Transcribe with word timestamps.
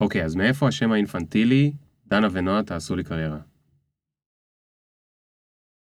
אוקיי, 0.00 0.24
אז 0.24 0.36
מאיפה 0.36 0.68
השם 0.68 0.92
האינפנטילי, 0.92 1.72
דנה 2.06 2.28
ונועה 2.32 2.62
תעשו 2.62 2.96
לי 2.96 3.04
קריירה? 3.04 3.38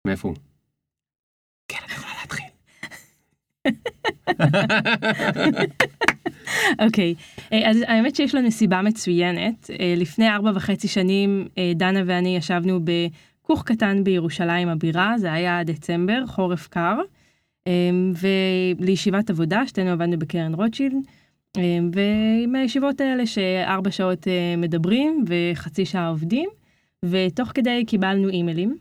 מאיפה 0.07 0.29
הוא? 0.29 0.37
כן, 1.69 1.79
את 1.87 1.91
יכולה 1.91 2.13
להתחיל. 2.21 2.47
אוקיי, 6.87 7.15
אה, 7.53 7.71
אז 7.71 7.83
האמת 7.87 8.17
שיש 8.17 8.35
לנו 8.35 8.51
סיבה 8.51 8.83
מצוינת. 8.83 9.71
אה, 9.81 9.95
לפני 9.97 10.31
ארבע 10.31 10.51
וחצי 10.55 10.89
שנים 10.89 11.49
אה, 11.59 11.73
דנה 11.75 12.01
ואני 12.07 12.37
ישבנו 12.37 12.81
בכוך 12.85 13.63
קטן 13.65 14.05
בירושלים 14.05 14.69
הבירה, 14.69 15.15
זה 15.19 15.33
היה 15.33 15.65
דצמבר, 15.65 16.27
חורף 16.27 16.69
קר, 16.69 16.97
ולישיבת 18.81 19.31
עבודה, 19.31 19.67
שתינו 19.67 19.91
עבדנו 19.91 20.19
בקרן 20.19 20.55
רוטשילד, 20.55 20.97
ועם 21.93 22.55
הישיבות 22.55 23.01
האלה 23.01 23.27
שארבע 23.27 23.91
שעות 23.91 24.27
מדברים 24.59 25.25
וחצי 25.27 25.85
שעה 25.85 26.09
עובדים, 26.09 26.49
ותוך 27.05 27.49
כדי 27.55 27.85
קיבלנו 27.87 28.29
אימיילים 28.29 28.77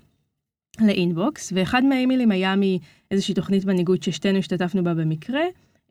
לאינבוקס, 0.81 1.53
ואחד 1.55 1.83
מהאימיילים 1.83 2.31
היה 2.31 2.55
מאיזושהי 2.55 3.33
תוכנית 3.33 3.65
מנהיגות 3.65 4.03
ששתינו 4.03 4.37
השתתפנו 4.37 4.83
בה 4.83 4.93
במקרה. 4.93 5.41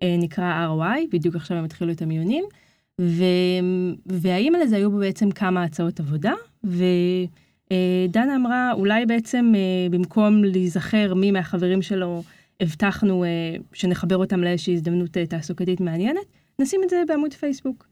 אה, 0.03 0.17
נקרא 0.19 0.67
ROI, 0.69 1.07
בדיוק 1.13 1.37
עכשיו 1.37 1.57
הם 1.57 1.65
התחילו 1.65 1.93
את 1.93 2.03
המיונים, 2.03 2.45
ו... 3.01 3.25
והאימייל 4.07 4.63
הזה 4.63 4.77
היו 4.77 4.91
בו 4.91 4.99
בעצם 4.99 5.31
כמה 5.31 5.63
הצעות 5.63 6.01
עבודה, 6.01 6.33
ודנה 6.65 8.33
אה, 8.33 8.37
אמרה, 8.37 8.73
אולי 8.73 9.07
בעצם 9.07 9.53
אה, 9.55 9.89
במקום 9.91 10.45
להיזכר 10.45 11.15
מי 11.15 11.31
מהחברים 11.31 11.83
שלו 11.83 12.23
הבטחנו 12.61 13.25
שנחבר 13.73 14.17
אותם 14.17 14.41
לאיזושהי 14.41 14.75
הזדמנות 14.75 15.11
תעסוקתית 15.11 15.81
מעניינת, 15.81 16.27
נשים 16.59 16.81
את 16.85 16.91
זה 16.91 17.03
בעמוד 17.09 17.35
פייסבוק. 17.35 17.87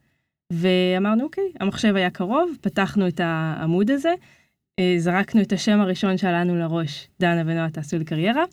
ואמרנו, 0.52 1.24
אוקיי, 1.24 1.44
המחשב 1.60 1.96
היה 1.96 2.10
קרוב, 2.10 2.56
פתחנו 2.60 3.08
את 3.08 3.20
העמוד 3.24 3.90
הזה, 3.90 4.14
זרקנו 4.98 5.42
את 5.42 5.52
השם 5.52 5.80
הראשון 5.80 6.16
שעלה 6.16 6.44
לנו 6.44 6.56
לראש, 6.56 7.08
דנה 7.20 7.42
ונועה 7.46 7.70
תעשו 7.70 7.98
לי 7.98 8.04
קריירה. 8.04 8.44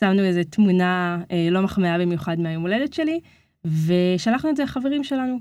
שמנו 0.00 0.22
איזה 0.22 0.44
תמונה 0.44 1.22
אה, 1.30 1.48
לא 1.50 1.62
מחמיאה 1.62 1.98
במיוחד 1.98 2.40
מהיום 2.40 2.62
הולדת 2.62 2.92
שלי, 2.92 3.20
ושלחנו 3.64 4.50
את 4.50 4.56
זה 4.56 4.62
לחברים 4.62 5.04
שלנו. 5.04 5.38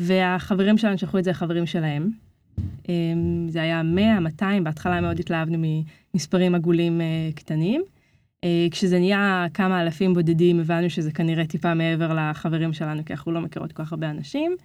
והחברים 0.00 0.78
שלנו 0.78 0.98
שלחו 0.98 1.18
את 1.18 1.24
זה 1.24 1.30
לחברים 1.30 1.66
שלהם. 1.66 2.10
אה, 2.88 2.94
זה 3.48 3.62
היה 3.62 3.82
100, 3.82 4.20
200, 4.20 4.64
בהתחלה 4.64 5.00
מאוד 5.00 5.18
התלהבנו 5.18 5.58
ממספרים 6.14 6.54
עגולים 6.54 7.00
אה, 7.00 7.30
קטנים. 7.34 7.82
אה, 8.44 8.66
כשזה 8.70 8.98
נהיה 8.98 9.46
כמה 9.54 9.82
אלפים 9.82 10.14
בודדים, 10.14 10.60
הבנו 10.60 10.90
שזה 10.90 11.12
כנראה 11.12 11.46
טיפה 11.46 11.74
מעבר 11.74 12.14
לחברים 12.14 12.72
שלנו, 12.72 13.04
כי 13.04 13.12
אנחנו 13.12 13.32
לא 13.32 13.40
מכירות 13.40 13.72
כל 13.72 13.84
כך 13.84 13.92
הרבה 13.92 14.10
אנשים. 14.10 14.56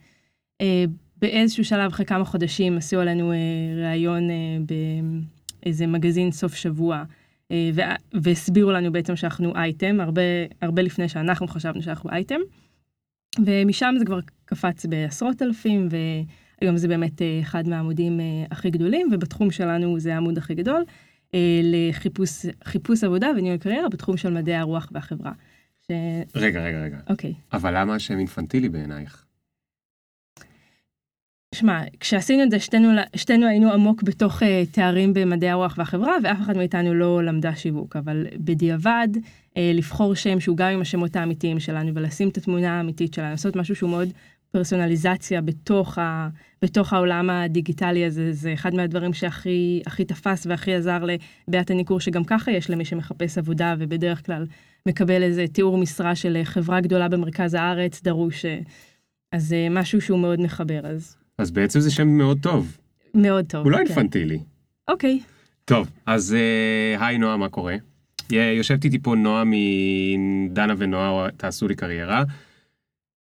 אה, 0.61 0.86
באיזשהו 1.17 1.66
שלב, 1.66 1.91
אחרי 1.91 2.05
כמה 2.05 2.25
חודשים, 2.25 2.77
עשו 2.77 2.99
עלינו 2.99 3.31
אה, 3.31 3.38
ראיון 3.75 4.30
באיזה 5.66 5.88
מגזין 5.88 6.31
סוף 6.31 6.55
שבוע. 6.55 7.03
והסבירו 8.13 8.71
לנו 8.71 8.91
בעצם 8.91 9.16
שאנחנו 9.16 9.55
אייטם, 9.55 9.99
הרבה, 9.99 10.21
הרבה 10.61 10.81
לפני 10.81 11.09
שאנחנו 11.09 11.47
חשבנו 11.47 11.81
שאנחנו 11.81 12.09
אייטם. 12.09 12.39
ומשם 13.45 13.95
זה 13.99 14.05
כבר 14.05 14.19
קפץ 14.45 14.86
בעשרות 14.86 15.41
אלפים, 15.41 15.88
והיום 16.61 16.77
זה 16.77 16.88
באמת 16.88 17.21
אחד 17.41 17.67
מהעמודים 17.67 18.19
הכי 18.52 18.69
גדולים, 18.69 19.09
ובתחום 19.11 19.52
שלנו 19.52 19.99
זה 19.99 20.14
העמוד 20.14 20.38
הכי 20.38 20.55
גדול, 20.55 20.83
לחיפוש 21.63 23.03
עבודה 23.03 23.27
וניהול 23.38 23.58
קריירה 23.58 23.89
בתחום 23.89 24.17
של 24.17 24.30
מדעי 24.33 24.55
הרוח 24.55 24.89
והחברה. 24.91 25.31
ש... 25.88 25.91
רגע, 26.36 26.63
רגע, 26.63 26.83
רגע. 26.83 26.97
אוקיי. 27.09 27.33
אבל 27.53 27.77
למה 27.77 27.95
השם 27.95 28.19
אינפנטילי 28.19 28.69
בעינייך? 28.69 29.25
שמע, 31.55 31.81
כשעשינו 31.99 32.44
את 32.44 32.52
זה, 32.52 32.59
שתינו, 32.59 32.89
שתינו 33.16 33.47
היינו 33.47 33.73
עמוק 33.73 34.03
בתוך 34.03 34.41
uh, 34.41 34.45
תארים 34.71 35.13
במדעי 35.13 35.49
הרוח 35.49 35.75
והחברה, 35.77 36.16
ואף 36.23 36.41
אחד 36.41 36.58
מאיתנו 36.58 36.94
לא 36.94 37.23
למדה 37.23 37.55
שיווק, 37.55 37.95
אבל 37.95 38.25
בדיעבד, 38.37 39.08
uh, 39.15 39.59
לבחור 39.73 40.15
שם 40.15 40.39
שהוא 40.39 40.58
גם 40.58 40.71
עם 40.71 40.81
השמות 40.81 41.15
האמיתיים 41.15 41.59
שלנו, 41.59 41.95
ולשים 41.95 42.30
את 42.30 42.37
התמונה 42.37 42.77
האמיתית 42.77 43.14
שלנו, 43.14 43.31
לעשות 43.31 43.55
משהו 43.55 43.75
שהוא 43.75 43.89
מאוד 43.89 44.09
פרסונליזציה 44.52 45.42
בתוך, 45.42 45.98
ה, 45.98 46.30
בתוך 46.61 46.93
העולם 46.93 47.30
הדיגיטלי 47.30 48.05
הזה, 48.05 48.33
זה 48.33 48.54
אחד 48.54 48.76
מהדברים 48.76 49.14
שהכי 49.14 49.82
הכי 49.86 50.05
תפס 50.05 50.45
והכי 50.45 50.73
עזר 50.73 50.99
לבעיית 51.48 51.71
הניכור, 51.71 51.99
שגם 51.99 52.23
ככה 52.23 52.52
יש 52.52 52.70
למי 52.70 52.86
שמחפש 52.86 53.37
עבודה, 53.37 53.76
ובדרך 53.80 54.26
כלל 54.26 54.45
מקבל 54.86 55.23
איזה 55.23 55.45
תיאור 55.48 55.77
משרה 55.77 56.15
של 56.15 56.37
חברה 56.43 56.82
גדולה 56.82 57.10
במרכז 57.10 57.54
הארץ, 57.54 58.02
דרוש, 58.02 58.45
אה, 58.45 58.60
אז 59.32 59.55
משהו 59.70 60.02
שהוא 60.02 60.20
מאוד 60.20 60.42
מחבר, 60.42 60.87
אז 60.87 61.16
אז 61.39 61.52
בעצם 61.52 61.80
זה 61.80 61.92
שם 61.92 62.08
מאוד 62.08 62.37
טוב. 62.42 62.77
מאוד 63.14 63.45
טוב. 63.45 63.64
הוא 63.64 63.71
לא 63.71 63.77
כן. 63.77 63.83
אינפנטילי. 63.86 64.39
אוקיי. 64.87 65.20
טוב, 65.66 65.89
אז 66.05 66.33
אה, 66.33 67.08
היי 67.08 67.17
נועה, 67.17 67.37
מה 67.37 67.49
קורה? 67.49 67.76
יושבת 68.31 68.86
איתי 68.86 68.99
פה 68.99 69.16
נועה 69.16 69.43
מדנה 69.45 70.73
ונועה, 70.77 71.31
תעשו 71.37 71.67
לי 71.67 71.76
קריירה. 71.76 72.23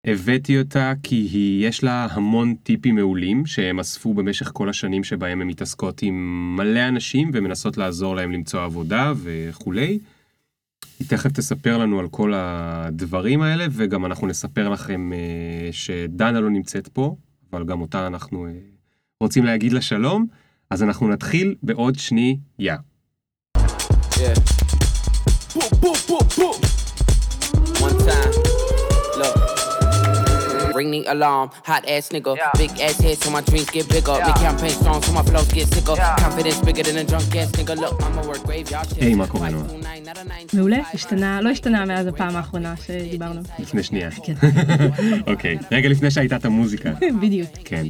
הבאתי 0.04 0.58
אותה 0.58 0.92
כי 1.02 1.14
היא, 1.14 1.68
יש 1.68 1.84
לה 1.84 2.06
המון 2.10 2.54
טיפים 2.62 2.94
מעולים 2.94 3.46
שהם 3.46 3.80
אספו 3.80 4.14
במשך 4.14 4.50
כל 4.52 4.68
השנים 4.68 5.04
שבהם 5.04 5.40
הן 5.40 5.46
מתעסקות 5.46 6.02
עם 6.02 6.14
מלא 6.56 6.88
אנשים 6.88 7.30
ומנסות 7.34 7.76
לעזור 7.76 8.16
להם 8.16 8.32
למצוא 8.32 8.62
עבודה 8.64 9.12
וכולי. 9.22 9.98
היא 10.98 11.08
תכף 11.08 11.32
תספר 11.32 11.78
לנו 11.78 12.00
על 12.00 12.08
כל 12.08 12.32
הדברים 12.34 13.42
האלה 13.42 13.66
וגם 13.70 14.06
אנחנו 14.06 14.26
נספר 14.26 14.68
לכם 14.68 15.12
אה, 15.12 15.72
שדנה 15.72 16.40
לא 16.40 16.50
נמצאת 16.50 16.88
פה 16.88 17.16
אבל 17.52 17.64
גם 17.64 17.80
אותה 17.80 18.06
אנחנו 18.06 18.46
אה, 18.46 18.52
רוצים 19.20 19.44
להגיד 19.44 19.72
לה 19.72 19.80
שלום, 19.80 20.26
אז 20.70 20.82
אנחנו 20.82 21.08
נתחיל 21.08 21.54
בעוד 21.62 21.98
שנייה. 21.98 22.36
Yeah. 22.58 24.34
One 27.80 27.98
time. 28.06 28.53
Ring 30.84 31.02
the 31.04 31.12
alarm. 31.12 31.50
Hot 31.64 31.84
ass 31.88 32.08
nigga, 32.10 32.36
yeah. 32.36 32.50
big 32.54 32.70
ass 32.80 32.98
head 33.00 33.16
so 33.22 33.30
my 33.30 33.40
dreams 33.40 33.70
get 33.70 33.88
bigger. 33.88 34.16
Yeah. 34.18 34.26
Make 34.26 34.36
campaign 34.36 34.70
strong 34.70 35.02
so 35.02 35.12
my 35.12 35.22
flows 35.22 35.50
get 35.52 35.68
sicker. 35.74 35.94
Yeah. 35.96 36.16
Confidence 36.16 36.60
bigger 36.60 36.82
than 36.82 36.96
a 36.96 37.04
drunk 37.04 37.36
ass 37.36 37.50
nigga. 37.52 37.74
Look, 37.82 38.02
I'ma 38.02 38.22
work 38.26 38.42
graveyard 38.44 38.88
shit. 38.88 39.02
היי, 39.02 39.14
מה 39.14 39.26
קורה 39.26 39.50
נועה? 39.50 39.66
מעולה, 40.52 40.78
השתנה, 40.94 41.40
לא 41.40 41.48
השתנה 41.48 41.84
מאז 41.84 42.06
הפעם 42.06 42.36
האחרונה 42.36 42.74
שדיברנו. 42.76 43.40
לפני 43.58 43.82
שנייה. 43.82 44.10
כן. 44.10 44.34
אוקיי, 45.32 45.58
רגע 45.72 45.88
לפני 45.88 46.10
שהייתה 46.10 46.36
את 46.36 46.44
המוזיקה. 46.44 46.92
בדיוק. 47.22 47.50
כן. 47.64 47.86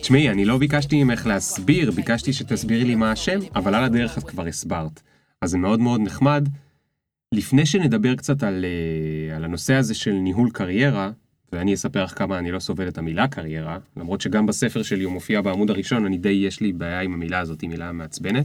תשמעי, 0.00 0.30
אני 0.30 0.44
לא 0.44 0.58
ביקשתי 0.58 1.04
ממך 1.04 1.26
להסביר, 1.26 1.90
ביקשתי 1.90 2.32
שתסבירי 2.32 2.84
לי 2.84 2.94
מה 2.94 3.12
השם, 3.12 3.38
אבל 3.54 3.74
על 3.74 3.84
הדרך 3.84 4.18
את 4.18 4.24
כבר 4.24 4.46
הסברת. 4.46 5.00
אז 5.42 5.50
זה 5.50 5.58
מאוד 5.58 5.80
מאוד 5.80 6.00
נחמד. 6.00 6.48
לפני 7.32 7.66
שנדבר 7.66 8.14
קצת 8.14 8.42
על, 8.42 8.64
על 9.36 9.44
הנושא 9.44 9.74
הזה 9.74 9.94
של 9.94 10.12
ניהול 10.12 10.50
קריירה, 10.50 11.10
ואני 11.56 11.74
אספר 11.74 12.04
לך 12.04 12.18
כמה 12.18 12.38
אני 12.38 12.50
לא 12.50 12.58
סובל 12.58 12.88
את 12.88 12.98
המילה 12.98 13.28
קריירה, 13.28 13.78
למרות 13.96 14.20
שגם 14.20 14.46
בספר 14.46 14.82
שלי 14.82 15.04
הוא 15.04 15.12
מופיע 15.12 15.40
בעמוד 15.40 15.70
הראשון, 15.70 16.06
אני 16.06 16.18
די, 16.18 16.28
יש 16.28 16.60
לי 16.60 16.72
בעיה 16.72 17.00
עם 17.00 17.14
המילה 17.14 17.38
הזאת, 17.38 17.60
היא 17.60 17.70
מילה 17.70 17.92
מעצבנת. 17.92 18.44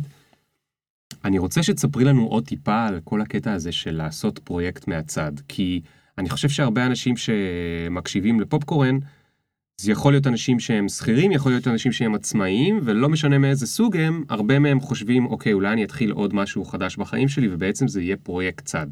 אני 1.26 1.40
רוצה 1.40 1.64
שתספרי 1.64 2.04
לנו 2.04 2.28
עוד 2.28 2.46
טיפה 2.46 2.86
על 2.86 3.00
כל 3.04 3.22
הקטע 3.22 3.54
הזה 3.54 3.72
של 3.72 3.92
לעשות 3.92 4.40
פרויקט 4.40 4.88
מהצד, 4.88 5.32
כי 5.48 5.82
אני 6.18 6.30
חושב 6.30 6.50
שהרבה 6.50 6.86
אנשים 6.86 7.18
שמקשיבים 7.18 8.40
לפופקורן, 8.40 8.98
זה 9.82 9.92
יכול 9.92 10.14
להיות 10.14 10.28
אנשים 10.28 10.60
שהם 10.60 10.90
שכירים, 10.90 11.32
יכול 11.32 11.52
להיות 11.52 11.68
אנשים 11.68 11.92
שהם 11.92 12.16
עצמאיים, 12.16 12.80
ולא 12.84 13.10
משנה 13.10 13.38
מאיזה 13.38 13.68
סוג 13.68 13.98
הם, 13.98 14.24
הרבה 14.30 14.60
מהם 14.60 14.80
חושבים, 14.80 15.26
אוקיי, 15.26 15.54
אולי 15.54 15.74
אני 15.74 15.84
אתחיל 15.84 16.12
עוד 16.12 16.34
משהו 16.34 16.66
חדש 16.66 16.98
בחיים 16.98 17.28
שלי, 17.28 17.48
ובעצם 17.52 17.88
זה 17.88 18.02
יהיה 18.02 18.18
פרויקט 18.18 18.66
צד. 18.66 18.88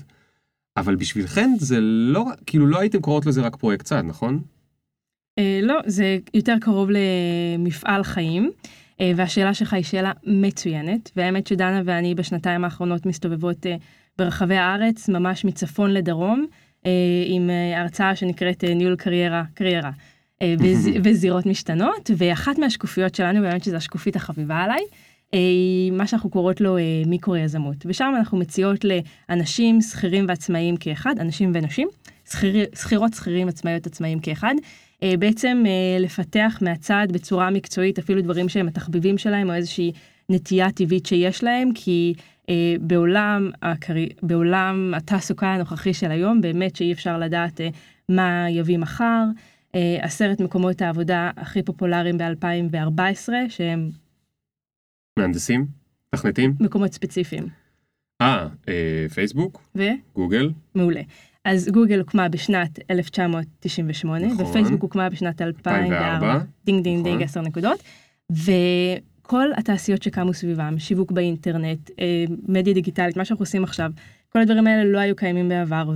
אבל 0.77 0.95
בשבילכן 0.95 1.51
זה 1.59 1.77
לא, 1.81 2.25
כאילו 2.45 2.67
לא 2.67 2.79
הייתם 2.79 3.01
קוראות 3.01 3.25
לזה 3.25 3.41
רק 3.41 3.55
פרויקט 3.55 3.85
צד, 3.85 4.03
נכון? 4.05 4.41
אה, 5.39 5.59
לא, 5.63 5.79
זה 5.85 6.17
יותר 6.33 6.55
קרוב 6.61 6.89
למפעל 6.91 8.03
חיים, 8.03 8.51
אה, 9.01 9.11
והשאלה 9.15 9.53
שלך 9.53 9.73
היא 9.73 9.83
שאלה 9.83 10.11
מצוינת, 10.23 11.11
והאמת 11.15 11.47
שדנה 11.47 11.81
ואני 11.85 12.15
בשנתיים 12.15 12.63
האחרונות 12.63 13.05
מסתובבות 13.05 13.65
אה, 13.65 13.75
ברחבי 14.17 14.55
הארץ, 14.55 15.09
ממש 15.09 15.45
מצפון 15.45 15.91
לדרום, 15.91 16.45
אה, 16.85 16.91
עם 17.25 17.49
אה, 17.49 17.81
הרצאה 17.81 18.15
שנקראת 18.15 18.63
אה, 18.63 18.73
ניהול 18.73 18.95
קריירה, 18.95 19.43
קריירה. 19.53 19.91
אה, 20.41 20.55
בזירות 21.03 21.45
משתנות, 21.45 22.11
ואחת 22.17 22.57
מהשקופיות 22.59 23.15
שלנו, 23.15 23.41
באמת 23.41 23.63
שזו 23.63 23.75
השקופית 23.75 24.15
החביבה 24.15 24.57
עליי, 24.57 24.81
מה 25.91 26.07
שאנחנו 26.07 26.29
קוראות 26.29 26.61
לו 26.61 26.77
אה, 26.77 26.83
מיקרו 27.05 27.35
יזמות. 27.35 27.75
ושם 27.85 28.13
אנחנו 28.17 28.37
מציעות 28.37 28.85
לאנשים, 29.29 29.81
שכירים 29.81 30.25
ועצמאיים 30.27 30.77
כאחד, 30.77 31.15
אנשים 31.19 31.51
ונשים, 31.55 31.87
שכירות, 32.75 33.13
שכירים, 33.13 33.47
עצמאיות, 33.47 33.87
עצמאיים 33.87 34.19
כאחד, 34.19 34.53
אה, 35.03 35.13
בעצם 35.19 35.63
לפתח 35.99 36.59
מהצד 36.61 37.07
בצורה 37.11 37.49
מקצועית 37.49 37.99
אפילו 37.99 38.21
דברים 38.21 38.49
שהם 38.49 38.67
התחביבים 38.67 39.17
שלהם 39.17 39.49
או 39.49 39.55
איזושהי 39.55 39.91
נטייה 40.29 40.71
טבעית 40.71 41.05
שיש 41.05 41.43
להם, 41.43 41.69
כי 41.75 42.13
בעולם, 42.81 43.51
הקרי... 43.61 44.09
בעולם 44.23 44.93
התעסוקה 44.97 45.47
הנוכחי 45.47 45.93
של 45.93 46.11
היום, 46.11 46.41
באמת 46.41 46.75
שאי 46.75 46.91
אפשר 46.91 47.17
לדעת 47.17 47.61
מה 48.09 48.45
יביא 48.49 48.77
מחר. 48.77 49.23
עשרת 49.73 50.41
מקומות 50.41 50.81
העבודה 50.81 51.31
הכי 51.37 51.63
פופולריים 51.63 52.17
ב-2014, 52.17 53.29
שהם... 53.49 53.89
מהנדסים? 55.17 55.65
מתכנתים? 56.15 56.53
מקומות 56.59 56.93
ספציפיים. 56.93 57.47
אה, 58.21 58.47
אה, 58.69 59.05
פייסבוק? 59.13 59.61
ו? 59.75 59.83
גוגל? 60.15 60.51
מעולה. 60.75 61.01
אז 61.45 61.69
גוגל 61.71 61.99
הוקמה 61.99 62.29
בשנת 62.29 62.79
1998, 62.91 64.27
נכון. 64.27 64.45
ופייסבוק 64.45 64.81
הוקמה 64.81 65.09
בשנת 65.09 65.41
2004. 65.41 66.15
2004. 66.15 66.45
דינג 66.65 66.83
דינג 66.83 66.99
נכון. 66.99 67.11
דינג, 67.11 67.23
עשר 67.23 67.41
נקודות. 67.41 67.83
וכל 68.31 69.47
התעשיות 69.57 70.03
שקמו 70.03 70.33
סביבם, 70.33 70.75
שיווק 70.79 71.11
באינטרנט, 71.11 71.89
אה, 71.99 72.23
מדיה 72.47 72.73
דיגיטלית, 72.73 73.17
מה 73.17 73.25
שאנחנו 73.25 73.43
עושים 73.43 73.63
עכשיו, 73.63 73.91
כל 74.29 74.39
הדברים 74.39 74.67
האלה 74.67 74.83
לא 74.83 74.99
היו 74.99 75.15
קיימים 75.15 75.49
בעבר, 75.49 75.91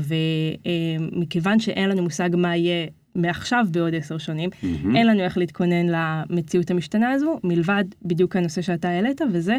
ומכיוון 1.10 1.60
שאין 1.60 1.90
לנו 1.90 2.04
מושג 2.04 2.30
מה 2.34 2.56
יהיה 2.56 2.88
מעכשיו 3.16 3.66
בעוד 3.72 3.96
עשר 3.96 4.18
שנים, 4.18 4.50
מהמם. 4.64 4.96
אין 4.96 5.08
לנו 5.08 5.20
איך 5.20 5.38
להתכונן 5.38 5.86
למציאות 5.88 6.72
המשתנה 6.72 7.12
הזו, 7.12 7.40
מלבד 7.44 7.84
בדיוק 8.02 8.36
הנושא 8.36 8.62
שאתה 8.62 8.90
העלית, 8.90 9.22
וזה 9.34 9.58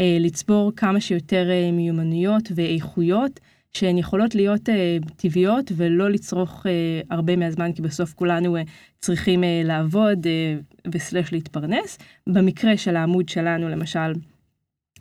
אה, 0.00 0.16
לצבור 0.20 0.72
כמה 0.76 1.00
שיותר 1.00 1.50
אה, 1.50 1.70
מיומנויות 1.72 2.48
ואיכויות 2.54 3.40
שהן 3.74 3.98
יכולות 3.98 4.34
להיות 4.34 4.68
אה, 4.68 4.96
טבעיות 5.16 5.72
ולא 5.76 6.10
לצרוך 6.10 6.66
אה, 6.66 7.00
הרבה 7.10 7.36
מהזמן, 7.36 7.72
כי 7.72 7.82
בסוף 7.82 8.12
כולנו 8.12 8.56
אה, 8.56 8.62
צריכים 9.00 9.44
אה, 9.44 9.62
לעבוד 9.64 10.26
אה, 10.26 10.56
וסלש 10.92 11.32
להתפרנס. 11.32 11.98
במקרה 12.26 12.76
של 12.76 12.96
העמוד 12.96 13.28
שלנו, 13.28 13.68
למשל, 13.68 14.12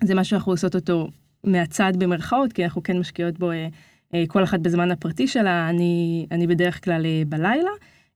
זה 0.03 0.15
משהו 0.15 0.29
שאנחנו 0.29 0.51
עושות 0.51 0.75
אותו 0.75 1.07
מהצד 1.43 1.93
במרכאות, 1.97 2.53
כי 2.53 2.63
אנחנו 2.63 2.83
כן 2.83 2.99
משקיעות 2.99 3.39
בו 3.39 3.51
אה, 3.51 3.67
אה, 4.13 4.23
כל 4.27 4.43
אחת 4.43 4.59
בזמן 4.59 4.91
הפרטי 4.91 5.27
שלה, 5.27 5.69
אני, 5.69 6.25
אני 6.31 6.47
בדרך 6.47 6.83
כלל 6.85 7.05
אה, 7.05 7.23
בלילה. 7.27 7.71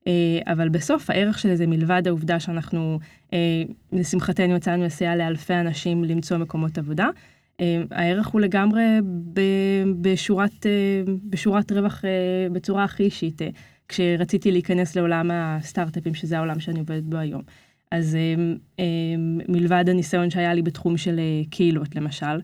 אה, 0.08 0.54
אבל 0.54 0.70
בסוף 0.70 1.10
הערך 1.10 1.40
של 1.40 1.56
זה 1.56 1.68
מלבד 1.68 2.08
העובדה 2.08 2.40
שאנחנו 2.40 3.00
אה, 3.34 3.64
לשמחתנו 3.92 4.56
יצאנו 4.56 4.84
לסייע 4.84 5.16
לאלפי 5.16 5.54
אנשים 5.54 6.04
למצוא 6.04 6.38
מקומות 6.38 6.78
עבודה. 6.78 7.10
אה, 7.62 7.82
הערך 7.92 8.28
הוא 8.28 8.42
לגמרי 8.42 8.82
בשורת, 10.02 10.66
בשורת 11.30 11.72
רווח 11.72 12.04
בצורה 12.52 12.84
הכי 12.84 13.04
אישית. 13.04 13.42
כשרציתי 13.90 14.52
להיכנס 14.52 14.96
לעולם 14.96 15.32
הסטארט-אפים, 15.34 16.14
שזה 16.14 16.38
העולם 16.38 16.60
שאני 16.60 16.80
עובדת 16.80 17.04
בו 17.04 17.18
היום. 17.18 17.42
אז 17.92 18.18
מלבד 19.48 19.90
הניסיון 19.90 20.30
שהיה 20.30 20.54
לי 20.54 20.62
בתחום 20.62 20.98
של 20.98 21.20
קהילות 21.50 21.96
למשל, 21.96 22.42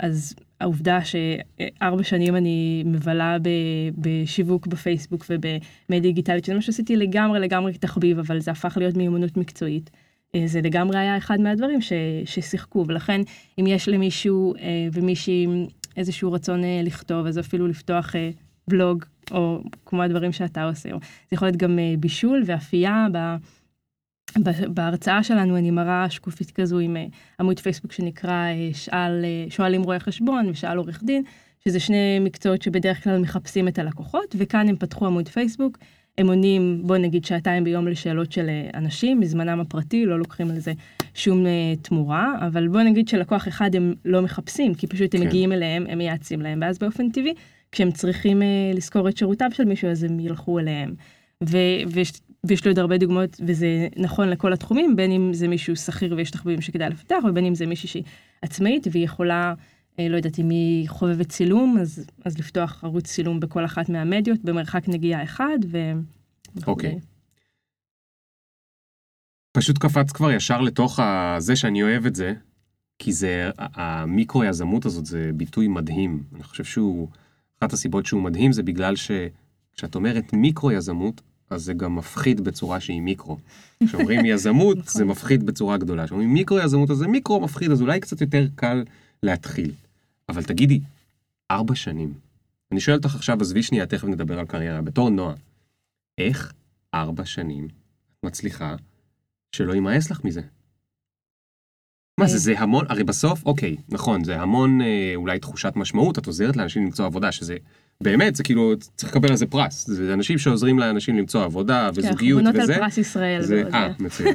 אז 0.00 0.34
העובדה 0.64 0.98
שארבע 1.04 2.02
שנים 2.02 2.36
אני 2.36 2.82
מבלה 2.86 3.36
ב- 3.42 3.48
בשיווק 3.98 4.66
בפייסבוק 4.66 5.24
ובמדיה 5.30 6.00
דיגיטלית, 6.00 6.44
שזה 6.44 6.54
מה 6.54 6.62
שעשיתי 6.62 6.96
לגמרי 6.96 7.40
לגמרי 7.40 7.74
כתחביב, 7.74 8.18
אבל 8.18 8.40
זה 8.40 8.50
הפך 8.50 8.76
להיות 8.76 8.96
מיומנות 8.96 9.36
מקצועית. 9.36 9.90
אה, 10.34 10.42
זה 10.46 10.60
לגמרי 10.60 10.98
היה 10.98 11.16
אחד 11.16 11.40
מהדברים 11.40 11.80
ש, 11.80 11.92
ששיחקו, 12.24 12.84
ולכן 12.88 13.20
אם 13.60 13.66
יש 13.66 13.88
למישהו 13.88 14.54
אה, 14.54 14.88
ומישהי 14.92 15.46
איזשהו 15.96 16.32
רצון 16.32 16.64
אה, 16.64 16.80
לכתוב, 16.84 17.26
אז 17.26 17.38
אפילו 17.38 17.66
לפתוח 17.66 18.14
בלוג, 18.68 19.04
או 19.30 19.60
כמו 19.86 20.02
הדברים 20.02 20.32
שאתה 20.32 20.64
עושה, 20.64 20.88
זה 20.90 20.96
יכול 21.32 21.48
להיות 21.48 21.56
גם 21.56 21.78
בישול 21.98 22.42
ואפייה. 22.46 23.06
ב- 23.12 23.36
בהרצאה 24.68 25.22
שלנו 25.22 25.56
אני 25.56 25.70
מראה 25.70 26.10
שקופית 26.10 26.50
כזו 26.50 26.78
עם 26.78 26.96
אה, 26.96 27.06
עמוד 27.40 27.60
פייסבוק 27.60 27.92
שנקרא 27.92 28.32
אה, 28.32 28.68
שאל, 28.72 29.24
אה, 29.24 29.50
שואלים 29.50 29.82
רואי 29.82 30.00
חשבון 30.00 30.48
ושאל 30.48 30.76
עורך 30.76 31.02
דין, 31.04 31.22
שזה 31.64 31.80
שני 31.80 32.18
מקצועות 32.20 32.62
שבדרך 32.62 33.04
כלל 33.04 33.18
מחפשים 33.18 33.68
את 33.68 33.78
הלקוחות, 33.78 34.36
וכאן 34.38 34.68
הם 34.68 34.76
פתחו 34.76 35.06
עמוד 35.06 35.28
פייסבוק, 35.28 35.78
הם 36.18 36.28
עונים 36.28 36.82
בוא 36.84 36.96
נגיד 36.96 37.24
שעתיים 37.24 37.64
ביום 37.64 37.88
לשאלות 37.88 38.32
של 38.32 38.50
אנשים, 38.74 39.20
מזמנם 39.20 39.60
הפרטי, 39.60 40.06
לא 40.06 40.18
לוקחים 40.18 40.50
על 40.50 40.58
זה 40.58 40.72
שום 41.14 41.44
תמורה, 41.82 42.34
אבל 42.46 42.68
בוא 42.68 42.80
נגיד 42.80 43.08
שלקוח 43.08 43.48
אחד 43.48 43.74
הם 43.74 43.94
לא 44.04 44.22
מחפשים, 44.22 44.74
כי 44.74 44.86
פשוט 44.86 45.14
הם 45.14 45.20
כן. 45.20 45.26
מגיעים 45.26 45.52
אליהם, 45.52 45.86
הם 45.88 45.98
מייעצים 45.98 46.42
להם, 46.42 46.58
ואז 46.62 46.78
באופן 46.78 47.10
טבעי, 47.10 47.34
כשהם 47.72 47.90
צריכים 47.90 48.42
לשכור 48.74 49.08
את 49.08 49.16
שירותיו 49.16 49.50
של 49.52 49.64
מישהו, 49.64 49.88
אז 49.88 50.02
הם 50.02 50.20
ילכו 50.20 50.58
אליהם. 50.58 50.94
ויש, 52.48 52.64
לי 52.64 52.70
עוד 52.70 52.78
הרבה 52.78 52.98
דוגמאות, 52.98 53.40
וזה 53.46 53.88
נכון 53.96 54.28
לכל 54.28 54.52
התחומים, 54.52 54.96
בין 54.96 55.12
אם 55.12 55.34
זה 55.34 55.48
מישהו 55.48 55.76
שכיר 55.76 56.14
ויש 56.16 56.30
תחביבים 56.30 56.60
שכדאי 56.60 56.90
לפתח, 56.90 57.16
ובין 57.30 57.44
אם 57.44 57.54
זה 57.54 57.66
מישהי 57.66 57.88
שהיא 57.88 58.04
עצמאית 58.42 58.86
והיא 58.92 59.04
יכולה, 59.04 59.54
אה, 59.98 60.08
לא 60.08 60.16
יודעת 60.16 60.38
אם 60.38 60.50
היא 60.50 60.88
חובבת 60.88 61.28
צילום, 61.28 61.78
אז, 61.80 62.06
אז 62.24 62.38
לפתוח 62.38 62.84
ערוץ 62.84 63.06
צילום 63.06 63.40
בכל 63.40 63.64
אחת 63.64 63.88
מהמדיות 63.88 64.40
במרחק 64.44 64.88
נגיעה 64.88 65.22
אחד, 65.22 65.58
ו... 65.70 65.92
אוקיי. 66.66 66.98
פשוט 69.52 69.78
קפץ 69.78 70.12
כבר 70.12 70.30
ישר 70.30 70.60
לתוך 70.60 71.00
ה- 71.00 71.36
זה 71.38 71.56
שאני 71.56 71.82
אוהב 71.82 72.06
את 72.06 72.14
זה, 72.14 72.34
כי 72.98 73.12
זה, 73.12 73.50
המיקרו 73.58 74.44
יזמות 74.44 74.86
הזאת 74.86 75.06
זה 75.06 75.30
ביטוי 75.34 75.68
מדהים. 75.68 76.22
אני 76.34 76.42
חושב 76.42 76.64
שהוא, 76.64 77.08
אחת 77.58 77.72
הסיבות 77.72 78.06
שהוא 78.06 78.22
מדהים 78.22 78.52
זה 78.52 78.62
בגלל 78.62 78.94
שכשאת 78.96 79.94
אומרת 79.94 80.32
מיקרו 80.32 80.72
יזמות, 80.72 81.20
אז 81.50 81.62
זה 81.62 81.74
גם 81.74 81.96
מפחיד 81.96 82.40
בצורה 82.40 82.80
שהיא 82.80 83.00
מיקרו. 83.00 83.38
כשאומרים 83.86 84.24
יזמות, 84.24 84.78
נכון. 84.78 84.92
זה 84.92 85.04
מפחיד 85.04 85.46
בצורה 85.46 85.76
גדולה. 85.76 86.06
כשאומרים 86.06 86.34
מיקרו 86.34 86.58
יזמות, 86.58 86.90
אז 86.90 86.96
זה 86.96 87.08
מיקרו 87.08 87.40
מפחיד, 87.40 87.70
אז 87.70 87.82
אולי 87.82 88.00
קצת 88.00 88.20
יותר 88.20 88.46
קל 88.54 88.84
להתחיל. 89.22 89.72
אבל 90.28 90.42
תגידי, 90.42 90.80
ארבע 91.50 91.74
שנים. 91.74 92.12
אני 92.72 92.80
שואל 92.80 92.96
אותך 92.96 93.14
עכשיו, 93.14 93.40
עזבי 93.40 93.62
שנייה, 93.62 93.86
תכף 93.86 94.04
נדבר 94.04 94.38
על 94.38 94.46
קריירה. 94.46 94.82
בתור 94.82 95.10
נועה, 95.10 95.34
איך 96.18 96.52
ארבע 96.94 97.24
שנים 97.24 97.68
מצליחה 98.22 98.76
שלא 99.52 99.72
יימאס 99.72 100.10
לך 100.10 100.24
מזה? 100.24 100.40
מה 102.20 102.26
זה, 102.26 102.38
זה 102.38 102.58
המון, 102.58 102.84
הרי 102.88 103.04
בסוף, 103.04 103.46
אוקיי, 103.46 103.76
נכון, 103.88 104.24
זה 104.24 104.40
המון 104.40 104.80
אה, 104.80 105.12
אולי 105.14 105.38
תחושת 105.38 105.72
משמעות, 105.76 106.18
את 106.18 106.26
עוזרת 106.26 106.56
לאנשים 106.56 106.84
למצוא 106.84 107.06
עבודה, 107.06 107.32
שזה 107.32 107.56
באמת, 108.02 108.36
זה 108.36 108.42
כאילו, 108.42 108.74
צריך 108.96 109.12
לקבל 109.12 109.30
על 109.30 109.36
זה 109.36 109.46
פרס. 109.46 109.86
זה 109.86 110.14
אנשים 110.14 110.38
שעוזרים 110.38 110.78
לאנשים 110.78 111.16
למצוא 111.16 111.44
עבודה 111.44 111.90
וזוגיות 111.94 112.40
כן, 112.40 112.46
אנחנו 112.46 112.62
וזה. 112.62 112.72
בונות 112.72 112.82
על 112.82 112.88
פרס 112.88 112.98
ישראל. 112.98 113.42
זה, 113.42 113.62
אה, 113.74 113.88
מצוין. 113.98 114.34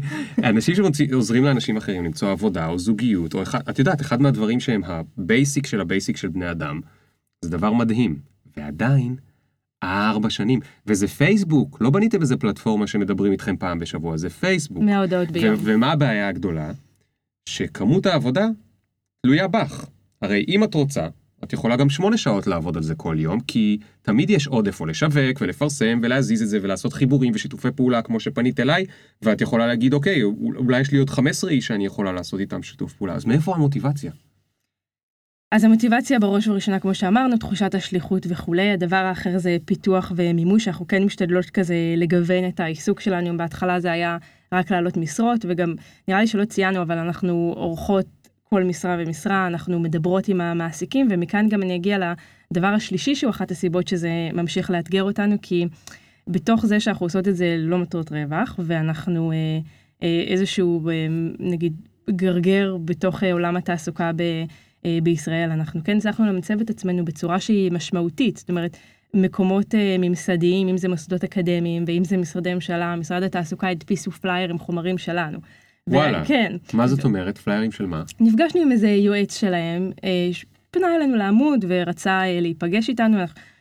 אנשים 0.50 0.74
שעוזרים 0.74 1.44
לאנשים 1.44 1.76
אחרים 1.76 2.04
למצוא 2.04 2.30
עבודה 2.30 2.66
או 2.66 2.78
זוגיות, 2.78 3.34
או 3.34 3.42
אחד, 3.42 3.60
את 3.70 3.78
יודעת, 3.78 4.00
אחד 4.00 4.22
מהדברים 4.22 4.60
שהם 4.60 4.82
ה 4.84 4.98
basic 4.98 5.66
של 5.66 5.80
ה 5.80 5.86
basic 5.86 6.16
של 6.16 6.28
בני 6.28 6.50
אדם, 6.50 6.80
זה 7.42 7.50
דבר 7.50 7.72
מדהים. 7.72 8.18
ועדיין, 8.56 9.16
ארבע 9.82 10.30
שנים, 10.30 10.60
וזה 10.86 11.08
פייסבוק, 11.08 11.78
לא 11.80 11.90
בניתם 11.90 12.20
איזה 12.20 12.36
פלטפורמה 12.36 12.86
שמדברים 12.86 13.32
איתכם 13.32 13.56
פעם 13.56 13.78
בשבוע, 13.78 14.16
זה 14.16 14.30
פייסבוק. 14.30 14.82
100 14.82 15.00
הודעות 15.00 15.30
ביום. 15.30 15.54
ו- 15.54 15.58
ומה 15.64 15.92
הבעיה 15.92 16.28
הגדולה? 16.28 16.70
שכמות 17.48 18.06
העבודה 18.06 18.46
תלויה 19.22 19.48
בך. 19.48 19.86
הרי 20.22 20.44
אם 20.48 20.64
את 20.64 20.74
רוצה, 20.74 21.06
את 21.44 21.52
יכולה 21.52 21.76
גם 21.76 21.90
שמונה 21.90 22.16
שעות 22.16 22.46
לעבוד 22.46 22.76
על 22.76 22.82
זה 22.82 22.94
כל 22.94 23.16
יום, 23.18 23.40
כי 23.40 23.78
תמיד 24.02 24.30
יש 24.30 24.46
עודף 24.46 24.80
או 24.80 24.86
לשווק 24.86 25.40
ולפרסם 25.40 26.00
ולהזיז 26.02 26.42
את 26.42 26.48
זה 26.48 26.58
ולעשות 26.62 26.92
חיבורים 26.92 27.32
ושיתופי 27.34 27.68
פעולה 27.70 28.02
כמו 28.02 28.20
שפנית 28.20 28.60
אליי, 28.60 28.84
ואת 29.22 29.40
יכולה 29.40 29.66
להגיד, 29.66 29.94
אוקיי, 29.94 30.22
אולי 30.56 30.80
יש 30.80 30.92
לי 30.92 30.98
עוד 30.98 31.10
15 31.10 31.50
איש 31.50 31.66
שאני 31.66 31.86
יכולה 31.86 32.12
לעשות 32.12 32.40
איתם 32.40 32.62
שיתוף 32.62 32.92
פעולה, 32.92 33.14
אז 33.14 33.24
מאיפה 33.24 33.54
המוטיבציה? 33.54 34.12
אז 35.52 35.64
המוטיבציה 35.64 36.18
בראש 36.18 36.48
ובראשונה, 36.48 36.78
כמו 36.78 36.94
שאמרנו, 36.94 37.36
תחושת 37.36 37.74
השליחות 37.74 38.26
וכולי. 38.28 38.70
הדבר 38.70 38.96
האחר 38.96 39.38
זה 39.38 39.56
פיתוח 39.64 40.12
ומימוש, 40.16 40.68
אנחנו 40.68 40.86
כן 40.86 41.04
משתדלות 41.04 41.50
כזה 41.50 41.74
לגוון 41.96 42.48
את 42.48 42.60
העיסוק 42.60 43.00
שלנו. 43.00 43.36
בהתחלה 43.36 43.80
זה 43.80 43.92
היה 43.92 44.18
רק 44.52 44.70
להעלות 44.70 44.96
משרות, 44.96 45.44
וגם 45.48 45.74
נראה 46.08 46.20
לי 46.20 46.26
שלא 46.26 46.44
ציינו, 46.44 46.82
אבל 46.82 46.98
אנחנו 46.98 47.52
עורכות 47.56 48.06
כל 48.50 48.64
משרה 48.64 48.96
ומשרה, 48.98 49.46
אנחנו 49.46 49.80
מדברות 49.80 50.28
עם 50.28 50.40
המעסיקים, 50.40 51.08
ומכאן 51.10 51.48
גם 51.48 51.62
אני 51.62 51.76
אגיע 51.76 51.98
לדבר 52.50 52.66
השלישי, 52.66 53.14
שהוא 53.14 53.30
אחת 53.30 53.50
הסיבות 53.50 53.88
שזה 53.88 54.10
ממשיך 54.32 54.70
לאתגר 54.70 55.02
אותנו, 55.02 55.36
כי 55.42 55.66
בתוך 56.28 56.66
זה 56.66 56.80
שאנחנו 56.80 57.06
עושות 57.06 57.28
את 57.28 57.36
זה 57.36 57.56
לא 57.58 57.78
מטרות 57.78 58.12
רווח, 58.12 58.58
ואנחנו 58.58 59.32
אה, 59.32 59.36
אה, 60.02 60.24
איזשהו, 60.26 60.88
אה, 60.88 61.06
נגיד, 61.38 61.76
גרגר 62.10 62.76
בתוך 62.84 63.22
אה, 63.22 63.32
עולם 63.32 63.56
התעסוקה 63.56 64.10
ב... 64.16 64.22
אה, 64.86 64.98
בישראל, 65.02 65.50
אנחנו 65.50 65.80
כן 65.84 65.96
הצלחנו 65.96 66.26
למצב 66.26 66.60
את 66.60 66.70
עצמנו 66.70 67.04
בצורה 67.04 67.40
שהיא 67.40 67.72
משמעותית, 67.72 68.36
זאת 68.36 68.50
אומרת, 68.50 68.76
מקומות 69.14 69.74
אה, 69.74 69.96
ממסדיים, 69.98 70.68
אם 70.68 70.76
זה 70.76 70.88
מוסדות 70.88 71.24
אקדמיים 71.24 71.84
ואם 71.86 72.04
זה 72.04 72.16
משרדי 72.16 72.54
ממשלה, 72.54 72.96
משרד 72.96 73.22
התעסוקה 73.22 73.68
הדפיסו 73.68 74.10
פלייר 74.10 74.50
עם 74.50 74.58
חומרים 74.58 74.98
שלנו. 74.98 75.38
וואלה. 75.90 76.24
כן. 76.24 76.56
מה 76.72 76.86
זאת 76.86 77.04
אומרת? 77.04 77.38
פליירים 77.38 77.72
של 77.72 77.86
מה? 77.86 78.02
נפגשנו 78.20 78.60
עם 78.60 78.72
איזה 78.72 78.88
יועץ 78.88 79.40
שלהם, 79.40 79.90
אה, 80.04 80.30
פנה 80.70 80.96
אלינו 80.96 81.16
לעמוד 81.16 81.64
ורצה 81.68 82.20
אה, 82.22 82.40
להיפגש 82.40 82.88
איתנו, 82.88 83.18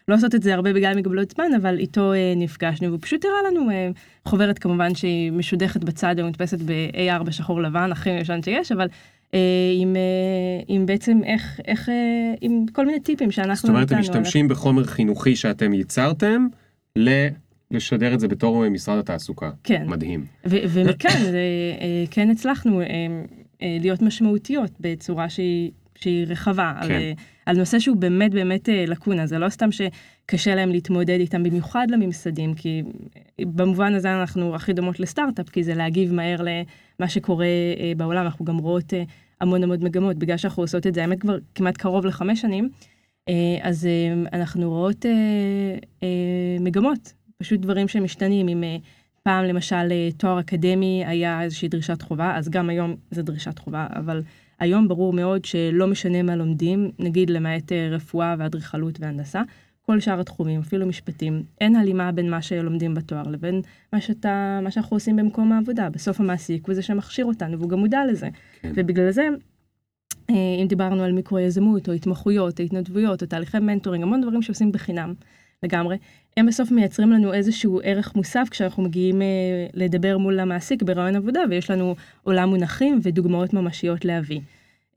לא 0.08 0.16
עושות 0.16 0.36
את 0.36 0.44
זה 0.44 0.54
הרבה 0.54 0.74
בגלל 0.74 0.98
מגבלות 0.98 1.32
זמן, 1.32 1.54
אבל 1.62 1.80
איתו 1.80 2.14
אה, 2.14 2.34
נפגשנו, 2.36 2.88
והוא 2.88 3.00
פשוט 3.02 3.26
הראה 3.26 3.52
לנו 3.52 3.70
חוברת 4.26 4.60
כמובן 4.60 4.96
שהיא 4.96 5.32
משודכת 5.32 5.84
בצד 5.84 6.16
ומודפסת 6.18 6.58
ב-A4 6.66 7.32
שחור 7.32 7.62
לבן, 7.62 7.92
הכי 7.92 8.12
מיושן 8.12 8.44
שיש, 8.44 8.72
אבל 8.72 8.88
עם, 9.82 9.96
עם 10.68 10.86
בעצם 10.86 11.20
איך, 11.24 11.60
איך, 11.68 11.90
עם 12.42 12.66
כל 12.74 12.86
מיני 12.86 13.00
טיפים 13.00 13.32
שאנחנו 13.32 13.56
זאת 13.56 13.70
אומרת, 13.70 13.84
נתנו 13.84 13.98
על 13.98 14.02
משתמשים 14.02 14.48
בחומר 14.48 14.84
חינוכי 14.84 15.36
שאתם 15.36 15.74
ייצרתם 15.74 16.48
לשדר 17.72 18.14
את 18.14 18.20
זה 18.20 18.28
בתור 18.28 18.70
משרד 18.70 18.98
התעסוקה. 19.00 19.52
כן. 19.64 19.88
מדהים. 19.88 20.26
ומכאן 20.46 21.20
אה, 21.26 22.04
כן 22.12 22.30
הצלחנו 22.30 22.82
אה, 22.82 22.86
אה, 23.62 23.78
להיות 23.80 24.02
משמעותיות 24.02 24.72
בצורה 24.80 25.30
שהיא, 25.30 25.72
שהיא 25.96 26.26
רחבה, 26.28 26.74
כן. 26.80 26.86
על, 26.86 26.92
אה, 26.92 27.14
על 27.46 27.58
נושא 27.58 27.80
שהוא 27.80 27.98
באמת 27.98 28.32
באמת 28.32 28.70
אה, 28.70 28.86
לקונה, 28.88 29.26
זה 29.26 29.40
לא 29.40 29.50
סתם 29.50 29.70
שקשה 29.72 30.56
להם 30.56 30.70
להתמודד 30.70 31.20
איתם, 31.20 31.44
במיוחד 31.44 31.88
לממסדים, 31.90 32.54
כי 32.54 32.84
אה, 33.18 33.46
במובן 33.46 33.94
הזה 33.94 34.14
אנחנו 34.14 34.56
הכי 34.56 34.74
דומות 34.74 35.00
לסטארט-אפ, 35.00 35.50
כי 35.50 35.64
זה 35.64 35.76
להגיב 35.76 36.14
מהר 36.14 36.42
למה 36.42 37.10
שקורה 37.10 37.46
אה, 37.80 37.92
בעולם, 37.98 38.26
אנחנו 38.26 38.46
גם 38.46 38.58
רואות 38.58 38.94
אה, 38.94 39.04
המון 39.42 39.64
המון 39.64 39.84
מגמות, 39.84 40.18
בגלל 40.18 40.38
שאנחנו 40.38 40.64
עושות 40.64 40.88
את 40.88 40.94
זה, 40.94 41.02
האמת 41.02 41.22
כבר 41.22 41.38
כמעט 41.56 41.78
קרוב 41.78 42.06
לחמש 42.06 42.42
שנים, 42.42 42.70
אה, 43.30 43.34
אז 43.62 43.86
אה, 43.86 44.38
אנחנו 44.40 44.70
רואות 44.70 45.06
אה, 45.06 45.12
אה, 46.04 46.08
מגמות, 46.60 47.14
פשוט 47.38 47.60
דברים 47.60 47.88
שמשתנים, 47.88 48.48
אם 48.48 48.64
אה, 48.64 48.78
פעם 49.24 49.46
למשל 49.46 49.92
אה, 49.92 50.10
תואר 50.18 50.40
אקדמי 50.40 51.04
היה 51.08 51.42
איזושהי 51.42 51.68
דרישת 51.68 52.02
חובה, 52.02 52.38
אז 52.38 52.50
גם 52.50 52.70
היום 52.70 52.96
זה 53.12 53.24
דרישת 53.24 53.60
חובה, 53.60 53.88
אבל 53.96 54.22
היום 54.60 54.88
ברור 54.88 55.14
מאוד 55.14 55.46
שלא 55.46 55.88
משנה 55.88 56.24
מה 56.24 56.36
לומדים, 56.36 56.92
נגיד 57.00 57.30
למעט 57.30 57.72
אה, 57.72 57.90
רפואה 57.92 58.36
ואדריכלות 58.40 59.00
והנדסה, 59.00 59.42
כל 59.82 60.00
שאר 60.00 60.20
התחומים, 60.20 60.60
אפילו 60.60 60.86
משפטים, 60.86 61.44
אין 61.62 61.76
הלימה 61.76 62.12
בין 62.12 62.30
מה 62.30 62.42
שלומדים 62.42 62.94
בתואר 62.94 63.24
לבין 63.24 63.62
מה, 63.94 64.02
שאתה, 64.02 64.60
מה 64.64 64.72
שאנחנו 64.72 64.96
עושים 64.96 65.16
במקום 65.16 65.52
העבודה. 65.52 65.90
בסוף 65.90 66.20
המעסיק 66.20 66.68
הוא 66.68 66.76
זה 66.76 66.82
שמכשיר 66.82 67.26
אותנו, 67.26 67.60
והוא 67.60 67.70
גם 67.70 67.80
מודע 67.80 68.00
לזה. 68.06 68.30
כן. 68.62 68.72
ובגלל 68.76 69.12
זה, 69.12 69.28
אם 70.30 70.66
דיברנו 70.70 71.04
על 71.04 71.12
מיקרו-יזמות, 71.12 71.90
או 71.90 71.94
התמחויות, 71.94 72.60
או 72.60 72.66
התנדבויות, 72.66 73.22
או 73.22 73.28
תהליכי 73.28 73.60
מנטורינג, 73.60 74.04
המון 74.04 74.22
דברים 74.22 74.42
שעושים 74.42 74.72
בחינם 74.72 75.14
לגמרי, 75.64 75.98
הם 76.38 76.46
בסוף 76.46 76.72
מייצרים 76.72 77.12
לנו 77.12 77.34
איזשהו 77.34 77.82
ערך 77.84 78.16
מוסף 78.16 78.48
כשאנחנו 78.52 78.84
מגיעים 78.84 79.22
אה, 79.22 79.28
לדבר 79.74 80.18
מול 80.18 80.40
המעסיק 80.40 80.84
ברעיון 80.84 81.16
עבודה, 81.16 81.40
ויש 81.50 81.72
לנו 81.72 81.96
עולם 82.24 82.50
מונחים 82.50 83.00
ודוגמאות 83.04 83.54
ממשיות 83.54 84.06
להביא. 84.06 84.40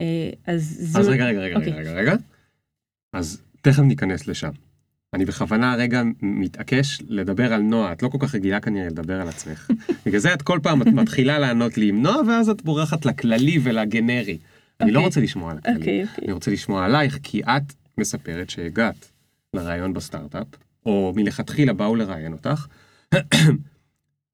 אה, 0.01 0.29
אז 0.47 0.77
זו... 0.81 0.99
אז 0.99 1.07
רגע, 1.07 1.25
רגע, 1.25 1.39
רגע, 1.39 1.55
אוקיי. 1.55 1.73
רגע, 1.73 1.91
רגע. 1.91 2.15
אז 3.13 3.41
תכף 3.61 3.79
ניכנס 3.79 4.27
לשם. 4.27 4.51
אני 5.13 5.25
בכוונה 5.25 5.75
רגע 5.75 6.01
מתעקש 6.21 7.01
לדבר 7.07 7.53
על 7.53 7.61
נועה, 7.61 7.91
את 7.91 8.03
לא 8.03 8.09
כל 8.09 8.17
כך 8.21 8.35
רגילה 8.35 8.59
כנראה 8.59 8.87
לדבר 8.87 9.21
על 9.21 9.27
עצמך. 9.27 9.71
בגלל 10.05 10.19
זה 10.19 10.33
את 10.33 10.41
כל 10.41 10.59
פעם 10.63 10.81
את 10.81 10.87
מתחילה 10.87 11.39
לענות 11.39 11.77
לי 11.77 11.89
עם 11.89 12.01
נועה, 12.01 12.21
ואז 12.27 12.49
את 12.49 12.61
בורחת 12.61 13.05
לכללי 13.05 13.59
ולגנרי. 13.63 14.37
אני 14.81 14.91
לא 14.91 14.99
אוקיי. 14.99 15.05
רוצה 15.05 15.21
לשמוע 15.21 15.51
על 15.51 15.57
הכללי, 15.57 15.77
אוקיי, 15.77 16.03
אוקיי. 16.03 16.23
אני 16.23 16.33
רוצה 16.33 16.51
לשמוע 16.51 16.85
עלייך, 16.85 17.19
כי 17.23 17.41
את 17.43 17.73
מספרת 17.97 18.49
שהגעת 18.49 19.11
לרעיון 19.53 19.93
בסטארט-אפ, 19.93 20.47
או 20.89 21.13
מלכתחילה 21.15 21.73
באו 21.73 21.95
לראיין 21.95 22.33
אותך, 22.33 22.67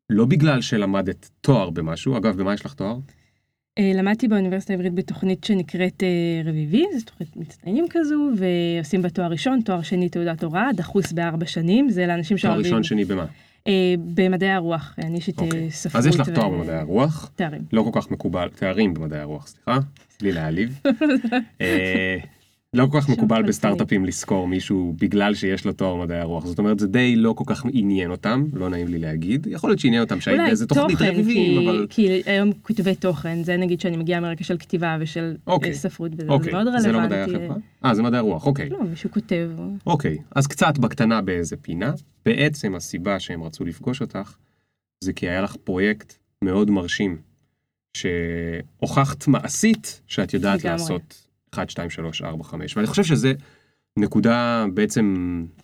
לא 0.10 0.26
בגלל 0.26 0.62
שלמדת 0.62 1.30
תואר 1.42 1.70
במשהו, 1.70 2.18
אגב, 2.18 2.38
במה 2.38 2.54
יש 2.54 2.66
לך 2.66 2.74
תואר? 2.74 2.98
אה, 3.80 3.92
למדתי 3.96 4.28
באוניברסיטה 4.28 4.74
העברית 4.74 4.94
בתוכנית 4.94 5.44
שנקראת 5.44 6.04
אה, 6.04 6.50
רביבי, 6.50 6.84
זו 6.98 7.06
תוכנית 7.06 7.38
מצטיינים 7.38 7.86
כזו, 7.90 8.30
ועושים 8.38 9.02
בה 9.02 9.10
תואר 9.10 9.28
ראשון, 9.28 9.62
תואר 9.62 9.82
שני 9.82 10.10
תעודת 10.10 10.44
הוראה, 10.44 10.74
דחוס 10.76 11.12
בארבע 11.12 11.46
שנים, 11.46 11.90
זה 11.90 12.08
לאנשים 12.08 12.38
תואר 12.38 12.54
שאוהבים... 12.54 12.66
ראשון, 12.66 12.84
שני 12.84 13.06
במה? 13.06 13.26
אה, 13.68 13.96
במדעי 14.14 14.52
הרוח, 14.52 14.96
אני 14.98 15.18
יש 15.18 15.30
את 15.30 15.40
אוקיי. 15.40 15.72
ספרות. 15.72 15.96
אז 15.96 16.08
יש 16.08 16.20
לך 16.20 16.30
תואר 16.30 16.50
ו- 16.50 16.58
במדעי 16.58 16.78
הרוח, 16.78 17.32
תארים. 17.36 17.62
לא 17.74 17.82
כל 17.82 18.02
כך 18.02 18.12
מקובל, 18.12 18.50
תארים 18.50 18.94
במדעי 18.94 19.20
הרוח, 19.20 19.48
סליחה, 19.48 19.80
בלי 20.20 20.32
להעליב. 20.32 20.80
לא 22.75 22.88
כל 22.91 23.01
כך 23.01 23.10
מקובל. 23.10 23.44
בסטארט-אפים 23.44 24.05
לשכור 24.05 24.48
מישהו 24.48 24.96
בגלל 25.00 25.34
שיש 25.34 25.65
לו 25.65 25.74
תואר 25.74 25.96
במדעי 25.96 26.20
הרוח, 26.20 26.46
זאת 26.46 26.60
אומרת 26.60 26.79
זה 26.79 26.88
די 26.88 27.15
לא 27.15 27.34
כל 27.34 27.44
כך 27.48 27.65
עניין 27.74 28.12
אותם, 28.12 28.46
לא 28.53 28.70
נעים 28.70 28.88
לי 28.88 29.00
להגיד, 29.00 29.48
יכול 29.48 29.70
להיות 29.70 29.79
שעניין 29.79 30.03
אותם 30.03 30.22
שהיית 30.22 30.41
באיזה 30.48 30.67
תוכנית 30.67 31.01
רביבים, 31.01 31.67
אבל 31.67 31.88
כי 31.89 32.22
היום 32.25 32.51
כותבי 32.62 32.96
תוכן, 32.96 33.44
זה 33.44 33.58
נגיד 33.58 33.82
שאני 33.82 33.98
מגיעה 33.98 34.20
מרקע 34.20 34.44
של 34.44 34.58
כתיבה 34.58 34.98
ושל 35.00 35.36
אוקיי. 35.48 35.70
אה, 35.70 35.75
ספרות, 35.75 36.12
וזה 36.17 36.27
אוקיי, 36.29 36.53
מאוד 36.53 36.67
רלוונטי. 36.67 36.84
זה 36.84 36.91
לא 36.91 37.01
מדעי 37.01 37.22
החברה? 37.22 37.55
אה, 37.86 37.96
זה 37.96 38.03
מדעי 38.03 38.20
הרוח, 38.20 38.46
אוקיי. 38.46 38.70
לא, 38.70 38.84
מישהו 38.89 39.12
כותב. 39.12 39.50
אוקיי, 39.88 40.17
אז 40.36 40.48
קצת 40.48 40.77
בקטנה 40.77 41.22
באיזה 41.22 41.58
פינה. 41.58 41.94
בעצם 42.25 42.75
הסיבה 42.75 43.20
שהם 43.20 43.44
רצו 43.44 43.65
לפגוש 43.65 44.01
אותך, 44.01 44.36
זה 45.03 45.13
כי 45.13 45.29
היה 45.29 45.41
לך 45.41 45.55
פרויקט 45.63 46.13
מאוד 46.41 46.70
מרשים, 46.72 47.17
שהוכחת 47.94 49.27
מעשית 49.27 50.01
שאת 50.08 50.34
יודעת. 50.34 50.63
לעשות 50.63 51.25
1, 51.60 51.70
2, 51.70 51.90
3, 51.90 52.22
4, 52.22 52.44
5, 52.44 52.78
ואני 52.78 52.88
חושב 52.88 53.04
שזה 53.04 53.34
נקודה 54.00 54.66
בעצם, 54.74 55.16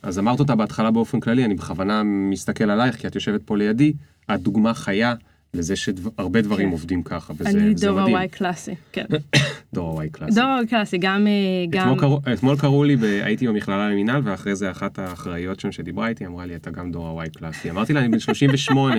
אז 0.03 0.19
אמרת 0.19 0.39
אותה 0.39 0.55
בהתחלה 0.55 0.91
באופן 0.91 1.19
כללי, 1.19 1.45
אני 1.45 1.53
בכוונה 1.55 2.01
מסתכל 2.03 2.69
עלייך, 2.69 2.95
כי 2.95 3.07
את 3.07 3.15
יושבת 3.15 3.41
פה 3.43 3.57
לידי, 3.57 3.93
את 4.33 4.41
דוגמה 4.41 4.73
חיה 4.73 5.13
לזה 5.53 5.75
שהרבה 5.75 6.41
דברים 6.41 6.67
כן. 6.67 6.71
עובדים 6.71 7.03
ככה, 7.03 7.33
וזה 7.37 7.49
אני 7.49 7.73
וזה 7.75 7.87
דור 7.87 8.01
מדהים. 8.01 8.15
ה-Y 8.15 8.27
קלאסי, 8.27 8.71
כן. 8.91 9.05
דור 9.73 10.01
ה-Y 10.01 10.09
קלאסי. 10.11 10.35
דור 10.35 10.43
ה-Y 10.49 10.67
קלאסי, 10.69 10.97
גם... 10.97 11.27
אה, 11.27 11.31
גם... 11.69 11.81
אתמול 11.81 11.99
קראו- 11.99 12.33
אתמול 12.33 12.57
קראו 12.57 12.83
לי, 12.83 12.95
ב- 12.95 13.03
הייתי 13.03 13.47
במכללה 13.47 13.89
למינהל, 13.89 14.21
ואחרי 14.25 14.55
זה 14.55 14.71
אחת 14.71 14.99
האחראיות 14.99 15.59
שם 15.59 15.71
שדיברה 15.71 16.07
איתי, 16.07 16.25
אמרה 16.25 16.45
לי, 16.45 16.55
אתה 16.55 16.71
גם 16.71 16.91
דור 16.91 17.21
ה-Y 17.21 17.29
קלאסי. 17.37 17.69
אמרתי 17.69 17.93
לה, 17.93 17.99
אני 17.99 18.09
בן 18.09 18.19
38. 18.19 18.95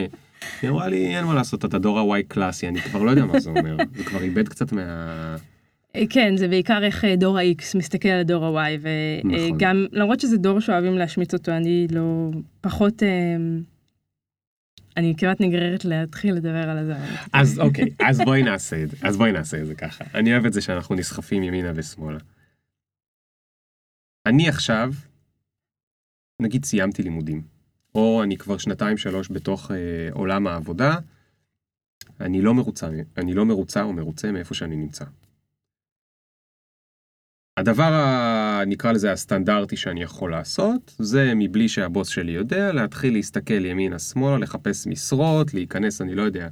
היא 0.63 0.71
אמרה 0.71 0.89
לי, 0.89 1.17
אין 1.17 1.25
מה 1.25 1.35
לעשות, 1.35 1.65
אתה 1.65 1.79
דור 1.79 1.99
ה-Y 2.15 2.23
קלאסי, 2.29 2.69
אני 2.69 2.81
כבר 2.81 3.03
לא 3.03 3.11
יודע 3.11 3.25
מה 3.25 3.41
זה 3.41 3.51
אומר. 3.51 3.77
זה 3.97 4.05
כבר 4.05 4.21
איבד 4.23 4.49
קצת 4.49 4.73
מה... 4.73 4.83
אה, 5.97 6.03
כן, 6.11 6.37
זה 6.37 6.49
בעיקר 6.49 6.85
איך 6.85 7.05
אה, 7.05 7.17
דור 7.17 7.39
ה-X 7.39 7.79
מסתכל 7.79 8.09
על 8.09 8.23
דור 8.23 8.59
ה-Y, 8.59 8.79
נכון. 9.25 9.53
וגם, 9.55 9.87
למרות 9.93 10.21
שזה 10.21 10.37
דור 10.37 10.61
שאוהבים 10.61 10.99
להשמיץ 10.99 11.35
אותו, 11.35 11.53
אני 11.53 11.87
לא... 11.91 12.31
פחות... 12.61 13.03
אה, 13.03 13.37
אני 14.97 15.15
כמעט 15.17 15.41
נגררת 15.41 15.85
להתחיל 15.85 16.35
לדבר 16.35 16.71
על 16.71 16.87
זה. 16.87 16.95
אז 17.33 17.59
אוקיי, 17.59 17.89
אז 18.09 18.21
בואי 18.21 18.43
נעשה 18.43 18.83
את 18.83 18.91
זה, 18.91 18.97
אז 19.03 19.17
בואי 19.17 19.33
נעשה 19.33 19.61
את 19.61 19.67
זה 19.67 19.75
ככה. 19.75 20.05
אני 20.15 20.33
אוהב 20.33 20.47
את 20.47 20.53
זה 20.53 20.61
שאנחנו 20.61 20.95
נסחפים 20.95 21.43
ימינה 21.43 21.73
ושמאלה. 21.75 22.19
אני 24.27 24.49
עכשיו, 24.49 24.93
נגיד 26.43 26.65
סיימתי 26.65 27.03
לימודים, 27.03 27.43
או 27.95 28.23
אני 28.23 28.37
כבר 28.37 28.59
שנתיים 28.59 28.97
שלוש 28.97 29.29
בתוך 29.31 29.71
אה, 29.71 29.77
עולם 30.13 30.47
העבודה, 30.47 30.97
אני 32.21 32.43
לא 32.43 32.55
מרוצה, 32.55 32.89
אני 33.17 33.35
לא 33.35 33.45
מרוצה 33.45 33.83
או 33.83 33.93
מרוצה 33.93 34.33
מאיפה 34.33 34.55
שאני 34.55 34.77
נמצא. 34.77 35.05
הדבר, 37.57 37.93
ה, 37.93 38.63
נקרא 38.67 38.93
לזה 38.93 39.13
הסטנדרטי 39.13 39.77
שאני 39.77 40.03
יכול 40.03 40.31
לעשות, 40.31 40.95
זה 40.99 41.33
מבלי 41.37 41.69
שהבוס 41.69 42.09
שלי 42.09 42.33
יודע, 42.33 42.73
להתחיל 42.73 43.13
להסתכל 43.13 43.65
ימינה-שמאלה, 43.65 44.39
לחפש 44.39 44.87
משרות, 44.87 45.55
להיכנס, 45.55 46.01
אני 46.01 46.15
לא 46.15 46.23
יודע, 46.23 46.49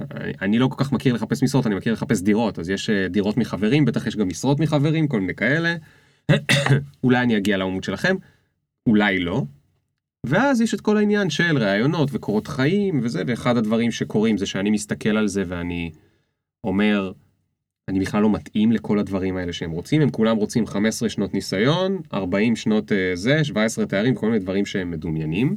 אני, 0.00 0.32
אני 0.42 0.58
לא 0.58 0.68
כל 0.68 0.84
כך 0.84 0.92
מכיר 0.92 1.14
לחפש 1.14 1.42
משרות, 1.42 1.66
אני 1.66 1.74
מכיר 1.74 1.92
לחפש 1.92 2.22
דירות, 2.22 2.58
אז 2.58 2.70
יש 2.70 2.90
אה, 2.90 3.08
דירות 3.08 3.36
מחברים, 3.36 3.84
בטח 3.84 4.06
יש 4.06 4.16
גם 4.16 4.28
משרות 4.28 4.60
מחברים, 4.60 5.08
כל 5.08 5.20
מיני 5.20 5.34
כאלה. 5.34 5.76
אולי 7.04 7.18
אני 7.18 7.36
אגיע 7.36 7.56
לעמוד 7.56 7.84
שלכם, 7.84 8.16
אולי 8.86 9.18
לא. 9.18 9.42
ואז 10.26 10.60
יש 10.60 10.74
את 10.74 10.80
כל 10.80 10.96
העניין 10.96 11.30
של 11.30 11.58
ראיונות 11.58 12.08
וקורות 12.12 12.46
חיים 12.46 13.00
וזה, 13.02 13.22
ואחד 13.26 13.56
הדברים 13.56 13.90
שקורים 13.90 14.38
זה 14.38 14.46
שאני 14.46 14.70
מסתכל 14.70 15.16
על 15.16 15.28
זה 15.28 15.44
ואני 15.46 15.90
אומר, 16.64 17.12
אני 17.90 18.00
בכלל 18.00 18.22
לא 18.22 18.32
מתאים 18.32 18.72
לכל 18.72 18.98
הדברים 18.98 19.36
האלה 19.36 19.52
שהם 19.52 19.70
רוצים, 19.70 20.02
הם 20.02 20.10
כולם 20.10 20.36
רוצים 20.36 20.66
15 20.66 21.08
שנות 21.08 21.34
ניסיון, 21.34 21.98
40 22.12 22.56
שנות 22.56 22.92
אה, 22.92 23.10
זה, 23.14 23.44
17 23.44 23.86
תארים, 23.86 24.14
כל 24.14 24.26
מיני 24.26 24.38
דברים 24.38 24.66
שהם 24.66 24.90
מדומיינים. 24.90 25.56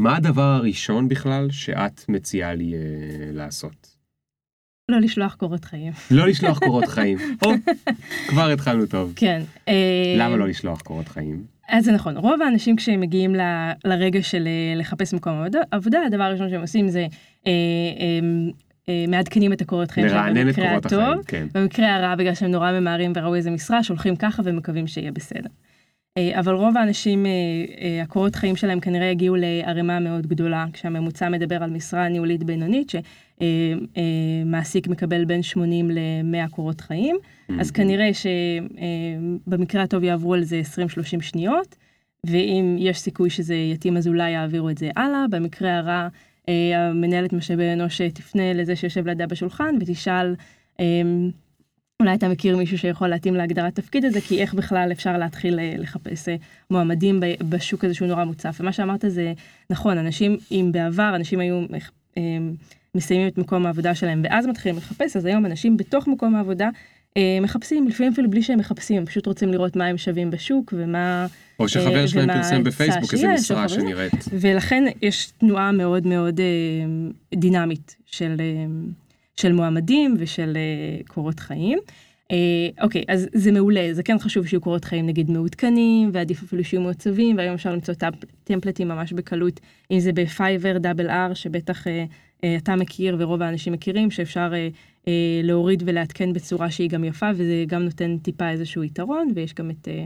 מה 0.00 0.16
הדבר 0.16 0.42
הראשון 0.42 1.08
בכלל 1.08 1.50
שאת 1.50 2.08
מציעה 2.08 2.54
לי 2.54 2.74
אה, 2.74 2.78
לעשות? 3.32 3.96
לא 4.90 5.00
לשלוח 5.00 5.34
קורות 5.34 5.64
חיים. 5.64 5.92
לא 6.10 6.26
לשלוח 6.26 6.58
קורות 6.58 6.88
חיים. 6.88 7.18
או, 7.44 7.50
כבר 8.28 8.50
התחלנו 8.50 8.86
טוב. 8.86 9.12
כן. 9.16 9.42
אה, 9.68 10.14
למה 10.18 10.36
לא 10.36 10.48
לשלוח 10.48 10.80
קורות 10.80 11.08
חיים? 11.08 11.44
אז 11.68 11.84
זה 11.84 11.92
נכון, 11.92 12.16
רוב 12.16 12.42
האנשים 12.42 12.76
כשהם 12.76 13.00
מגיעים 13.00 13.34
ל- 13.34 13.72
לרגע 13.84 14.22
של 14.22 14.48
לחפש 14.76 15.14
מקום 15.14 15.42
עבודה, 15.70 15.98
הדבר 16.06 16.22
הראשון 16.22 16.50
שהם 16.50 16.60
עושים 16.60 16.88
זה 16.88 17.06
אה, 17.46 17.52
אה, 18.00 18.50
מעדכנים 19.08 19.52
את 19.52 19.60
הקורות 19.60 19.90
חיים 19.90 20.08
שלהם 20.08 20.34
במקרה 20.34 20.76
הטוב, 20.76 21.00
החיים, 21.00 21.22
כן. 21.26 21.46
במקרה 21.54 21.96
הרע 21.96 22.14
בגלל 22.14 22.34
שהם 22.34 22.50
נורא 22.50 22.72
ממהרים 22.72 23.12
וראו 23.16 23.34
איזה 23.34 23.50
משרה, 23.50 23.82
שולחים 23.82 24.16
ככה 24.16 24.42
ומקווים 24.44 24.86
שיהיה 24.86 25.12
בסדר. 25.12 25.48
אה, 26.18 26.40
אבל 26.40 26.54
רוב 26.54 26.76
האנשים, 26.76 27.26
אה, 27.26 27.30
אה, 27.80 28.02
הקורות 28.02 28.34
חיים 28.34 28.56
שלהם 28.56 28.80
כנראה 28.80 29.06
יגיעו 29.06 29.36
לערימה 29.38 30.00
מאוד 30.00 30.26
גדולה, 30.26 30.66
כשהממוצע 30.72 31.28
מדבר 31.28 31.62
על 31.62 31.70
משרה 31.70 32.08
ניהולית 32.08 32.44
בינונית, 32.44 32.92
שמעסיק 33.40 34.88
מקבל 34.88 35.24
בין 35.24 35.42
80 35.42 35.90
ל-100 35.90 36.48
קורות 36.50 36.80
חיים, 36.80 37.16
אז 37.60 37.70
Mhm. 37.70 37.74
כנראה 37.74 38.10
שבמקרה 39.46 39.82
הטוב 39.82 40.04
יעברו 40.04 40.34
על 40.34 40.42
זה 40.42 40.60
20-30 40.60 41.20
שניות, 41.20 41.76
ואם 42.26 42.76
יש 42.78 42.98
סיכוי 43.00 43.30
שזה 43.30 43.54
יתאים 43.54 43.96
אז 43.96 44.08
אולי 44.08 44.30
יעבירו 44.30 44.70
את 44.70 44.78
זה 44.78 44.90
הלאה, 44.96 45.24
במקרה 45.30 45.78
הרע 45.78 45.92
אה, 45.92 46.08
המנהלת 46.74 47.32
משאבי 47.32 47.72
אנוש 47.72 48.00
תפנה 48.00 48.52
לזה 48.52 48.76
שיושב 48.76 49.06
לידה 49.06 49.26
בשולחן 49.26 49.74
ותשאל 49.80 50.34
אה, 50.80 50.84
אולי 52.00 52.14
אתה 52.14 52.28
מכיר 52.28 52.56
מישהו 52.56 52.78
שיכול 52.78 53.08
להתאים 53.08 53.34
להגדרת 53.34 53.74
תפקיד 53.74 54.04
הזה, 54.04 54.20
כי 54.20 54.42
איך 54.42 54.54
בכלל 54.54 54.88
אפשר 54.92 55.18
להתחיל 55.18 55.58
אה, 55.58 55.74
לחפש 55.78 56.28
אה, 56.28 56.36
מועמדים 56.70 57.20
בשוק 57.48 57.84
הזה 57.84 57.94
שהוא 57.94 58.08
נורא 58.08 58.24
מוצף. 58.24 58.56
ומה 58.60 58.72
שאמרת 58.72 59.04
זה 59.08 59.32
נכון, 59.70 59.98
אנשים, 59.98 60.36
אם 60.50 60.70
בעבר 60.72 61.12
אנשים 61.16 61.40
היו 61.40 61.64
אה, 62.18 62.22
מסיימים 62.94 63.28
את 63.28 63.38
מקום 63.38 63.66
העבודה 63.66 63.94
שלהם 63.94 64.20
ואז 64.24 64.46
מתחילים 64.46 64.78
לחפש, 64.78 65.16
אז 65.16 65.24
היום 65.24 65.46
אנשים 65.46 65.76
בתוך 65.76 66.08
מקום 66.08 66.34
העבודה 66.34 66.68
אה, 67.16 67.38
מחפשים, 67.42 67.88
לפעמים 67.88 68.12
אפילו 68.12 68.30
בלי 68.30 68.42
שהם 68.42 68.58
מחפשים, 68.58 68.96
הם 68.96 69.06
פשוט 69.06 69.26
רוצים 69.26 69.52
לראות 69.52 69.76
מה 69.76 69.86
הם 69.86 69.98
שווים 69.98 70.30
בשוק 70.30 70.74
ומה... 70.76 71.26
או 71.60 71.68
שחבר 71.68 72.02
אה, 72.02 72.08
שלהם 72.08 72.24
ומה 72.24 72.34
פרסם 72.34 72.64
בפייסבוק 72.64 73.14
איזה 73.14 73.26
שיש, 73.36 73.40
משרה 73.40 73.68
שנראית. 73.68 74.24
ולכן 74.32 74.84
יש 75.02 75.32
תנועה 75.38 75.72
מאוד 75.72 76.06
מאוד 76.06 76.40
אה, 76.40 76.46
דינמית 77.34 77.96
של, 78.06 78.36
אה, 78.40 78.66
של 79.36 79.52
מועמדים 79.52 80.16
ושל 80.18 80.56
אה, 80.56 81.02
קורות 81.06 81.40
חיים. 81.40 81.78
אה, 82.30 82.36
אוקיי, 82.82 83.04
אז 83.08 83.28
זה 83.34 83.52
מעולה, 83.52 83.88
זה 83.92 84.02
כן 84.02 84.18
חשוב 84.18 84.46
שיהיו 84.46 84.60
קורות 84.60 84.84
חיים 84.84 85.06
נגיד 85.06 85.30
מעודכנים, 85.30 86.10
ועדיף 86.12 86.42
אפילו 86.42 86.64
שיהיו 86.64 86.82
מעוצבים, 86.82 87.36
והיום 87.36 87.54
אפשר 87.54 87.72
למצוא 87.72 87.94
טמפ, 87.94 88.14
טמפלטים 88.44 88.88
ממש 88.88 89.12
בקלות, 89.12 89.60
אם 89.90 90.00
זה 90.00 90.12
בפייבר 90.12 90.78
דאבל 90.78 91.10
אר, 91.10 91.34
שבטח 91.34 91.86
אה, 91.86 92.04
אה, 92.44 92.56
אתה 92.56 92.76
מכיר 92.76 93.16
ורוב 93.18 93.42
האנשים 93.42 93.72
מכירים, 93.72 94.10
שאפשר 94.10 94.50
אה, 94.54 94.68
אה, 95.08 95.40
להוריד 95.42 95.82
ולעדכן 95.86 96.32
בצורה 96.32 96.70
שהיא 96.70 96.90
גם 96.90 97.04
יפה, 97.04 97.30
וזה 97.34 97.64
גם 97.66 97.82
נותן 97.82 98.18
טיפה 98.18 98.50
איזשהו 98.50 98.84
יתרון, 98.84 99.28
ויש 99.34 99.54
גם 99.54 99.70
את 99.70 99.88
אה, 99.88 100.04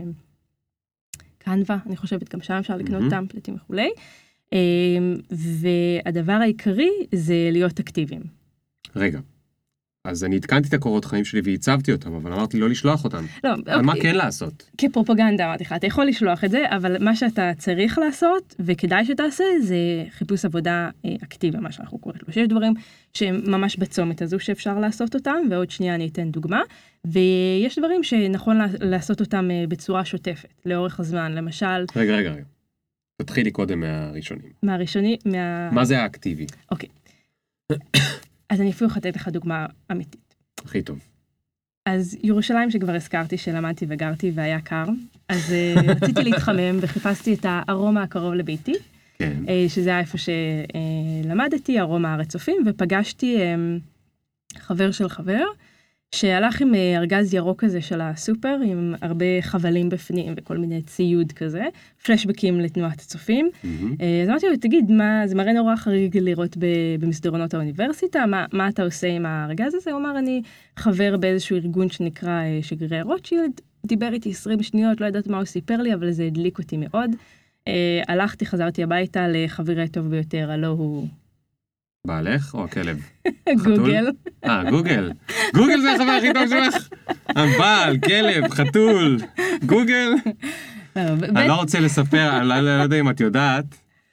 קנווה, 1.45 1.77
אני 1.85 1.97
חושבת, 1.97 2.33
גם 2.33 2.41
שם 2.41 2.53
אפשר 2.53 2.77
לקנות 2.77 3.01
מהמם. 3.01 3.09
טמפלטים 3.09 3.55
וכולי. 3.55 3.89
אה, 4.53 4.59
והדבר 5.31 6.33
העיקרי 6.33 6.91
זה 7.11 7.49
להיות 7.51 7.79
אקטיביים. 7.79 8.21
רגע. 8.95 9.19
אז 10.05 10.23
אני 10.23 10.35
עדכנתי 10.35 10.69
את 10.69 10.73
הקורות 10.73 11.05
חיים 11.05 11.25
שלי 11.25 11.41
והצבתי 11.43 11.91
אותם, 11.91 12.13
אבל 12.13 12.33
אמרתי 12.33 12.59
לא 12.59 12.69
לשלוח 12.69 13.03
אותם. 13.03 13.25
לא, 13.43 13.53
אבל 13.53 13.81
מה 13.81 13.93
אוקיי, 13.93 14.11
כן 14.11 14.15
לעשות? 14.15 14.69
כפרופגנדה 14.77 15.45
אמרתי 15.45 15.63
לך, 15.63 15.73
אתה 15.73 15.87
יכול 15.87 16.05
לשלוח 16.05 16.43
את 16.43 16.51
זה, 16.51 16.63
אבל 16.69 17.03
מה 17.03 17.15
שאתה 17.15 17.51
צריך 17.57 17.97
לעשות, 17.99 18.55
וכדאי 18.59 19.05
שתעשה, 19.05 19.43
זה 19.61 19.75
חיפוש 20.09 20.45
עבודה 20.45 20.89
אה, 21.05 21.11
אקטיבי, 21.23 21.57
מה 21.57 21.71
שאנחנו 21.71 21.97
קוראים 21.97 22.21
לו. 22.27 22.33
שיש 22.33 22.47
דברים 22.47 22.73
שהם 23.13 23.41
ממש 23.47 23.77
בצומת 23.77 24.21
הזו 24.21 24.39
שאפשר 24.39 24.79
לעשות 24.79 25.15
אותם, 25.15 25.35
ועוד 25.51 25.71
שנייה 25.71 25.95
אני 25.95 26.07
אתן 26.07 26.31
דוגמה, 26.31 26.61
ויש 27.05 27.79
דברים 27.79 28.03
שנכון 28.03 28.57
לע- 28.57 28.67
לעשות 28.79 29.19
אותם 29.21 29.51
אה, 29.51 29.63
בצורה 29.69 30.05
שוטפת, 30.05 30.53
לאורך 30.65 30.99
הזמן, 30.99 31.31
למשל, 31.31 31.85
רגע, 31.95 32.15
רגע, 32.15 32.31
רגע. 32.31 32.43
תתחילי 33.21 33.51
קודם 33.51 33.79
מהראשונים. 33.79 34.51
מהראשוני, 34.63 35.17
מה... 35.25 35.71
מה 35.71 35.85
זה 35.85 35.99
האקטיבי? 36.01 36.45
אז 38.55 38.61
אני 38.61 38.71
אפילו 38.71 38.89
יכולה 38.89 38.99
לתת 39.07 39.15
לך 39.15 39.27
דוגמה 39.27 39.65
אמיתית. 39.91 40.35
הכי 40.65 40.81
טוב. 40.81 40.99
אז 41.85 42.17
ירושלים 42.23 42.71
שכבר 42.71 42.95
הזכרתי 42.95 43.37
שלמדתי 43.37 43.85
וגרתי 43.89 44.31
והיה 44.35 44.61
קר, 44.61 44.85
אז 45.29 45.53
אה, 45.53 45.73
רציתי 45.87 46.23
להתחמם 46.23 46.77
וחיפשתי 46.81 47.33
את 47.33 47.45
הארומה 47.49 48.03
הקרוב 48.03 48.33
לביתי, 48.33 48.73
כן. 49.17 49.43
אה, 49.49 49.65
שזה 49.67 49.89
היה 49.89 49.99
איפה 49.99 50.17
שלמדתי, 50.17 51.79
ארומה 51.79 52.13
הר 52.13 52.21
הצופים, 52.21 52.63
ופגשתי 52.65 53.37
אה, 53.41 53.55
חבר 54.57 54.91
של 54.91 55.09
חבר, 55.09 55.43
שהלך 56.15 56.61
עם 56.61 56.75
אה, 56.75 56.97
ארגז 56.97 57.33
ירוק 57.33 57.63
כזה 57.63 57.81
של 57.81 58.01
הסופר, 58.01 58.57
עם 58.65 58.95
הרבה 59.01 59.25
חבלים 59.41 59.89
בפנים 59.89 60.33
וכל 60.37 60.57
מיני 60.57 60.81
ציוד 60.81 61.31
כזה, 61.31 61.63
פלשבקים 62.05 62.59
לתנועת 62.59 62.99
הצופים. 63.01 63.49
אה, 64.01 64.21
אז 64.23 64.29
אמרתי 64.29 64.47
לו, 64.49 64.55
תגיד, 64.57 64.91
מה, 64.91 65.21
זה 65.25 65.35
מראה 65.35 65.53
נורא 65.53 65.75
חריג 65.75 66.17
לראות 66.17 66.57
במסדרונות 66.99 67.53
האוניברסיטה, 67.53 68.25
מה, 68.25 68.45
מה 68.53 68.69
אתה 68.69 68.83
עושה 68.83 69.07
עם 69.07 69.25
הארגז 69.25 69.75
הזה? 69.75 69.91
הוא 69.91 69.99
אמר, 69.99 70.19
אני 70.19 70.41
חבר 70.77 71.17
באיזשהו 71.17 71.57
ארגון 71.57 71.89
שנקרא 71.89 72.29
אה, 72.29 72.59
שגרירי 72.61 73.01
רוטשילד, 73.01 73.61
דיבר 73.85 74.13
איתי 74.13 74.29
20 74.29 74.63
שניות, 74.63 75.01
לא 75.01 75.05
יודעת 75.05 75.27
מה 75.27 75.37
הוא 75.37 75.45
סיפר 75.45 75.81
לי, 75.81 75.93
אבל 75.93 76.11
זה 76.11 76.23
הדליק 76.23 76.59
אותי 76.59 76.77
מאוד. 76.77 77.11
הלכתי, 78.07 78.45
חזרתי 78.45 78.83
הביתה 78.83 79.27
לחברי 79.27 79.83
הטוב 79.83 80.07
ביותר, 80.07 80.51
הלא 80.51 80.67
הוא 80.67 81.07
בעלך 82.05 82.53
או 82.53 82.63
הכלב? 82.63 82.97
גוגל. 83.65 84.11
אה, 84.45 84.63
גוגל. 84.69 85.11
גוגל 85.53 85.81
זה 85.81 85.93
החבר 85.93 86.11
הכי 86.11 86.33
טוב 86.33 86.43
שלך? 86.49 86.89
הבעל, 87.29 87.97
כלב, 87.97 88.49
חתול, 88.53 89.17
גוגל. 89.65 90.09
לא, 90.95 91.01
אני 91.35 91.47
לא 91.47 91.53
רוצה 91.53 91.79
לספר, 91.79 92.37
אני 92.37 92.47
לא 92.47 92.59
לא 92.59 92.83
יודע 92.83 92.99
אם 92.99 93.09
את 93.09 93.19
יודעת, 93.19 93.65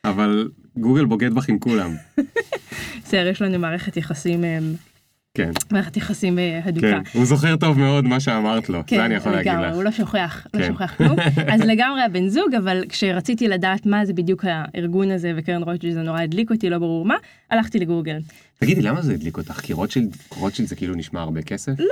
אבל 0.05 0.49
גוגל 0.77 1.05
בוגד 1.05 1.35
בך 1.35 1.49
עם 1.49 1.59
כולם. 1.59 1.91
בסדר, 3.05 3.27
יש 3.27 3.43
לנו 3.43 3.59
מערכת 3.59 3.97
יחסים, 3.97 4.45
אה, 4.45 4.59
כן, 5.35 5.51
מערכת 5.71 5.97
יחסים 5.97 6.39
אה, 6.39 6.61
הדוקה. 6.65 7.01
כן. 7.05 7.19
הוא 7.19 7.25
זוכר 7.25 7.57
טוב 7.57 7.79
מאוד 7.79 8.05
מה 8.05 8.21
שאמרת 8.21 8.69
לו, 8.69 8.83
זה 8.91 9.05
אני 9.05 9.15
יכול 9.15 9.33
להגיד 9.33 9.53
לך. 9.53 9.75
הוא 9.75 9.83
לא 9.83 9.91
שוכח, 9.91 10.47
לא 10.55 10.61
כן. 10.61 10.69
שוכח 10.73 10.95
כלום. 10.97 11.17
אז 11.53 11.61
לגמרי 11.61 12.03
הבן 12.03 12.29
זוג, 12.29 12.55
אבל 12.55 12.85
כשרציתי 12.89 13.49
לדעת 13.49 13.87
מה 13.87 14.05
זה 14.05 14.13
בדיוק 14.13 14.45
הארגון 14.49 15.11
הזה, 15.11 15.33
וקרן 15.37 15.63
רוטשילד 15.63 15.95
זה 15.95 16.03
נורא 16.03 16.21
הדליק 16.21 16.51
אותי, 16.51 16.71
לא 16.71 16.79
ברור 16.79 17.05
מה, 17.05 17.15
הלכתי 17.51 17.79
לגוגל. 17.79 18.19
תגידי, 18.59 18.83
למה 18.83 19.03
זה 19.03 19.15
הדליק 19.15 19.37
אותך? 19.37 19.61
כי 19.61 19.73
רוטשילד, 19.73 20.17
רוטשילד 20.37 20.69
זה 20.69 20.77
כאילו 20.77 20.95
נשמע 20.95 21.21
הרבה 21.21 21.43
כסף? 21.43 21.73
לא, 21.79 21.87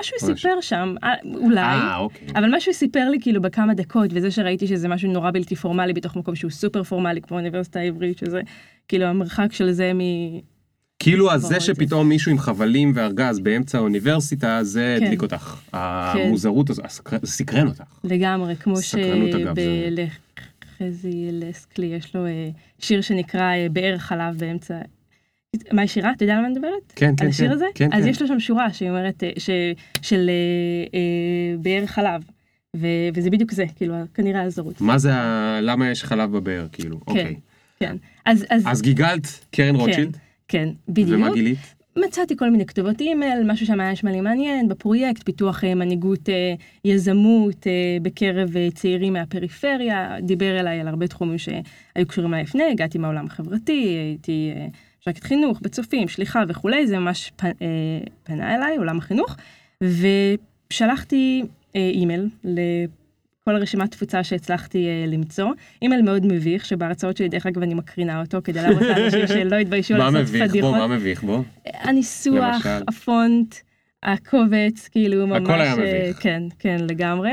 משהו 0.00 0.16
ממש. 0.22 0.40
סיפר 0.40 0.60
שם, 0.60 0.94
אה, 1.04 1.14
אולי, 1.34 1.60
אה, 1.60 1.96
אוקיי. 1.96 2.28
אבל 2.34 2.56
משהו 2.56 2.74
סיפר 2.74 3.10
לי 3.10 3.18
כאילו 3.20 3.42
בכמה 3.42 3.74
דקות, 3.74 4.10
וזה 4.12 4.30
שראיתי 4.30 4.66
שזה 4.66 4.88
משהו 4.88 5.12
נורא 5.12 5.30
בלתי 5.30 5.56
פורמלי 5.56 5.92
בתוך 5.92 6.16
מקום 6.16 6.34
שהוא 6.34 6.50
סופר 6.50 6.82
פורמלי, 6.82 7.20
כמו 7.20 7.36
האוניברסיטה 7.36 7.80
העברית, 7.80 8.18
שזה 8.18 8.40
כאילו 8.88 9.04
המרחק 9.04 9.52
של 9.52 9.72
זה. 9.72 9.92
כאילו 11.02 11.32
אז 11.32 11.40
ברור, 11.40 11.50
זה 11.50 11.56
את 11.56 11.60
זה. 11.60 11.66
שפתאום 11.66 12.08
מישהו 12.08 12.30
עם 12.32 12.38
חבלים 12.38 12.92
וארגז 12.94 13.38
באמצע 13.40 13.78
האוניברסיטה, 13.78 14.58
זה 14.62 14.96
כן. 14.98 15.04
הדליק 15.04 15.22
אותך. 15.22 15.60
המוזרות 15.72 16.70
הזו, 16.70 16.82
סקרן 17.24 17.66
אותך. 17.66 17.82
לגמרי, 18.04 18.56
כמו 18.56 18.74
שלחזי 20.80 21.28
לסקלי 21.32 21.86
יש 21.86 22.16
לו 22.16 22.26
אה, 22.26 22.48
שיר 22.78 23.00
שנקרא 23.00 23.40
אה, 23.54 23.66
באר 23.72 23.98
חלב 23.98 24.38
באמצע. 24.38 24.78
מה 25.72 25.82
השירה? 25.82 26.12
אתה 26.16 26.24
יודע 26.24 26.34
על 26.34 26.40
מה 26.40 26.46
אני 26.46 26.54
מדברת? 26.54 26.92
כן, 26.96 27.14
כן, 27.16 27.24
על 27.24 27.30
השיר 27.30 27.46
כן. 27.46 27.52
הזה? 27.52 27.64
כן, 27.74 27.88
אז 27.92 28.02
כן. 28.04 28.08
יש 28.10 28.22
לו 28.22 28.28
שם 28.28 28.40
שורה 28.40 28.72
שהיא 28.72 28.88
אומרת, 28.90 29.22
אה, 29.24 29.30
ש, 29.38 29.50
של 30.02 30.30
באר 31.58 31.86
חלב, 31.86 32.22
ו, 32.76 32.86
וזה 33.14 33.30
בדיוק 33.30 33.52
זה, 33.52 33.64
כאילו, 33.76 33.94
כנראה 34.14 34.42
הזרות. 34.42 34.80
מה 34.80 34.98
זה, 34.98 35.14
ה- 35.14 35.58
למה 35.62 35.90
יש 35.90 36.04
חלב 36.04 36.32
בבאר, 36.32 36.66
כאילו? 36.72 37.00
אוקיי. 37.06 37.36
כן. 37.80 37.96
אז, 38.26 38.44
אז, 38.50 38.62
אז 38.66 38.82
גיגלת 38.82 39.44
קרן 39.50 39.74
רוטשילד, 39.74 40.12
כן, 40.12 40.18
בדיוק. 40.88 41.18
ומה 41.18 41.32
גילית? 41.32 41.58
מצאתי 41.96 42.36
כל 42.36 42.50
מיני 42.50 42.66
כתובות 42.66 43.00
אימייל, 43.00 43.42
משהו 43.46 43.66
שם 43.66 43.80
היה 43.80 43.92
נשמע 43.92 44.10
לי 44.10 44.20
מעניין, 44.20 44.68
בפרויקט, 44.68 45.22
פיתוח 45.22 45.64
אה, 45.64 45.74
מנהיגות 45.74 46.28
אה, 46.28 46.54
יזמות 46.84 47.66
אה, 47.66 47.96
בקרב 48.02 48.50
צעירים 48.74 49.12
מהפריפריה, 49.12 50.16
דיבר 50.22 50.60
אליי 50.60 50.80
על 50.80 50.88
הרבה 50.88 51.06
תחומים 51.06 51.38
שהיו 51.38 52.06
קשורים 52.06 52.34
אליי 52.34 52.44
לפני, 52.44 52.64
הגעתי 52.70 52.98
מהעולם 52.98 53.26
החברתי, 53.26 53.72
הייתי 53.72 54.52
מש"קית 55.00 55.24
חינוך, 55.24 55.60
בצופים, 55.62 56.08
שליחה 56.08 56.42
וכולי, 56.48 56.86
זה 56.86 56.98
ממש 56.98 57.32
פ, 57.36 57.44
פנה 58.22 58.54
אליי, 58.54 58.76
עולם 58.76 58.98
החינוך, 58.98 59.36
ושלחתי 60.70 61.42
אימייל 61.74 62.28
לכל 63.46 63.56
רשימת 63.56 63.90
תפוצה 63.90 64.24
שהצלחתי 64.24 64.88
אה, 64.88 65.04
למצוא, 65.06 65.50
אימייל 65.82 66.02
מאוד 66.02 66.26
מביך, 66.26 66.64
שבהרצאות 66.64 67.16
שלי, 67.16 67.28
דרך 67.28 67.46
אגב, 67.46 67.62
אני 67.62 67.74
מקרינה 67.74 68.20
אותו, 68.20 68.38
כדי 68.44 68.62
להראות 68.62 68.82
לאנשים 68.82 69.26
שלא 69.34 69.56
התביישו 69.56 69.94
מה 69.94 70.10
לעשות 70.10 70.20
מביך 70.20 70.42
בו? 70.42 70.48
פדיחות. 70.48 70.74
מה 70.74 70.86
מביך 70.86 71.22
בו? 71.22 71.44
הניסוח, 71.66 72.54
למשל? 72.54 72.84
הפונט, 72.88 73.54
הקובץ, 74.02 74.88
כאילו 74.88 75.26
ממש... 75.26 75.42
הכל 75.42 75.60
היה 75.60 75.72
אה, 75.72 75.76
מביך. 75.76 76.22
כן, 76.22 76.42
כן, 76.58 76.76
לגמרי. 76.90 77.32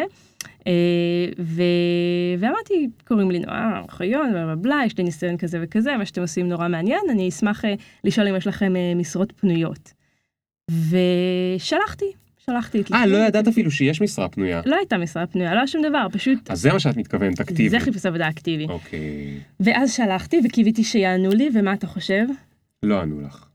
אה, 0.67 1.25
ו... 1.39 1.61
ואמרתי, 2.39 2.89
קוראים 3.07 3.31
לי 3.31 3.39
נועה 3.39 3.81
אוחיון, 3.81 4.31
בלה 4.31 4.55
בלה 4.55 4.81
יש 4.85 4.97
לי 4.97 5.03
ניסיון 5.03 5.37
כזה 5.37 5.59
וכזה, 5.61 5.97
מה 5.97 6.05
שאתם 6.05 6.21
עושים 6.21 6.49
נורא 6.49 6.67
מעניין, 6.67 7.01
אני 7.09 7.29
אשמח 7.29 7.65
אה, 7.65 7.73
לשאול 8.03 8.27
אם 8.27 8.35
יש 8.35 8.47
לכם 8.47 8.75
אה, 8.75 8.93
משרות 8.95 9.33
פנויות. 9.35 9.93
ושלחתי, 10.71 12.05
שלחתי 12.51 12.81
את... 12.81 12.91
אה, 12.91 13.05
לא 13.05 13.17
ידעת 13.17 13.47
אפילו 13.47 13.71
שיש 13.71 14.01
משרה 14.01 14.29
פנויה. 14.29 14.61
לא 14.65 14.75
הייתה 14.75 14.97
משרה 14.97 15.27
פנויה, 15.27 15.53
לא 15.53 15.57
היה 15.57 15.67
שום 15.67 15.81
דבר, 15.89 16.07
פשוט... 16.11 16.51
אז 16.51 16.61
זה 16.61 16.73
מה 16.73 16.79
שאת 16.79 16.97
מתכוונת, 16.97 17.39
אקטיבי. 17.39 17.69
זה 17.69 17.79
חיפוש 17.79 18.05
עבודה 18.05 18.29
אקטיבי. 18.29 18.65
אוקיי. 18.69 18.99
ואז 19.59 19.93
שלחתי 19.93 20.41
וקיוויתי 20.45 20.83
שיענו 20.83 21.29
לי, 21.29 21.49
ומה 21.53 21.73
אתה 21.73 21.87
חושב? 21.87 22.25
לא 22.83 23.01
ענו 23.01 23.21
לך. 23.21 23.45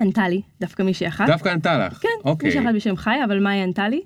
ענתה 0.00 0.28
לי, 0.28 0.42
דווקא 0.60 0.82
מישהי 0.82 1.08
אחת. 1.08 1.26
דווקא 1.26 1.48
ענתה 1.48 1.86
לך. 1.86 1.98
כן, 2.02 2.08
אוקיי. 2.24 2.46
מישהי 2.46 2.64
אחת 2.64 2.74
בשם 2.74 2.96
חיה, 2.96 3.24
אבל 3.24 3.42
מה 3.42 3.50
היא 3.50 3.62
ענתה 3.62 3.88
לי? 3.88 4.00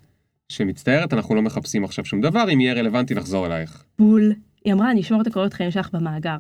שמצטערת, 0.49 1.13
אנחנו 1.15 1.35
לא 1.35 1.43
מחפשים 1.43 1.85
עכשיו 1.85 2.05
שום 2.05 2.21
דבר, 2.21 2.45
אם 2.53 2.61
יהיה 2.61 2.75
רלוונטי 2.75 3.15
נחזור 3.15 3.47
אלייך. 3.47 3.85
בול. 3.99 4.33
היא 4.65 4.73
אמרה, 4.73 4.91
אני 4.91 5.01
אשמור 5.01 5.23
את 5.23 5.27
הקורות 5.27 5.55
חיים 5.55 5.71
שלך 5.71 5.91
במאגר. 5.93 6.37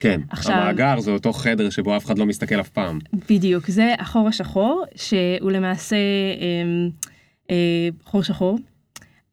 כן, 0.00 0.20
עכשיו- 0.30 0.56
המאגר 0.56 1.00
זה 1.00 1.10
אותו 1.10 1.32
חדר 1.32 1.70
שבו 1.70 1.96
אף 1.96 2.06
אחד 2.06 2.18
לא 2.18 2.26
מסתכל 2.26 2.60
אף 2.60 2.68
פעם. 2.68 2.98
בדיוק, 3.30 3.70
זה 3.70 3.94
החור 3.98 4.28
השחור, 4.28 4.84
שהוא 4.94 5.50
למעשה 5.50 5.96
אה, 5.96 6.88
אה, 7.50 7.88
חור 8.04 8.22
שחור. 8.22 8.58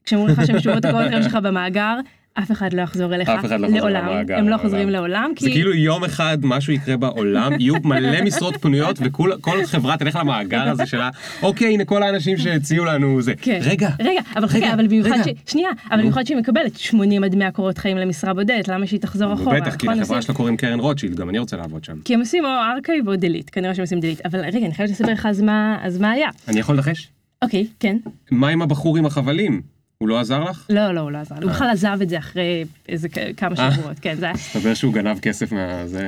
כשאומרים 0.04 0.34
לך 0.34 0.48
שהם 0.48 0.60
שמרו 0.60 0.78
את 0.78 0.86
הקורות 0.86 1.24
שלך 1.24 1.38
במאגר, 1.44 1.96
אף 2.40 2.52
אחד 2.52 2.74
לא 2.74 2.82
יחזור 2.82 3.16
אליך 3.16 3.30
אף 3.30 3.46
אחד 3.46 3.60
לא 3.60 3.68
חוזר 3.68 3.80
לעולם, 3.80 4.06
למאגר, 4.06 4.38
הם 4.38 4.50
לא. 4.50 4.58
חוזרים 4.58 4.90
לעולם, 4.90 5.32
זה 5.40 5.48
כי 5.48 5.54
כאילו 5.54 5.74
יום 5.74 6.04
אחד 6.04 6.38
משהו 6.44 6.74
יקרה 6.74 6.98
בעולם, 6.98 7.52
יהיו 7.60 7.76
מלא 7.84 8.22
משרות 8.22 8.58
פנויות 8.62 8.98
וכל 9.02 9.32
כל 9.42 9.66
חברה 9.66 9.98
תלך 9.98 10.16
למאגר 10.16 10.70
הזה 10.70 10.86
שלה, 10.86 11.10
אוקיי, 11.42 11.74
הנה 11.74 11.86
כל 11.86 12.04
האנשים 12.04 12.38
שהציעו 12.38 12.86
לנו 12.86 13.22
זה. 13.22 13.34
כן. 13.42 13.60
רגע, 13.62 13.90
רגע, 14.00 14.22
אבל 14.36 14.46
רגע, 14.46 14.48
חכה, 14.48 14.74
אבל 14.74 14.88
במיוחד. 14.88 15.18
ש... 15.26 15.52
שנייה, 15.52 15.70
אבל 15.92 16.00
במיוחד 16.02 16.26
שהיא 16.26 16.38
מקבלת 16.38 16.78
80 16.78 17.24
עד 17.24 17.36
100 17.36 17.52
קורות 17.52 17.78
חיים 17.78 17.98
למשרה 17.98 18.34
בודדת, 18.34 18.68
למה 18.68 18.88
שהיא 18.88 19.00
תחזור 19.00 19.34
אחורה? 19.34 19.62
בטח, 19.62 19.76
כי? 19.76 19.88
לחברה 19.88 20.22
שלה 20.22 20.36
קוראים 20.36 20.58
קרן 20.58 20.80
רוטשילד, 20.80 21.16
גם 21.16 21.30
אני 21.30 21.40
רוצה 21.40 21.58
לעבוד 21.58 21.84
שם. 21.84 21.98
כי 22.06 22.14
הם 22.14 22.20
עושים 22.20 22.46
או 22.46 22.50
archive 22.76 23.08
או 23.08 23.16
delete, 23.16 23.50
כנראה 23.52 23.76
שהם 23.76 23.84
עושים 23.84 24.00
delete, 24.00 24.22
אבל 24.26 24.40
רגע, 24.40 24.66
אני 24.66 24.74
חייבת 24.74 24.92
לספר 24.92 25.12
לך 25.12 25.26
אז 25.26 26.00
מה 26.00 26.12
היה. 26.12 26.30
אני 26.48 26.60
יכול 26.60 26.76
לנחש? 26.76 27.10
אוקיי, 27.42 27.68
כן. 27.80 27.98
מה 28.32 28.50
עם 28.50 28.62
הבחור 28.62 28.98
עם 28.98 29.06
החבלים? 29.06 29.75
הוא 29.98 30.10
לא 30.10 30.20
עזר 30.20 30.44
לך? 30.44 30.66
לא, 30.70 30.92
לא, 30.92 31.00
הוא 31.00 31.12
לא 31.12 31.18
עזר 31.18 31.36
לי, 31.36 31.44
הוא 31.44 31.52
בכלל 31.52 31.70
עזב 31.70 31.98
את 32.02 32.10
זה 32.10 32.18
אחרי 32.18 32.66
איזה 32.90 33.08
כמה 33.38 33.56
אה. 33.60 33.72
שבועות, 33.72 34.00
כן, 34.00 34.16
זה 34.16 34.26
היה, 34.26 34.34
מסתבר 34.34 34.74
שהוא 34.74 34.94
גנב 34.94 35.20
כסף 35.20 35.52
מהזה. 35.52 36.08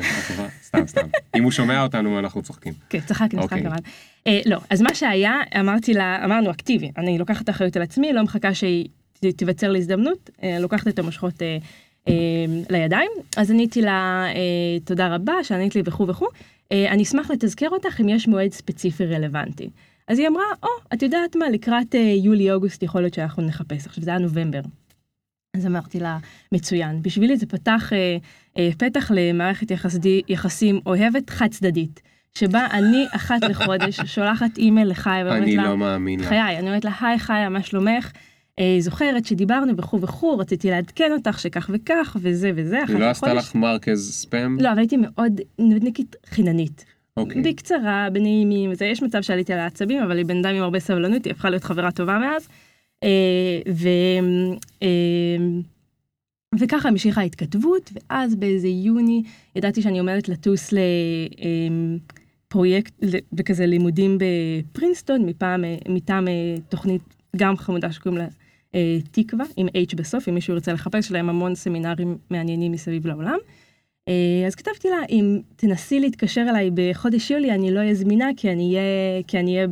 סתם, 0.63 0.87
סתם. 0.87 1.07
אם 1.35 1.43
הוא 1.43 1.51
שומע 1.51 1.83
אותנו, 1.83 2.19
אנחנו 2.19 2.41
צוחקים. 2.41 2.73
כן, 2.89 2.99
צחקנו, 2.99 3.41
אוקיי. 3.41 3.57
צחקנו, 3.57 3.73
אבל... 3.73 3.81
אה, 4.27 4.39
לא, 4.45 4.59
אז 4.69 4.81
מה 4.81 4.95
שהיה, 4.95 5.33
אמרתי 5.59 5.93
לה, 5.93 6.25
אמרנו 6.25 6.51
אקטיבי, 6.51 6.91
אני 6.97 7.17
לוקחת 7.17 7.41
את 7.41 7.49
האחריות 7.49 7.75
על 7.75 7.81
עצמי, 7.81 8.13
לא 8.13 8.23
מחכה 8.23 8.53
שהיא 8.53 8.87
תיווצר 9.37 9.71
לי 9.71 9.79
הזדמנות, 9.79 10.29
אה, 10.43 10.59
לוקחת 10.59 10.87
את 10.87 10.99
המושכות 10.99 11.41
אה, 11.41 11.57
אה, 12.07 12.13
לידיים, 12.69 13.11
אז 13.37 13.51
עניתי 13.51 13.81
לה, 13.81 14.25
אה, 14.27 14.79
תודה 14.85 15.15
רבה, 15.15 15.33
שענית 15.43 15.75
לי 15.75 15.81
וכו' 15.85 16.07
וכו', 16.07 16.27
אה, 16.71 16.91
אני 16.91 17.03
אשמח 17.03 17.31
לתזכר 17.31 17.69
אותך 17.69 18.01
אם 18.01 18.09
יש 18.09 18.27
מועד 18.27 18.51
ספציפי 18.51 19.05
רלוונטי. 19.05 19.69
אז 20.07 20.19
היא 20.19 20.27
אמרה, 20.27 20.43
או, 20.63 20.69
את 20.93 21.01
יודעת 21.01 21.35
מה, 21.35 21.49
לקראת 21.49 21.95
אה, 21.95 21.99
יולי-אוגוסט 22.23 22.83
יכול 22.83 23.01
להיות 23.01 23.13
שאנחנו 23.13 23.43
נחפש, 23.43 23.85
עכשיו 23.85 24.03
זה 24.03 24.09
היה 24.09 24.19
נובמבר. 24.19 24.61
אז 25.57 25.65
אמרתי 25.65 25.99
לה, 25.99 26.17
מצוין, 26.51 27.01
בשבילי 27.01 27.37
זה 27.37 27.45
פתח 27.45 27.93
אה, 27.93 28.17
אה, 28.57 28.69
פתח 28.77 29.11
למערכת 29.15 29.71
יחסדי, 29.71 30.21
יחסים 30.27 30.79
אוהבת 30.85 31.29
חד 31.29 31.47
צדדית, 31.47 32.01
שבה 32.35 32.67
אני 32.71 33.05
אחת 33.15 33.43
לחודש 33.43 34.01
שולחת 34.15 34.57
אימייל 34.57 34.89
לחיה 34.89 35.25
ואומרת 35.25 35.43
אני 35.43 35.55
לה, 35.55 35.63
לא 35.63 35.77
מאמין 35.77 36.19
לך. 36.19 36.27
חיי, 36.27 36.59
אני 36.59 36.67
אומרת 36.67 36.85
לה, 36.85 36.91
היי 37.01 37.19
חיה, 37.19 37.49
מה 37.49 37.63
שלומך? 37.63 38.11
אה, 38.59 38.75
זוכרת 38.79 39.25
שדיברנו 39.25 39.77
וכו' 39.77 40.01
וכו', 40.01 40.37
רציתי 40.37 40.69
לעדכן 40.69 41.11
אותך 41.11 41.39
שכך 41.39 41.69
וכך, 41.73 42.17
וזה 42.21 42.51
וזה, 42.55 42.83
אחת 42.83 42.89
היא 42.89 42.99
לא 42.99 43.09
עשתה. 43.09 43.33
לך 43.33 43.55
מרקז 43.55 44.11
ספאם? 44.11 44.57
לא, 44.59 44.71
אבל 44.71 44.79
הייתי 44.79 44.97
מאוד 44.97 45.41
נודניקית 45.59 46.15
חיננית. 46.25 46.85
אוקיי. 47.17 47.41
בקצרה, 47.41 48.07
בנעימים, 48.13 48.71
וזה, 48.71 48.85
יש 48.85 49.03
מצב 49.03 49.21
שעליתי 49.21 49.53
על 49.53 49.59
העצבים, 49.59 50.03
אבל 50.03 50.17
היא 50.17 50.25
בן 50.25 50.37
אדם 50.37 50.55
עם 50.55 50.63
הרבה 50.63 50.79
סבלנות, 50.79 51.25
היא 51.25 51.31
הפכה 51.31 51.49
להיות 51.49 51.63
חברה 51.63 51.91
טובה 51.91 52.17
מאז. 52.19 52.47
אה, 53.03 53.59
ו... 53.69 53.87
אה, 54.83 54.87
וככה 56.59 56.89
המשיכה 56.89 57.21
ההתכתבות, 57.21 57.91
ואז 57.93 58.35
באיזה 58.35 58.67
יוני 58.67 59.23
ידעתי 59.55 59.81
שאני 59.81 59.99
עומדת 59.99 60.29
לטוס 60.29 60.73
לפרויקט, 62.47 62.93
וכזה 63.37 63.65
לימודים 63.65 64.17
בפרינסטון, 64.17 65.25
מפעם, 65.25 65.63
אה, 65.63 65.75
מטעם 65.89 66.27
אה, 66.27 66.55
תוכנית 66.69 67.01
גם 67.35 67.57
חמודה 67.57 67.91
שקוראים 67.91 68.21
לה 68.21 68.27
אה, 68.75 68.97
תקווה, 69.11 69.45
עם 69.57 69.67
H 69.67 69.95
בסוף, 69.95 70.29
אם 70.29 70.33
מישהו 70.33 70.53
ירצה 70.53 70.73
לחפש, 70.73 71.05
יש 71.05 71.11
להם 71.11 71.29
המון 71.29 71.55
סמינרים 71.55 72.17
מעניינים 72.29 72.71
מסביב 72.71 73.07
לעולם. 73.07 73.37
אה, 74.07 74.47
אז 74.47 74.55
כתבתי 74.55 74.89
לה, 74.89 74.97
אם 75.09 75.39
תנסי 75.55 75.99
להתקשר 75.99 76.45
אליי 76.49 76.69
בחודש 76.73 77.31
יולי, 77.31 77.51
אני 77.51 77.71
לא 77.71 77.79
אהיה 77.79 77.93
זמינה, 77.93 78.27
כי 78.37 78.51
אני 78.51 78.77
אהיה, 79.47 79.67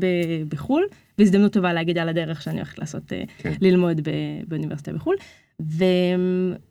בחו"ל, 0.50 0.84
והזדמנות 1.18 1.54
טובה 1.54 1.74
להגיד 1.74 1.98
על 1.98 2.10
הדרך 2.10 2.42
שאני 2.42 2.56
הולכת 2.56 2.80
לעשות, 2.80 3.14
אה, 3.14 3.24
כן. 3.38 3.54
ללמוד 3.62 4.02
ב- 4.02 4.44
באוניברסיטה 4.48 4.94
בחו"ל. 4.94 5.16
ו... 5.62 5.84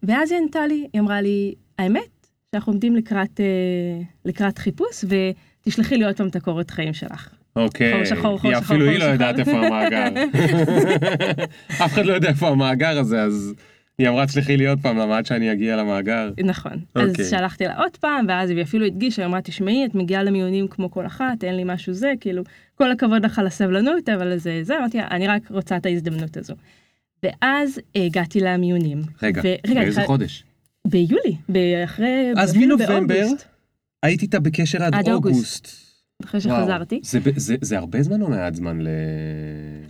ואז 0.03 0.33
היא 0.33 0.41
ענתה 0.41 0.67
לי, 0.67 0.87
היא 0.93 1.01
אמרה 1.01 1.21
לי, 1.21 1.55
האמת, 1.79 2.27
שאנחנו 2.53 2.73
עומדים 2.73 2.97
לקראת, 2.97 3.41
אה, 3.41 4.03
לקראת 4.25 4.59
חיפוש, 4.59 5.05
ותשלחי 5.65 5.97
לי 5.97 6.05
עוד 6.05 6.17
פעם 6.17 6.29
את 6.29 6.37
הקורות 6.37 6.71
חיים 6.71 6.93
שלך. 6.93 7.29
אוקיי. 7.57 7.93
חור 7.93 8.05
שחור, 8.05 8.39
חור 8.39 8.51
שחור, 8.51 8.59
אפילו 8.59 8.91
היא 8.91 8.99
לא. 8.99 9.05
יודעת 9.05 9.39
איפה 9.39 9.51
המאגר. 9.51 10.09
אף 11.85 11.93
אחד 11.93 12.07
לא 12.07 12.13
יודע 12.13 12.29
איפה 12.29 12.49
המאגר 12.49 12.99
הזה, 12.99 13.23
אז 13.23 13.55
היא 13.99 14.09
אמרה, 14.09 14.27
תשלחי 14.27 14.57
לי 14.57 14.69
עוד 14.69 14.79
פעם, 14.83 14.99
למה 14.99 15.19
עד 15.19 15.27
שאני 15.27 15.53
אגיע 15.53 15.77
למאגר. 15.77 16.31
נכון. 16.45 16.73
אוקיי. 16.97 17.11
אז 17.25 17.31
שלחתי 17.31 17.65
לה 17.65 17.77
עוד 17.79 17.97
פעם, 17.97 18.27
ואז 18.29 18.51
היא 18.51 18.63
אפילו 18.63 18.87
הדגישה, 18.87 19.23
היא 19.23 19.27
אמרה, 19.27 19.41
תשמעי, 19.43 19.85
את 19.87 19.95
מגיעה 19.95 20.23
למיונים 20.23 20.69
כמו 20.69 20.91
כל 20.91 21.07
אחת, 21.07 21.45
אין 21.45 21.57
לי 21.57 21.63
משהו 21.67 21.93
זה, 21.93 22.13
כאילו, 22.21 22.43
כל 22.75 22.93
הכבוד 22.93 23.25
לך 23.25 23.39
על 23.39 23.47
הסבלנות, 23.47 24.09
אבל 24.09 24.37
זה, 24.39 24.61
זה, 24.63 24.79
אמרתי 24.79 25.01
אני 25.01 25.27
רק 25.29 25.43
רוצה 25.51 25.77
את 25.77 25.87
ההזדמנות 25.87 26.37
הזו. 26.37 26.55
ואז 27.23 27.81
הגעתי 27.97 28.41
למיונים. 28.41 29.03
רגע, 29.23 29.41
ו- 29.45 29.71
רגע, 29.71 29.81
באיזה 29.81 30.01
חי- 30.01 30.07
חודש? 30.07 30.45
ביולי, 30.87 31.37
אחרי... 31.85 32.33
אז 32.37 32.57
מנובמבר 32.57 33.01
באוגוסט, 33.07 33.45
היית 34.03 34.23
איתה 34.23 34.41
בקשר 34.41 34.83
עד 34.83 34.95
עד 34.95 35.09
אוגוסט. 35.09 35.35
אוגוסט. 35.35 35.84
אחרי. 36.23 36.41
שחזרתי. 36.41 37.01
זה 37.03 37.19
זה- 37.37 37.57
זה 37.61 37.79
הרבה 37.79 38.03
זמן 38.03 38.23
או 38.23 38.29
מעט 38.31 38.55
זמן 38.55 38.81
ל... 38.81 38.89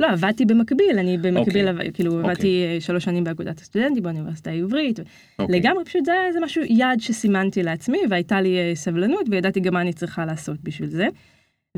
לא, 0.01 0.07
עבדתי 0.11 0.45
במקביל, 0.45 0.99
אני 0.99 1.19
במקביל, 1.19 1.69
אוקיי. 1.69 1.87
עב- 1.87 1.93
כאילו, 1.95 2.19
עבדתי 2.21 2.65
אה, 2.65 2.81
שלוש 2.81 3.05
שנים 3.05 3.25
באגודת 3.25 3.61
הסטודנטים 3.61 4.03
באוניברסיטה 4.03 4.51
העברית. 4.51 5.01
אוקיי. 5.39 5.61
לגמרי, 5.61 5.85
פשוט 5.85 6.05
זה 6.05 6.13
היה 6.13 6.27
איזה 6.27 6.41
משהו, 6.41 6.63
יעד 6.69 7.01
שסימנתי 7.01 7.63
לעצמי, 7.63 7.99
והייתה 8.11 8.41
לי 8.41 8.57
אה, 8.59 8.73
סבלנות, 8.75 9.27
וידעתי 9.31 9.61
גם 9.61 9.75
מה 9.75 9.81
אני 9.81 9.93
צריכה 9.93 10.27
לעשות 10.27 10.57
בשביל 10.63 10.89
זה. 10.89 11.07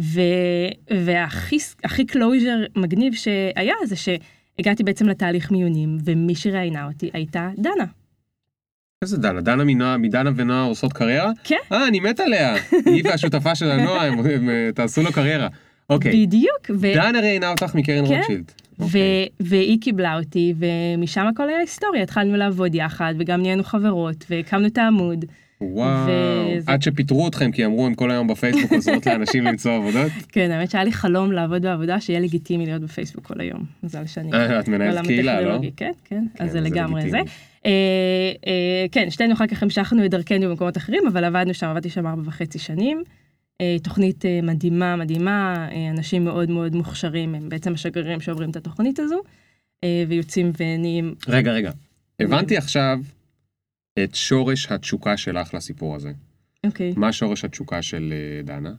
ו... 0.00 0.20
והכי 1.04 1.56
הכי 1.84 2.04
closure 2.06 2.64
מגניב 2.76 3.14
שהיה, 3.14 3.74
זה 3.84 3.96
שהגעתי 3.96 4.84
בעצם 4.84 5.08
לתהליך 5.08 5.50
מיונים, 5.52 5.98
ומי 6.04 6.34
שראיינה 6.34 6.86
אותי 6.86 7.10
הייתה 7.12 7.50
דנה. 7.58 7.84
איזה 9.02 9.16
דנה? 9.18 9.40
דנה 9.40 9.64
מנועה- 9.64 9.96
מדנה 9.98 10.30
ונועה 10.36 10.62
עושות 10.64 10.92
קריירה? 10.92 11.32
כן. 11.44 11.56
אה, 11.72 11.88
אני 11.88 12.00
מת 12.00 12.20
עליה. 12.20 12.54
היא 12.86 13.02
והשותפה 13.04 13.54
שלה 13.54 13.76
נועה, 13.84 14.06
הם- 14.06 14.18
אה, 14.50 14.68
תעשו 14.74 15.02
לו 15.02 15.12
קריירה. 15.12 15.48
אוקיי. 15.90 16.26
בדיוק. 16.26 16.70
דנה 16.94 17.20
ראיינה 17.20 17.50
אותך 17.50 17.74
מקרן 17.74 18.06
כן. 18.06 18.14
רוטשילד. 18.14 18.52
ו- 18.78 18.84
אוקיי. 18.84 19.28
והיא 19.40 19.78
קיבלה 19.80 20.18
אותי, 20.18 20.54
ומשם 20.58 21.26
הכל 21.26 21.48
היה 21.48 21.58
היסטוריה, 21.58 22.02
התחלנו 22.02 22.36
לעבוד 22.36 22.74
יחד, 22.74 23.14
וגם 23.18 23.42
נהיינו 23.42 23.64
חברות, 23.64 24.24
והקמנו 24.30 24.66
את 24.66 24.78
העמוד. 24.78 25.24
וואו. 25.60 26.06
וזה- 26.08 26.72
עד 26.72 26.82
שפיטרו 26.82 27.28
אתכם 27.28 27.52
כי 27.52 27.64
אמרו 27.64 27.86
הם 27.86 27.94
כל 27.94 28.10
היום 28.10 28.26
בפייסבוק 28.26 28.72
עוזרות 28.72 29.06
לאנשים 29.06 29.44
למצוא 29.44 29.72
עבודות. 29.72 30.12
כן, 30.28 30.50
האמת 30.50 30.70
שהיה 30.70 30.84
לי 30.84 30.92
חלום 30.92 31.32
לעבוד 31.32 31.62
בעבודה, 31.62 32.00
שיהיה 32.00 32.20
לגיטימי 32.20 32.66
להיות 32.66 32.82
בפייסבוק 32.82 33.24
כל 33.26 33.40
היום. 33.40 33.64
מזל 33.82 34.06
שאני... 34.06 34.32
אה, 34.32 34.60
את 34.60 34.68
מנהלת 34.68 35.06
קהילה, 35.06 35.40
לא? 35.40 35.58
כן, 35.58 35.66
כן, 35.76 35.92
כן, 36.04 36.44
אז 36.44 36.52
זה 36.52 36.60
זה 36.62 36.68
לגמרי 36.68 37.10
זה. 37.10 37.18
אה, 37.66 38.32
אה, 38.46 38.86
כן, 38.92 39.10
שתינו 39.10 39.34
אחר 39.34 39.46
כך 39.46 39.62
המשכנו 39.62 40.04
את 40.04 40.10
דרכנו 40.10 40.48
במקומות 40.48 40.76
אחרים, 40.76 41.06
אבל 41.06 41.24
עבדנו 41.24 41.54
שם, 41.54 41.66
עבדתי 41.66 41.90
שם 41.90 42.06
ארבע 42.06 42.22
וחצי 42.24 42.58
שנים. 42.58 43.02
אה, 43.60 43.76
תוכנית 43.82 44.24
מדהימה, 44.42 44.96
מדהימה, 44.96 45.68
אנשים 45.90 46.24
מאוד 46.24 46.50
מאוד 46.50 46.74
מוכשרים, 46.74 47.34
הם 47.34 47.48
בעצם 47.48 47.72
השגרירים 47.72 48.20
שעוברים 48.20 48.50
את 48.50 48.56
התוכנית 48.56 48.98
הזו, 48.98 49.20
ויוצאים 50.08 50.52
ונהיים... 50.58 51.14
רגע, 51.28 51.52
רגע. 51.52 51.70
הבנתי 52.20 52.56
עכשיו 52.56 52.98
את 54.04 54.14
שורש 54.14 54.72
התשוקה 54.72 55.16
שלך 55.16 55.54
לסיפור 55.54 55.96
הזה. 55.96 56.12
אוקיי. 56.66 56.92
מה 56.96 57.12
שורש 57.12 57.44
התשוקה 57.44 57.82
של 57.82 58.14
דנה? 58.44 58.72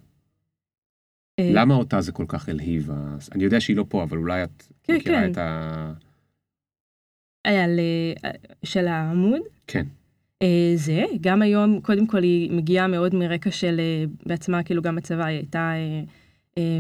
למה 1.39 1.75
אותה 1.75 2.01
זה 2.01 2.11
כל 2.11 2.25
כך 2.27 2.49
הלהיב? 2.49 2.91
ה- 2.91 3.17
אני 3.31 3.43
יודע 3.43 3.61
שהיא 3.61 3.77
לא 3.77 3.85
פה, 3.89 4.03
אבל 4.03 4.17
אולי 4.17 4.43
את 4.43 4.63
כן, 4.83 4.95
מכירה 4.95 5.21
כן. 5.21 5.31
את 5.31 5.37
ה... 5.37 5.93
על, 7.51 7.79
אה, 8.25 8.31
של 8.63 8.87
העמוד. 8.87 9.41
כן. 9.67 9.85
אה, 10.41 10.73
זה, 10.75 11.03
גם 11.21 11.41
היום, 11.41 11.79
קודם 11.81 12.07
כל 12.07 12.23
היא 12.23 12.51
מגיעה 12.51 12.87
מאוד 12.87 13.15
מרקע 13.15 13.51
של 13.51 13.79
אה, 13.79 14.05
בעצמה, 14.25 14.63
כאילו 14.63 14.81
גם 14.81 14.95
בצבא 14.95 15.25
היא 15.25 15.37
הייתה 15.37 15.73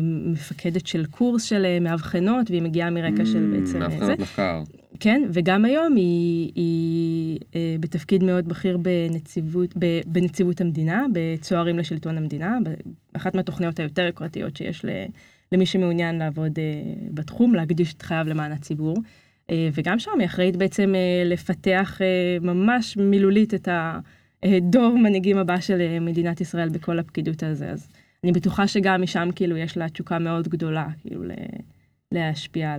מפקדת 0.01 0.87
של 0.87 1.05
קורס 1.05 1.43
של 1.43 1.79
מאבחנות, 1.81 2.49
והיא 2.49 2.61
מגיעה 2.61 2.89
מרקע 2.89 3.25
של 3.25 3.53
Mm, 3.53 3.59
בעצם 3.59 3.81
אה, 3.81 3.89
זה. 3.89 3.95
מאבחנות 3.97 4.19
מחקר. 4.19 4.63
כן, 4.99 5.21
וגם 5.33 5.65
היום 5.65 5.95
היא, 5.95 6.51
היא 6.55 7.39
בתפקיד 7.79 8.23
מאוד 8.23 8.47
בכיר 8.47 8.77
בנציבות, 8.77 9.73
בנציבות 10.05 10.61
המדינה, 10.61 11.05
בצוערים 11.13 11.79
לשלטון 11.79 12.17
המדינה, 12.17 12.57
אחת 13.13 13.35
מהתוכניות 13.35 13.79
היותר 13.79 14.01
יוקרתיות 14.01 14.57
שיש 14.57 14.85
למי 15.51 15.65
שמעוניין 15.65 16.17
לעבוד 16.17 16.59
בתחום, 17.11 17.55
להקדיש 17.55 17.93
את 17.93 18.01
חייו 18.01 18.25
למען 18.29 18.51
הציבור. 18.51 18.97
אה, 19.51 19.69
וגם 19.73 19.99
שם 19.99 20.11
היא 20.19 20.25
אחראית 20.25 20.55
בעצם 20.55 20.95
אה, 20.95 21.23
לפתח 21.25 22.01
אה, 22.01 22.37
ממש 22.41 22.97
מילולית 22.97 23.53
את 23.53 23.67
הדור 24.43 24.97
מנהיגים 24.97 25.37
הבא 25.37 25.59
של 25.59 25.99
מדינת 26.01 26.41
ישראל 26.41 26.69
בכל 26.69 26.99
הפקידות 26.99 27.43
הזה. 27.43 27.69
אז 27.69 27.87
אני 28.23 28.31
בטוחה 28.31 28.67
שגם 28.67 29.01
משם 29.01 29.29
כאילו 29.35 29.57
יש 29.57 29.77
לה 29.77 29.89
תשוקה 29.89 30.19
מאוד 30.19 30.47
גדולה, 30.47 30.87
כאילו 31.01 31.23
ל... 31.23 31.31
להשפיע 32.11 32.73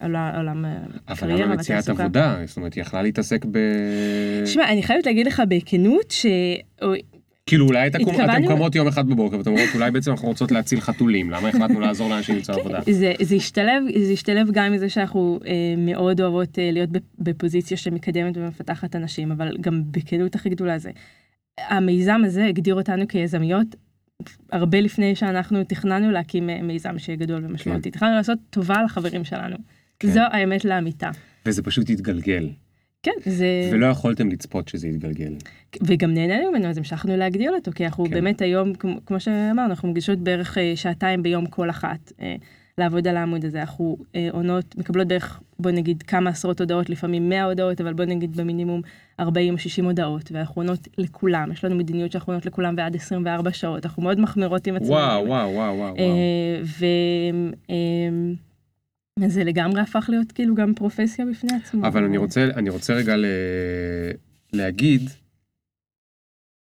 על, 0.00 0.16
העולם 0.16 0.64
אבל 0.64 0.74
הקריירה 1.08 1.46
למה 1.46 1.54
מציאת. 1.54 1.88
עבודה? 1.88 2.36
זאת 2.44 2.56
אומרת, 2.56 2.74
היא 2.74 2.82
יכלה 2.82 3.02
להתעסק 3.02 3.44
ב... 3.44 3.58
תשמע, 4.44 4.72
אני 4.72 4.82
חייבת 4.82 5.06
להגיד 5.06 5.26
לך 5.26 5.42
בכנות, 5.48 6.10
ש... 6.10 6.26
כאילו 7.48 7.66
אולי 7.66 7.90
תקום- 7.90 8.14
אתם 8.14 8.24
התכוונו- 8.24 8.48
קמות 8.48 8.74
יום 8.74 8.88
אחד 8.88 9.08
בבוקר 9.08 9.38
ואתם 9.38 9.50
אומרות 9.50 9.68
אולי 9.74 9.90
בעצם 9.90 10.10
אנחנו 10.10 10.28
רוצות 10.28 10.52
להציל 10.52 10.80
חתולים 10.80 11.30
למה 11.30 11.48
החלטנו 11.48 11.80
לעזור 11.80 12.08
לאנשים 12.10 12.36
למצוא 12.36 12.54
עבודה. 12.54 12.80
זה, 12.90 13.12
זה 13.22 13.34
השתלב, 13.34 13.82
זה 14.04 14.12
השתלב 14.12 14.48
גם 14.52 14.72
מזה 14.72 14.88
שאנחנו 14.88 15.40
אה, 15.46 15.52
מאוד 15.78 16.20
אוהבות 16.20 16.58
אה, 16.58 16.70
להיות 16.70 16.90
בפוזיציה 17.18 17.76
שמקדמת 17.76 18.36
ומפתחת 18.36 18.96
אנשים, 18.96 19.32
אבל 19.32 19.56
גם 19.60 19.82
בכנות 19.90 20.34
הכי 20.34 20.48
גדולה 20.48 20.78
זה. 20.78 20.90
המיזם 21.68 22.20
הזה 22.26 22.46
הגדיר 22.46 22.74
אותנו 22.74 23.08
כיזמיות 23.08 23.66
הרבה 24.52 24.80
לפני 24.80 25.14
שאנחנו 25.16 25.64
תכננו 25.64 26.10
להקים 26.10 26.50
אה, 26.50 26.62
מיזם 26.62 26.98
שיהיה 26.98 27.16
גדול 27.16 27.44
ומשמעותי. 27.44 27.90
תכננו 27.90 28.16
לעשות 28.16 28.38
טובה 28.50 28.82
לחברים 28.82 29.24
שלנו. 29.24 29.56
כן. 30.00 30.08
זו 30.10 30.20
האמת 30.20 30.64
לאמיתה. 30.64 31.10
וזה 31.46 31.62
פשוט 31.62 31.90
התגלגל 31.90 32.48
כן, 33.02 33.12
זה... 33.24 33.70
ולא 33.72 33.86
יכולתם 33.86 34.28
לצפות 34.28 34.68
שזה 34.68 34.88
יתגלגל. 34.88 35.32
וגם 35.82 36.14
נהנינו 36.14 36.50
ממנו, 36.50 36.66
אז 36.66 36.78
המשכנו 36.78 37.16
להגדיל 37.16 37.54
אותו, 37.54 37.70
כי 37.74 37.84
אנחנו 37.84 38.04
כן. 38.04 38.10
באמת 38.10 38.42
היום, 38.42 38.74
כמו, 38.74 38.94
כמו 39.06 39.20
שאמרנו, 39.20 39.70
אנחנו 39.70 39.88
מגישות 39.88 40.18
בערך 40.18 40.58
אה, 40.58 40.72
שעתיים 40.76 41.22
ביום 41.22 41.46
כל 41.46 41.70
אחת 41.70 42.12
אה, 42.20 42.36
לעבוד 42.78 43.08
על 43.08 43.16
העמוד 43.16 43.44
הזה. 43.44 43.60
אנחנו 43.60 43.96
אה, 44.14 44.28
עונות, 44.32 44.76
מקבלות 44.76 45.08
בערך, 45.08 45.40
בוא 45.58 45.70
נגיד, 45.70 46.02
כמה 46.02 46.30
עשרות 46.30 46.60
הודעות, 46.60 46.90
לפעמים 46.90 47.28
100 47.28 47.44
הודעות, 47.44 47.80
אבל 47.80 47.92
בוא 47.92 48.04
נגיד 48.04 48.36
במינימום 48.36 48.80
40 49.20 49.54
או 49.54 49.58
60 49.58 49.84
הודעות, 49.84 50.32
ואנחנו 50.32 50.62
עונות 50.62 50.88
לכולם. 50.98 51.52
יש 51.52 51.64
לנו 51.64 51.76
מדיניות 51.76 52.12
שאנחנו 52.12 52.32
עונות 52.32 52.46
לכולם 52.46 52.74
ועד 52.76 52.96
24 52.96 53.52
שעות, 53.52 53.86
אנחנו 53.86 54.02
מאוד 54.02 54.20
מחמירות 54.20 54.66
עם 54.66 54.76
עצמנו. 54.76 54.92
וואו 54.92 55.26
וואו 55.26 55.54
וואו. 55.54 55.76
וואו. 55.76 55.96
אה, 55.96 56.60
ו... 56.62 56.86
אה, 57.70 57.74
זה 59.28 59.44
לגמרי 59.44 59.80
הפך 59.80 60.06
להיות 60.08 60.32
כאילו 60.32 60.54
גם 60.54 60.74
פרופסיה 60.74 61.26
בפני 61.26 61.56
עצמו. 61.56 61.86
אבל 61.86 62.04
אני 62.04 62.16
רוצה, 62.16 62.44
אני 62.44 62.70
רוצה 62.70 62.94
רגע 62.94 63.16
ל... 63.16 63.24
להגיד 64.52 65.10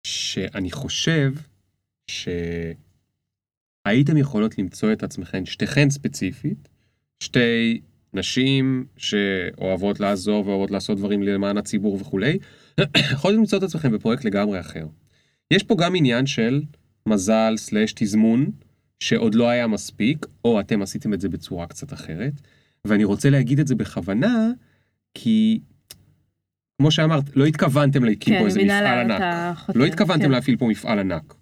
שאני 0.06 0.70
חושב 0.70 1.32
שהייתם 2.06 2.76
יכולות 4.16 4.58
למצוא 4.58 4.92
את 4.92 5.02
עצמכן, 5.02 5.46
שתיכן 5.46 5.90
ספציפית, 5.90 6.68
שתי 7.22 7.80
נשים 8.14 8.86
שאוהבות 8.96 10.00
לעזור 10.00 10.46
ואוהבות 10.46 10.70
לעשות 10.70 10.98
דברים 10.98 11.22
למען 11.22 11.58
הציבור 11.58 11.98
וכולי, 12.00 12.38
יכולתם 13.12 13.38
למצוא 13.38 13.58
את 13.58 13.62
עצמכם 13.62 13.92
בפרויקט 13.92 14.24
לגמרי 14.24 14.60
אחר. 14.60 14.86
יש 15.50 15.62
פה 15.62 15.76
גם 15.78 15.94
עניין 15.94 16.26
של 16.26 16.62
מזל 17.06 17.54
סלש 17.56 17.92
תזמון, 17.92 18.50
שעוד 19.00 19.34
לא 19.34 19.48
היה 19.48 19.66
מספיק, 19.66 20.26
או 20.44 20.60
אתם 20.60 20.82
עשיתם 20.82 21.14
את 21.14 21.20
זה 21.20 21.28
בצורה 21.28 21.66
קצת 21.66 21.92
אחרת. 21.92 22.32
ואני 22.84 23.04
רוצה 23.04 23.30
להגיד 23.30 23.60
את 23.60 23.66
זה 23.66 23.74
בכוונה, 23.74 24.50
כי 25.14 25.60
כמו 26.78 26.90
שאמרת, 26.90 27.36
לא 27.36 27.46
התכוונתם 27.46 28.04
להקים 28.04 28.34
כן, 28.34 28.40
פה 28.40 28.46
איזה 28.46 28.64
מפעל 28.64 29.10
ענק. 29.10 29.56
לא 29.74 29.84
התכוונתם 29.84 30.24
כן. 30.24 30.30
להפעיל 30.30 30.56
פה 30.56 30.66
מפעל 30.66 30.98
ענק. 30.98 31.34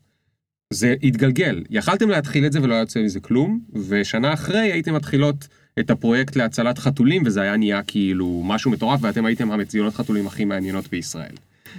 זה 0.72 0.94
התגלגל. 1.02 1.64
יכלתם 1.70 2.08
להתחיל 2.08 2.46
את 2.46 2.52
זה 2.52 2.62
ולא 2.62 2.74
היה 2.74 2.80
יוצא 2.80 3.02
מזה 3.02 3.20
כלום, 3.20 3.60
ושנה 3.88 4.32
אחרי 4.32 4.72
הייתם 4.72 4.94
מתחילות 4.94 5.48
את 5.80 5.90
הפרויקט 5.90 6.36
להצלת 6.36 6.78
חתולים, 6.78 7.22
וזה 7.26 7.42
היה 7.42 7.56
נהיה 7.56 7.82
כאילו 7.82 8.42
משהו 8.44 8.70
מטורף, 8.70 9.00
ואתם 9.02 9.24
הייתם 9.26 9.52
המציונות 9.52 9.94
חתולים 9.94 10.26
הכי 10.26 10.44
מעניינות 10.44 10.88
בישראל. 10.88 11.34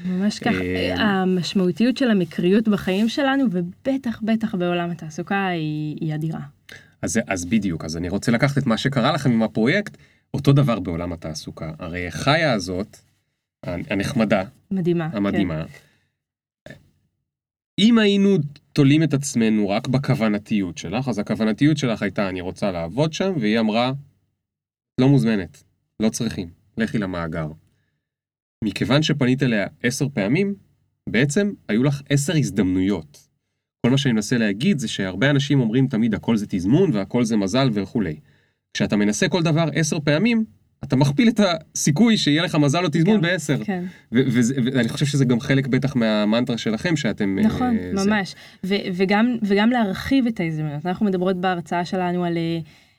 ממש 0.05 0.39
ככה, 0.39 0.61
אה, 0.61 0.95
המשמעותיות 0.95 1.97
של 1.97 2.11
המקריות 2.11 2.67
בחיים 2.67 3.09
שלנו, 3.09 3.45
ובטח 3.51 4.21
בטח 4.23 4.55
בעולם 4.55 4.91
התעסוקה, 4.91 5.47
היא, 5.47 5.97
היא 6.01 6.15
אדירה. 6.15 6.41
אז, 7.01 7.19
אז 7.27 7.45
בדיוק, 7.45 7.85
אז 7.85 7.97
אני 7.97 8.09
רוצה 8.09 8.31
לקחת 8.31 8.57
את 8.57 8.65
מה 8.65 8.77
שקרה 8.77 9.11
לכם 9.11 9.31
עם 9.31 9.43
הפרויקט, 9.43 9.97
אותו 10.33 10.53
דבר 10.53 10.79
בעולם 10.79 11.13
התעסוקה. 11.13 11.71
הרי 11.79 12.11
חיה 12.11 12.53
הזאת, 12.53 12.97
הנחמדה, 13.63 14.43
מדהימה. 14.71 15.09
המדהימה, 15.13 15.63
אם 17.79 17.97
היינו 17.97 18.37
תולים 18.73 19.03
את 19.03 19.13
עצמנו 19.13 19.69
רק 19.69 19.87
בכוונתיות 19.87 20.77
שלך, 20.77 21.07
אז 21.07 21.19
הכוונתיות 21.19 21.77
שלך 21.77 22.01
הייתה, 22.01 22.29
אני 22.29 22.41
רוצה 22.41 22.71
לעבוד 22.71 23.13
שם, 23.13 23.33
והיא 23.39 23.59
אמרה, 23.59 23.91
לא 25.01 25.09
מוזמנת, 25.09 25.63
לא 25.99 26.09
צריכים, 26.09 26.49
לכי 26.77 26.97
למאגר. 26.97 27.47
מכיוון 28.63 29.03
שפנית 29.03 29.43
אליה 29.43 29.67
עשר 29.83 30.07
פעמים, 30.13 30.53
בעצם 31.09 31.51
היו 31.69 31.83
לך 31.83 32.01
עשר 32.09 32.33
הזדמנויות. 32.35 33.29
כל 33.85 33.89
מה 33.89 33.97
שאני 33.97 34.13
מנסה 34.13 34.37
להגיד 34.37 34.79
זה 34.79 34.87
שהרבה 34.87 35.29
אנשים 35.29 35.59
אומרים 35.59 35.87
תמיד 35.87 36.13
הכל 36.13 36.37
זה 36.37 36.45
תזמון 36.49 36.93
והכל 36.93 37.23
זה 37.23 37.37
מזל 37.37 37.69
וכולי. 37.73 38.19
כשאתה 38.73 38.95
מנסה 38.95 39.27
כל 39.27 39.43
דבר 39.43 39.69
עשר 39.73 39.99
פעמים, 39.99 40.45
אתה 40.83 40.95
מכפיל 40.95 41.29
את 41.29 41.39
הסיכוי 41.39 42.17
שיהיה 42.17 42.43
לך 42.43 42.55
מזל 42.55 42.83
או 42.83 42.89
תזמון 42.91 43.15
כן, 43.15 43.21
בעשר. 43.21 43.63
כן, 43.63 43.83
ואני 44.11 44.89
חושב 44.89 45.05
שזה 45.05 45.25
גם 45.25 45.39
חלק 45.39 45.67
בטח 45.67 45.95
מהמנטרה 45.95 46.57
שלכם 46.57 46.95
שאתם... 46.95 47.39
נכון, 47.39 47.77
אה, 47.77 47.91
זה. 47.95 48.09
ממש. 48.09 48.35
ו- 48.63 48.75
וגם, 48.93 49.37
וגם 49.41 49.69
להרחיב 49.69 50.27
את 50.27 50.39
ההזדמנויות. 50.39 50.85
אנחנו 50.85 51.05
מדברות 51.05 51.41
בהרצאה 51.41 51.85
שלנו 51.85 52.25
על 52.25 52.37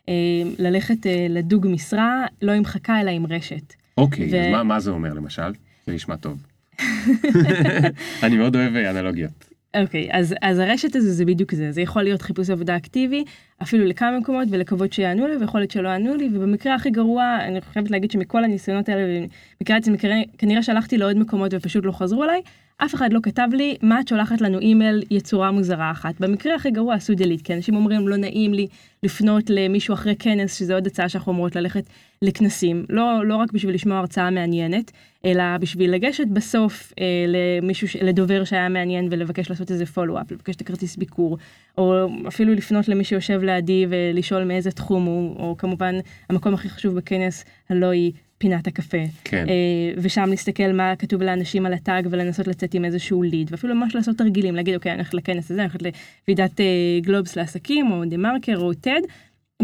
אה, 0.08 0.14
ללכת 0.58 1.06
אה, 1.06 1.26
לדוג 1.30 1.66
משרה, 1.70 2.26
לא 2.42 2.52
עם 2.52 2.64
חכה, 2.64 3.00
אלא 3.00 3.10
עם 3.10 3.26
רשת. 3.26 3.74
אוקיי, 4.00 4.28
ו- 4.32 4.46
אז 4.46 4.52
מה, 4.52 4.62
מה 4.62 4.80
זה 4.80 4.90
אומר 4.90 5.12
למשל? 5.12 5.52
זה 5.86 5.92
נשמע 5.92 6.16
טוב. 6.16 6.46
אני 8.22 8.36
מאוד 8.36 8.56
אוהב 8.56 8.76
אה, 8.76 8.90
אנלוגיות. 8.90 9.50
אוקיי, 9.76 10.08
אז, 10.12 10.34
אז 10.42 10.58
הרשת 10.58 10.96
הזו 10.96 11.10
זה 11.10 11.24
בדיוק 11.24 11.54
זה, 11.54 11.72
זה 11.72 11.80
יכול 11.80 12.02
להיות 12.02 12.22
חיפוש 12.22 12.50
עבודה 12.50 12.76
אקטיבי, 12.76 13.24
אפילו 13.62 13.84
לכמה 13.84 14.18
מקומות 14.18 14.48
ולקוות 14.50 14.92
שיענו 14.92 15.26
לי, 15.26 15.36
ויכול 15.36 15.60
להיות 15.60 15.70
שלא 15.70 15.88
יענו 15.88 16.14
לי, 16.14 16.28
ובמקרה 16.32 16.74
הכי 16.74 16.90
גרוע, 16.90 17.38
אני 17.40 17.60
חייבת 17.60 17.90
להגיד 17.90 18.10
שמכל 18.10 18.44
הניסיונות 18.44 18.88
האלה, 18.88 19.26
במקרה 19.60 19.76
כנראה, 19.98 20.22
כנראה 20.38 20.62
שהלכתי 20.62 20.98
לעוד 20.98 21.16
מקומות 21.16 21.54
ופשוט 21.54 21.84
לא 21.84 21.92
חזרו 21.92 22.24
אליי, 22.24 22.40
אף 22.84 22.94
אחד 22.94 23.12
לא 23.12 23.20
כתב 23.22 23.48
לי, 23.52 23.76
מה 23.82 24.00
את 24.00 24.08
שולחת 24.08 24.40
לנו 24.40 24.58
אימייל 24.58 25.02
יצורה 25.10 25.50
מוזרה 25.50 25.90
אחת. 25.90 26.20
במקרה 26.20 26.54
הכי 26.54 26.70
גרוע 26.70 26.94
עשו 26.94 27.14
דליט, 27.14 27.42
כי 27.42 27.54
אנשים 27.54 27.76
אומרים, 27.76 28.08
לא 28.08 28.16
נעים 28.16 28.54
לי 28.54 28.66
לפנות 29.02 29.44
למישהו 29.50 29.94
אחרי 29.94 30.16
כנס, 30.18 30.58
שזה 30.58 30.74
עוד 30.74 30.86
הצעה 30.86 31.08
שאנחנו 31.08 31.32
אומרות 31.32 31.56
ללכת 31.56 31.84
לכנסים, 32.22 32.84
לא, 32.88 33.26
לא 33.26 33.36
רק 33.36 33.52
בשביל 33.52 33.74
לשמוע 33.74 33.98
הרצאה 33.98 34.30
מעניינת, 34.30 34.92
אלא 35.24 35.42
בשביל 35.60 35.94
לגשת 35.94 36.26
בסוף 36.26 36.92
אה, 37.00 37.04
למישהו, 37.28 37.88
ש- 37.88 37.96
לדובר 37.96 38.44
שהיה 38.44 38.68
מעניין 38.68 39.08
ולבקש 39.10 39.50
לעשות 39.50 39.70
איזה 39.70 39.86
פולו-אפ, 39.86 40.32
לבקש 40.32 40.56
את 40.56 40.60
הכרטיס 40.60 40.96
ביקור, 40.96 41.38
או 41.78 42.08
אפילו 42.28 42.54
לפנות 42.54 42.88
למי 42.88 43.04
שיושב 43.04 43.42
לידי 43.42 43.86
ולשאול 43.88 44.44
מאיזה 44.44 44.70
תחום 44.70 45.04
הוא, 45.04 45.36
או 45.36 45.56
כמובן 45.56 45.94
המקום 46.30 46.54
הכי 46.54 46.68
חשוב 46.68 46.94
בכנס, 46.94 47.44
הלא 47.70 47.86
היא 47.86 48.12
פינת 48.40 48.66
הקפה. 48.66 48.98
כן. 49.24 49.48
אה, 49.48 49.54
ושם 49.96 50.26
להסתכל 50.28 50.72
מה 50.72 50.96
כתוב 50.96 51.22
לאנשים 51.22 51.66
על 51.66 51.72
הטאג 51.72 52.08
ולנסות 52.10 52.46
לצאת 52.46 52.74
עם 52.74 52.84
איזשהו 52.84 53.22
ליד, 53.22 53.48
ואפילו 53.50 53.74
ממש 53.74 53.94
לעשות 53.94 54.16
תרגילים, 54.18 54.54
להגיד 54.54 54.74
אוקיי, 54.74 54.92
אני 54.92 54.98
הולכת 54.98 55.14
לכנס 55.14 55.50
הזה, 55.50 55.62
אני 55.62 55.70
הולכת 55.72 55.82
לוועידת 56.28 56.60
אה, 56.60 56.66
גלובס 57.00 57.36
לעסקים, 57.36 57.92
או 57.92 58.04
דה 58.04 58.16
מרקר, 58.16 58.56
או 58.56 58.74
טד, 58.74 59.00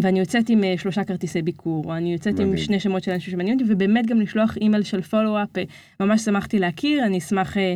ואני 0.02 0.20
יוצאת 0.20 0.48
עם 0.48 0.64
אה, 0.64 0.74
שלושה 0.78 1.04
כרטיסי 1.04 1.42
ביקור, 1.42 1.84
או 1.84 1.94
אני 1.94 2.12
יוצאת 2.12 2.40
עם. 2.40 2.56
שני 2.56 2.80
שמות 2.80 3.02
של 3.02 3.10
אנשים 3.10 3.32
שמעניינים 3.32 3.60
אותי, 3.60 3.72
ובאמת 3.72 4.06
גם 4.06 4.20
לשלוח 4.20 4.56
אימייל 4.56 4.82
של 4.82 5.02
פולו-אפ, 5.02 5.58
אה, 5.58 5.62
ממש 6.00 6.20
שמחתי 6.20 6.58
להכיר, 6.58 7.04
אני 7.04 7.18
אשמח 7.18 7.56
אה, 7.56 7.74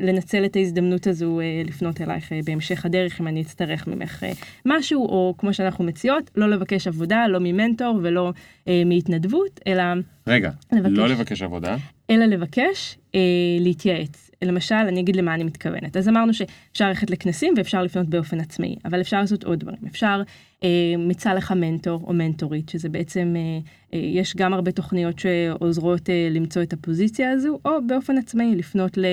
לנצל 0.00 0.44
את 0.44 0.56
ההזדמנות 0.56 1.06
הזו 1.06 1.40
לפנות 1.64 2.00
אלייך 2.00 2.32
בהמשך 2.44 2.86
הדרך, 2.86 3.20
אם 3.20 3.28
אני 3.28 3.42
אצטרך 3.42 3.88
ממך 3.88 4.24
משהו, 4.66 5.06
או 5.06 5.34
כמו 5.38 5.54
שאנחנו 5.54 5.84
מציעות, 5.84 6.30
לא 6.36 6.50
לבקש 6.50 6.86
עבודה, 6.86 7.26
לא 7.28 7.38
ממנטור 7.40 7.98
ולא 8.02 8.32
אה, 8.68 8.82
מהתנדבות, 8.86 9.60
אלא... 9.66 9.82
רגע, 10.26 10.50
לבקש. 10.72 10.92
לא 10.92 11.08
לבקש 11.08 11.42
עבודה. 11.42 11.76
אלא 12.10 12.24
לבקש 12.24 12.98
אה, 13.14 13.20
להתייעץ. 13.60 14.30
למשל, 14.42 14.74
אני 14.74 15.00
אגיד 15.00 15.16
למה 15.16 15.34
אני 15.34 15.44
מתכוונת. 15.44 15.96
אז 15.96 16.08
אמרנו 16.08 16.34
שאפשר 16.34 16.88
ללכת 16.88 17.10
לכנסים 17.10 17.54
ואפשר 17.56 17.82
לפנות 17.82 18.06
באופן 18.06 18.40
עצמאי, 18.40 18.76
אבל 18.84 19.00
אפשר 19.00 19.20
לעשות 19.20 19.44
עוד 19.44 19.60
דברים. 19.60 19.78
אפשר, 19.86 20.22
אה, 20.64 20.68
מצא 20.98 21.32
לך 21.32 21.52
מנטור 21.52 22.04
או 22.06 22.12
מנטורית, 22.12 22.68
שזה 22.68 22.88
בעצם, 22.88 23.34
אה, 23.36 23.58
אה, 23.94 24.04
יש 24.04 24.36
גם 24.36 24.54
הרבה 24.54 24.72
תוכניות 24.72 25.18
שעוזרות 25.18 26.10
אה, 26.10 26.28
למצוא 26.30 26.62
את 26.62 26.72
הפוזיציה 26.72 27.30
הזו, 27.30 27.58
או 27.64 27.70
באופן 27.86 28.18
עצמאי 28.18 28.54
לפנות 28.56 28.98
ל... 28.98 29.04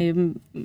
אה, 0.00 0.10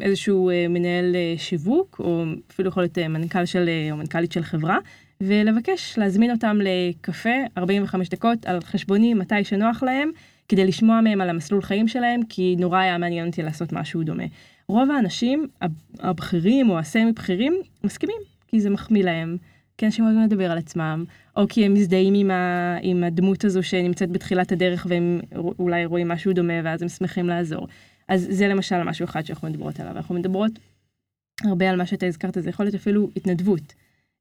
איזשהו 0.02 0.50
אה, 0.50 0.68
מנהל 0.70 1.16
אה, 1.16 1.34
שיווק, 1.38 1.98
או 2.00 2.24
אפילו 2.52 2.70
יכול 2.70 2.84
להיות 2.84 2.98
מנכ"ל 2.98 3.46
של, 3.46 3.70
או 3.92 3.98
מנכ"לית 3.98 4.32
של 4.32 4.44
חברה, 4.44 4.78
ולבקש 5.22 5.98
להזמין 5.98 6.32
אותם 6.32 6.58
לקפה 6.64 7.30
45 7.58 8.10
דקות 8.10 8.46
על 8.46 8.62
חשבוני 8.62 9.14
מתי 9.14 9.44
שנוח 9.44 9.84
להם, 9.84 10.12
כדי 10.50 10.66
לשמוע 10.66 11.02
מהם 11.02 11.22
על 11.22 11.30
המסלול 11.30 11.62
חיים 11.62 11.88
שלהם, 11.88 12.22
כי 12.30 12.56
נורא 12.60 12.80
היה 12.80 12.98
מעניין 12.98 13.28
אותי 13.28 13.44
לעשות 13.44 13.74
משהו 13.74 14.04
דומה. 14.04 14.24
רוב 14.68 14.92
האנשים 14.92 15.48
הב- 15.62 15.72
הבכירים 16.00 16.70
או 16.70 16.80
הסמי 16.80 17.12
בכירים 17.12 17.54
מסכימים, 17.84 18.18
כי 18.48 18.62
זה 18.62 18.70
מחמיא 18.70 19.04
להם, 19.04 19.38
כי 19.78 19.86
אנשים 19.86 20.06
אוהבים 20.06 20.24
לדבר 20.24 20.52
על 20.52 20.58
עצמם, 20.58 21.06
או 21.38 21.48
כי 21.48 21.66
הם 21.66 21.74
מזדהים 21.74 22.14
עם, 22.14 22.32
ה, 22.32 22.78
עם 22.82 23.04
הדמות 23.04 23.46
הזו 23.46 23.64
שנמצאת 23.64 24.12
בתחילת 24.12 24.52
הדרך 24.52 24.88
והם 24.90 25.20
אולי 25.60 25.86
רואים 25.86 26.08
משהו 26.08 26.34
דומה 26.34 26.54
ואז 26.64 26.82
הם 26.82 26.90
שמחים 26.90 27.28
לעזור. 27.28 27.68
אז 28.08 28.28
זה 28.30 28.48
למשל 28.48 28.84
משהו 28.84 29.06
אחד 29.06 29.26
שאנחנו 29.26 29.50
מדברות 29.50 29.80
עליו. 29.80 29.98
אנחנו 29.98 30.16
מדברות 30.16 30.52
הרבה 31.44 31.70
על 31.70 31.76
מה 31.76 31.86
שאתה 31.86 32.06
הזכרת, 32.06 32.38
זה 32.40 32.50
יכול 32.50 32.66
להיות 32.66 32.76
אפילו 32.76 33.10
התנדבות. 33.16 33.74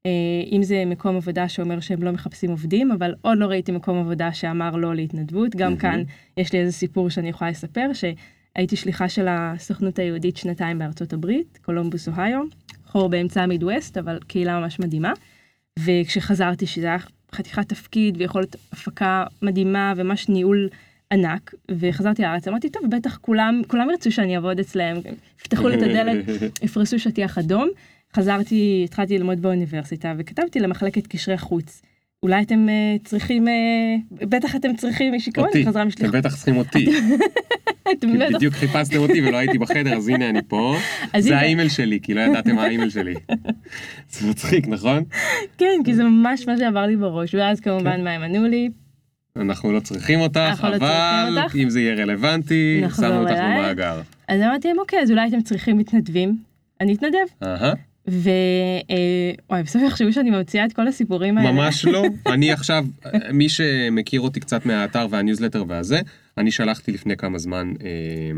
אה, 0.05 0.11
אם 0.51 0.63
זה 0.63 0.83
מקום 0.85 1.15
עבודה 1.15 1.49
שאומר 1.49 1.79
שהם 1.79 2.03
לא 2.03 2.11
מחפשים 2.11 2.49
עובדים, 2.49 2.91
אבל 2.91 3.13
עוד 3.21 3.37
לא 3.37 3.45
ראיתי 3.45 3.71
מקום 3.71 3.99
עבודה 3.99 4.33
שאמר 4.33 4.75
לא 4.75 4.95
להתנדבות. 4.95 5.55
גם. 5.55 5.77
כאן 5.77 6.03
יש 6.37 6.53
לי 6.53 6.59
איזה 6.59 6.71
סיפור 6.71 7.09
שאני 7.09 7.29
יכולה 7.29 7.51
לספר, 7.51 7.91
הייתי 8.55 8.75
שליחה 8.75 9.09
של 9.09 9.27
הסוכנות 9.29 9.99
היהודית 9.99 10.37
שנתיים 10.37 10.79
בארצות 10.79 11.13
הברית, 11.13 11.59
קולומבוס 11.61 12.07
אוהיו, 12.07 12.41
חור 12.85 13.09
באמצע 13.09 13.41
המידווסט, 13.41 13.97
אבל 13.97 14.19
קהילה 14.27 14.59
ממש 14.59 14.79
מדהימה. 14.79 15.13
וכשחזרתי, 15.79 16.65
שזה 16.67 16.85
היה 16.85 16.97
חתיכת 17.31 17.69
תפקיד 17.69 18.17
ויכולת 18.17 18.55
הפקה 18.71 19.23
מדהימה 19.41 19.93
וממש 19.95 20.29
ניהול 20.29 20.69
ענק, 21.11 21.53
וחזרתי 21.79 22.21
לארץ, 22.21 22.47
אמרתי, 22.47 22.69
טוב, 22.69 22.83
בטח 22.89 23.17
כולם, 23.17 23.61
כולם 23.67 23.89
ירצו 23.89 24.11
שאני 24.11 24.35
אעבוד 24.35 24.59
אצלם, 24.59 24.97
יפתחו 25.39 25.69
לי 25.69 25.77
את 25.77 25.81
הדלת, 25.81 26.25
יפרסו 26.63 26.99
שטיח 26.99 27.37
אדום. 27.37 27.69
חזרתי, 28.15 28.81
התחלתי 28.85 29.17
ללמוד 29.17 29.41
באוניברסיטה, 29.41 30.13
וכתבתי 30.17 30.59
למחלקת 30.59 31.07
קשרי 31.07 31.37
חוץ. 31.37 31.81
אולי 32.23 32.41
אתם 32.41 32.67
uh, 32.67 33.07
צריכים, 33.07 33.47
uh, 33.47 34.25
בטח 34.25 34.55
אתם 34.55 34.75
צריכים 34.75 35.11
מישהי 35.11 35.31
כמוני, 35.31 35.65
חזרה 35.65 35.85
משליחות. 35.85 36.15
אתם 36.15 36.19
בטח 36.19 36.35
צריכים 36.35 36.57
אותי. 36.57 36.85
בדיוק 38.35 38.53
חיפשתם 38.53 38.97
אותי 38.97 39.21
ולא 39.27 39.37
הייתי 39.37 39.57
בחדר, 39.57 39.97
אז 39.97 40.07
הנה 40.07 40.29
אני 40.29 40.39
פה. 40.47 40.75
זה 41.17 41.37
האימייל 41.37 41.69
שלי, 41.69 41.99
כי 42.01 42.13
לא 42.13 42.21
ידעתם 42.21 42.55
מה 42.55 42.63
האימייל 42.63 42.89
שלי. 42.89 43.13
זה 44.11 44.29
מצחיק, 44.29 44.67
נכון? 44.67 45.03
כן, 45.57 45.81
כי 45.85 45.93
זה 45.93 46.03
ממש 46.03 46.47
מה 46.47 46.57
שעבר 46.57 46.85
לי 46.85 46.95
בראש, 46.95 47.35
ואז 47.35 47.59
כמובן 47.59 47.97
כן. 47.97 48.03
מה 48.03 48.11
הם 48.11 48.21
ענו 48.21 48.47
לי. 48.47 48.69
אנחנו 49.35 49.71
לא 49.71 49.79
צריכים 49.79 50.19
אותך, 50.19 50.63
לא 50.63 50.75
אבל 50.75 51.37
אם 51.55 51.69
זה 51.69 51.81
יהיה 51.81 51.95
רלוונטי, 51.95 52.83
שמנו 52.95 53.21
אותך 53.21 53.39
במאגר. 53.39 54.01
אז 54.27 54.41
אמרתי 54.41 54.67
להם, 54.67 54.79
אוקיי, 54.79 54.99
אז 54.99 55.11
אולי 55.11 55.27
אתם 55.27 55.41
צריכים 55.41 55.77
מתנדבים, 55.77 56.37
אני 56.81 56.93
אתנדב. 56.93 57.55
וואי, 58.07 59.63
בסוף 59.63 59.81
יחשבו 59.87 60.13
שאני 60.13 60.31
ממציאה 60.31 60.65
את 60.65 60.73
כל 60.73 60.87
הסיפורים 60.87 61.37
האלה. 61.37 61.51
ממש 61.51 61.85
לא. 61.85 62.03
אני 62.33 62.51
עכשיו, 62.51 62.85
מי 63.33 63.49
שמכיר 63.49 64.21
אותי 64.21 64.39
קצת 64.39 64.65
מהאתר 64.65 65.07
והניוזלטר 65.09 65.63
והזה, 65.67 65.99
אני 66.37 66.51
שלחתי 66.51 66.91
לפני 66.91 67.17
כמה 67.17 67.37
זמן, 67.37 67.73
אה, 67.83 68.31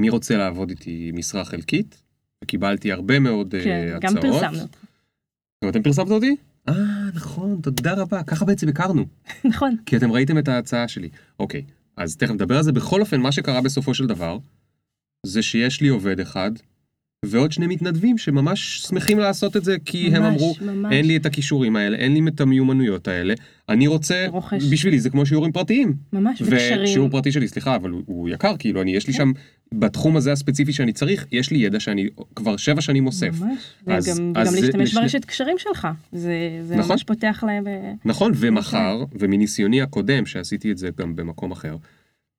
מי 0.00 0.10
רוצה 0.10 0.36
לעבוד 0.36 0.70
איתי 0.70 1.10
משרה 1.14 1.44
חלקית, 1.44 2.02
וקיבלתי 2.44 2.92
הרבה 2.92 3.18
מאוד 3.18 3.54
אה, 3.54 3.64
כן, 3.64 3.92
הצעות. 3.96 4.02
כן, 4.02 4.28
גם 4.30 4.32
פרסמנו. 4.32 4.68
גם 5.64 5.70
אתם 5.70 5.82
פרסמת 5.82 6.10
אותי? 6.10 6.36
אה, 6.68 6.74
נכון, 7.14 7.60
תודה 7.62 7.94
רבה, 7.94 8.22
ככה 8.22 8.44
בעצם 8.44 8.68
הכרנו. 8.68 9.04
נכון. 9.44 9.76
כי 9.86 9.96
אתם 9.96 10.12
ראיתם 10.12 10.38
את 10.38 10.48
ההצעה 10.48 10.88
שלי. 10.88 11.08
אוקיי, 11.40 11.62
אז 11.96 12.16
תכף 12.16 12.30
נדבר 12.30 12.56
על 12.56 12.62
זה. 12.62 12.72
בכל 12.72 13.00
אופן, 13.00 13.20
מה 13.20 13.32
שקרה 13.32 13.60
בסופו 13.60 13.94
של 13.94 14.06
דבר, 14.06 14.38
זה 15.26 15.42
שיש 15.42 15.80
לי 15.80 15.88
עובד 15.88 16.20
אחד, 16.20 16.50
ועוד 17.26 17.52
שני 17.52 17.66
מתנדבים 17.66 18.18
שממש 18.18 18.82
שמחים 18.88 19.18
לעשות 19.18 19.56
את 19.56 19.64
זה, 19.64 19.76
כי 19.84 20.08
ממש, 20.08 20.16
הם 20.16 20.24
אמרו, 20.24 20.54
ממש. 20.60 20.92
אין 20.92 21.06
לי 21.06 21.16
את 21.16 21.26
הכישורים 21.26 21.76
האלה, 21.76 21.96
אין 21.96 22.14
לי 22.14 22.20
את 22.28 22.40
המיומנויות 22.40 23.08
האלה, 23.08 23.34
אני 23.68 23.86
רוצה, 23.86 24.26
רוכש. 24.28 24.64
בשבילי 24.64 25.00
זה 25.00 25.10
כמו 25.10 25.26
שיעורים 25.26 25.52
פרטיים. 25.52 25.94
ממש, 26.12 26.42
וקשרים. 26.42 26.84
ושיעור 26.84 27.08
פרטי 27.10 27.32
שלי, 27.32 27.48
סליחה, 27.48 27.76
אבל 27.76 27.90
הוא, 27.90 28.02
הוא 28.06 28.28
יקר, 28.28 28.56
כאילו, 28.58 28.82
אני, 28.82 28.96
יש 28.96 29.06
לי 29.06 29.12
כן. 29.12 29.18
שם, 29.18 29.32
בתחום 29.72 30.16
הזה 30.16 30.32
הספציפי 30.32 30.72
שאני 30.72 30.92
צריך, 30.92 31.26
יש 31.32 31.50
לי 31.50 31.58
ידע 31.58 31.80
שאני 31.80 32.08
כבר 32.36 32.56
שבע 32.56 32.80
שנים 32.80 33.06
אוסף. 33.06 33.40
ממש, 33.40 33.58
אז, 33.86 34.08
וגם, 34.08 34.32
אז 34.36 34.48
וגם 34.48 34.62
להשתמש 34.62 34.88
לשני... 34.88 35.00
ברשת 35.00 35.24
קשרים 35.24 35.58
שלך, 35.58 35.88
זה, 36.12 36.60
זה 36.62 36.76
נכון, 36.76 36.92
ממש 36.92 37.04
פותח 37.04 37.44
להם. 37.46 37.64
נכון, 38.04 38.32
ומחר, 38.36 39.04
ומניסיוני 39.18 39.82
הקודם, 39.82 40.26
שעשיתי 40.26 40.72
את 40.72 40.78
זה 40.78 40.88
גם 40.98 41.16
במקום 41.16 41.52
אחר, 41.52 41.76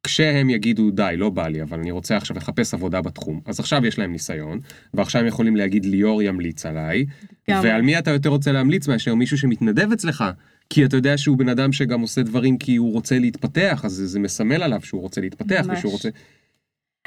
כשהם 0.06 0.50
יגידו 0.50 0.92
די, 0.92 1.14
לא 1.18 1.30
בא 1.30 1.48
לי, 1.48 1.62
אבל 1.62 1.80
אני 1.80 1.92
רוצה 1.92 2.18
עכשיו 2.18 2.38
לחפש 2.38 2.74
עבודה 2.74 3.02
בתחום, 3.02 3.40
אז 3.46 3.60
עכשיו 3.60 3.86
יש 3.86 4.00
להם 4.00 4.12
ניסיון, 4.12 4.60
ועכשיו 4.94 5.22
הם 5.22 5.28
יכולים 5.28 5.56
להגיד 5.56 5.86
ליאור 5.86 6.22
ימליץ 6.22 6.66
עליי, 6.66 7.06
גם. 7.50 7.62
ועל 7.64 7.82
מי 7.82 8.00
אתה 8.00 8.12
יותר 8.12 8.30
רוצה 8.30 8.52
להמליץ 8.52 8.88
מאשר 8.88 9.16
מישהו 9.16 9.38
שמתנדב 9.38 9.92
אצלך, 9.92 10.24
כי 10.70 10.86
אתה 10.86 10.98
יודע 10.98 11.18
שהוא 11.18 11.38
בן 11.38 11.50
אדם 11.50 11.72
שגם 11.72 12.02
עושה 12.02 12.24
דברים 12.24 12.58
כי 12.58 12.76
הוא 12.76 12.94
רוצה 12.94 13.20
להתפתח, 13.20 13.82
אז 13.86 13.92
זה 13.92 14.20
מסמל 14.20 14.64
עליו 14.64 14.82
שהוא 14.84 15.02
רוצה 15.02 15.22
להתפתח, 15.22 15.66
ממש. 15.68 15.78
ושהוא 15.78 15.92
רוצה... 15.92 16.10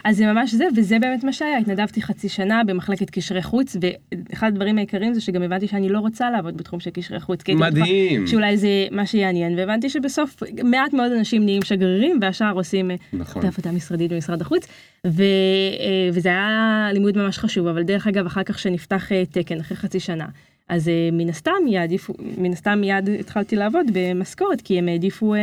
אז 0.05 0.17
זה 0.17 0.27
ממש 0.27 0.55
זה, 0.55 0.65
וזה 0.77 0.99
באמת 0.99 1.25
מה 1.25 1.33
שהיה, 1.33 1.59
התנדבתי 1.59 2.03
חצי 2.03 2.29
שנה 2.29 2.65
במחלקת 2.65 3.11
קשרי 3.11 3.43
חוץ, 3.43 3.77
ואחד 3.81 4.47
הדברים 4.47 4.79
העיקריים 4.79 5.15
זה 5.15 5.21
שגם 5.21 5.43
הבנתי 5.43 5.69
שאני 5.69 5.89
לא 5.89 5.99
רוצה 5.99 6.31
לעבוד 6.31 6.57
בתחום 6.57 6.81
של 6.81 6.91
קשרי 6.91 7.21
חוץ. 7.21 7.41
מדהים. 7.49 8.27
שאולי 8.27 8.57
זה 8.57 8.69
מה 8.91 9.07
שיעניין, 9.07 9.59
והבנתי 9.59 9.91
שבסוף 9.91 10.43
מעט 10.65 10.93
מאוד 10.93 11.13
אנשים 11.13 11.45
נהיים 11.45 11.63
שגרירים, 11.63 12.19
והשאר 12.23 12.53
עושים 12.53 12.91
אה, 12.91 12.97
נכון. 13.13 13.47
עבודה 13.47 13.73
משרדית 13.73 14.13
במשרד 14.13 14.41
החוץ, 14.41 14.67
ו, 15.07 15.23
אה, 15.23 16.11
וזה 16.13 16.29
היה 16.29 16.89
לימוד 16.93 17.19
ממש 17.19 17.39
חשוב, 17.39 17.67
אבל 17.67 17.83
דרך 17.83 18.07
אגב, 18.07 18.27
אחר 18.27 18.43
כך 18.43 18.59
שנפתח 18.59 19.13
אה, 19.13 19.23
תקן, 19.27 19.61
אחרי 19.61 19.77
חצי 19.77 20.01
שנה, 20.01 20.27
אז 20.69 20.91
מן 21.13 21.29
הסתם 21.29 21.67
יעדיפו, 21.69 22.15
מן 22.39 22.53
הסתם 22.53 22.79
מיד 22.81 23.09
התחלתי 23.21 23.57
לעבוד 23.57 23.87
במשכורת, 23.93 24.61
כי 24.61 24.79
הם 24.79 24.89
העדיפו... 24.89 25.35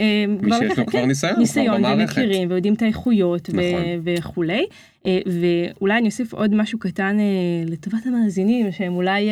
אה, 0.00 0.24
מי 0.42 0.50
שיש 0.58 0.78
לו 0.78 0.86
כבר 0.86 1.00
כן, 1.00 1.08
ניסיון, 1.08 1.38
ניסיון 1.38 1.84
ומכירים 1.84 2.50
ויודעים 2.50 2.74
את 2.74 2.82
האיכויות 2.82 3.48
נכון. 3.48 3.82
וכולי. 4.04 4.66
אה, 5.06 5.18
ואולי 5.26 5.98
אני 5.98 6.06
אוסיף 6.06 6.32
עוד 6.32 6.54
משהו 6.54 6.78
קטן 6.78 7.20
אה, 7.20 7.24
לטובת 7.66 8.06
המאזינים 8.06 8.72
שהם 8.72 8.96
אולי 8.96 9.28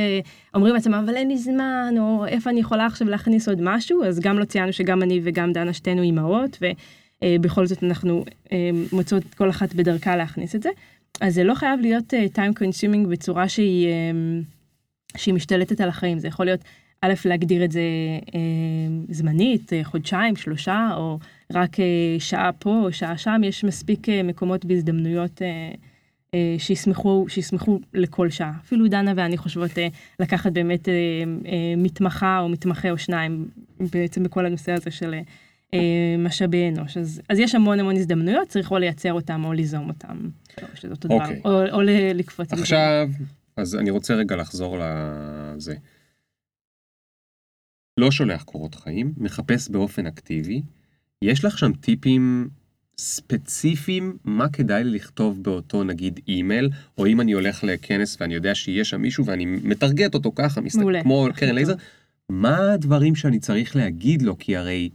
אומרים 0.54 0.74
לעצמם 0.74 0.94
אבל 0.94 1.16
אין 1.16 1.28
לי 1.28 1.38
זמן 1.38 1.94
או 1.98 2.26
איפה 2.26 2.50
אני 2.50 2.60
יכולה 2.60 2.86
עכשיו 2.86 3.08
להכניס 3.08 3.48
עוד 3.48 3.58
משהו 3.62 4.04
אז 4.04 4.20
גם 4.20 4.38
לא 4.38 4.44
ציינו 4.44 4.72
שגם 4.72 5.02
אני 5.02 5.20
וגם 5.22 5.52
דנה 5.52 5.72
שתינו 5.72 6.02
אימהות 6.02 6.58
ובכל 7.22 7.66
זאת 7.66 7.84
אנחנו 7.84 8.24
מוצאות 8.92 9.34
כל 9.34 9.50
אחת 9.50 9.74
בדרכה 9.74 10.16
להכניס 10.16 10.54
את 10.54 10.62
זה. 10.62 10.70
אז 11.20 11.34
זה 11.34 11.44
לא 11.44 11.54
חייב 11.54 11.80
להיות 11.80 12.14
time 12.34 12.58
consuming 12.58 13.08
בצורה 13.08 13.48
שהיא, 13.48 13.88
שהיא 15.16 15.34
משתלטת 15.34 15.80
על 15.80 15.88
החיים 15.88 16.18
זה 16.18 16.28
יכול 16.28 16.46
להיות 16.46 16.60
א', 17.02 17.14
להגדיר 17.24 17.64
את 17.64 17.72
זה 17.72 17.80
אה, 18.34 18.40
זמנית, 19.10 19.72
אה, 19.72 19.84
חודשיים, 19.84 20.36
שלושה, 20.36 20.90
או 20.96 21.18
רק 21.52 21.80
אה, 21.80 21.84
שעה 22.18 22.52
פה 22.52 22.80
או 22.84 22.92
שעה 22.92 23.18
שם, 23.18 23.40
יש 23.44 23.64
מספיק 23.64 24.06
מקומות 24.24 24.64
והזדמנויות 24.68 25.42
אה, 25.42 26.56
שישמחו, 26.58 27.26
שישמחו 27.28 27.80
לכל 27.94 28.30
שעה. 28.30 28.52
אפילו 28.64 28.88
דנה 28.88 29.12
ואני 29.16 29.36
חושבות 29.36 29.70
לקחת 30.20 30.52
באמת 30.52 30.88
מתמחה 31.76 32.40
או 32.40 32.48
מתמחה 32.48 32.90
או 32.90 32.98
שניים, 32.98 33.48
בעצם 33.80 34.22
בכל 34.22 34.46
הנושא 34.46 34.72
הזה 34.72 34.90
של 34.90 35.14
משאבי 36.18 36.68
אנוש. 36.68 36.96
אז, 36.96 37.20
אז 37.28 37.38
יש 37.38 37.54
המון 37.54 37.80
המון 37.80 37.96
הזדמנויות, 37.96 38.48
צריך 38.48 38.70
או 38.70 38.78
לייצר 38.78 39.12
אותם 39.12 39.44
או 39.44 39.52
ליזום 39.52 39.88
אותם. 39.88 40.28
או, 40.62 40.66
אוקיי. 41.10 41.40
או, 41.44 41.66
או 41.72 41.80
לקפוץ. 42.14 42.52
עכשיו, 42.52 43.08
אז 43.56 43.74
אני 43.74 43.90
רוצה 43.90 44.14
רגע 44.14 44.36
לחזור 44.36 44.78
לזה. 44.78 45.74
לא 47.98 48.10
שולח 48.10 48.42
קורות 48.42 48.74
חיים, 48.74 49.12
מחפש 49.16 49.68
באופן 49.68 50.06
אקטיבי. 50.06 50.62
יש 51.22 51.44
לך 51.44 51.58
שם 51.58 51.72
טיפים 51.72 52.48
ספציפיים 52.98 54.16
מה 54.24 54.48
כדאי 54.48 54.84
לי 54.84 54.90
לכתוב 54.90 55.42
באותו 55.42 55.84
נגיד 55.84 56.20
אימייל, 56.28 56.70
או 56.98 57.06
אם 57.06 57.20
אני 57.20 57.32
הולך 57.32 57.64
לכנס 57.64 58.16
ואני 58.20 58.34
יודע 58.34 58.54
שיש 58.54 58.90
שם 58.90 59.02
מישהו 59.02 59.26
ואני 59.26 59.46
מטרגט 59.46 60.14
אותו 60.14 60.32
ככה, 60.34 60.60
מסתכל, 60.60 61.02
כמו 61.02 61.28
קרן 61.34 61.54
לייזר, 61.54 61.74
מה 62.28 62.72
הדברים 62.72 63.14
שאני 63.14 63.38
צריך 63.38 63.76
להגיד 63.76 64.22
לו, 64.22 64.38
כי 64.38 64.56
הרי 64.56 64.88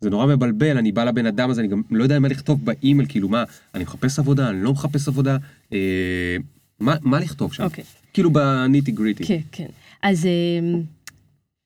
זה 0.00 0.10
נורא 0.10 0.26
מבלבל, 0.26 0.78
אני 0.78 0.92
בא 0.92 1.04
לבן 1.04 1.26
אדם 1.26 1.50
הזה, 1.50 1.60
אני 1.60 1.68
גם 1.68 1.82
לא 1.90 2.02
יודע 2.02 2.18
מה 2.18 2.28
לכתוב 2.28 2.64
באימייל, 2.64 3.08
כאילו 3.08 3.28
מה, 3.28 3.44
אני 3.74 3.82
מחפש 3.84 4.18
עבודה, 4.18 4.50
אני 4.50 4.62
לא 4.62 4.72
מחפש 4.72 5.08
עבודה, 5.08 5.36
אה, 5.72 6.36
מה, 6.80 6.94
מה 7.02 7.20
לכתוב 7.20 7.52
שם? 7.52 7.62
אוקיי. 7.62 7.84
כאילו 8.12 8.30
בניטי 8.30 8.92
גריטי. 8.92 9.24
כן, 9.24 9.40
כן. 9.52 9.66
אז, 10.02 10.26
אה, 10.26 10.80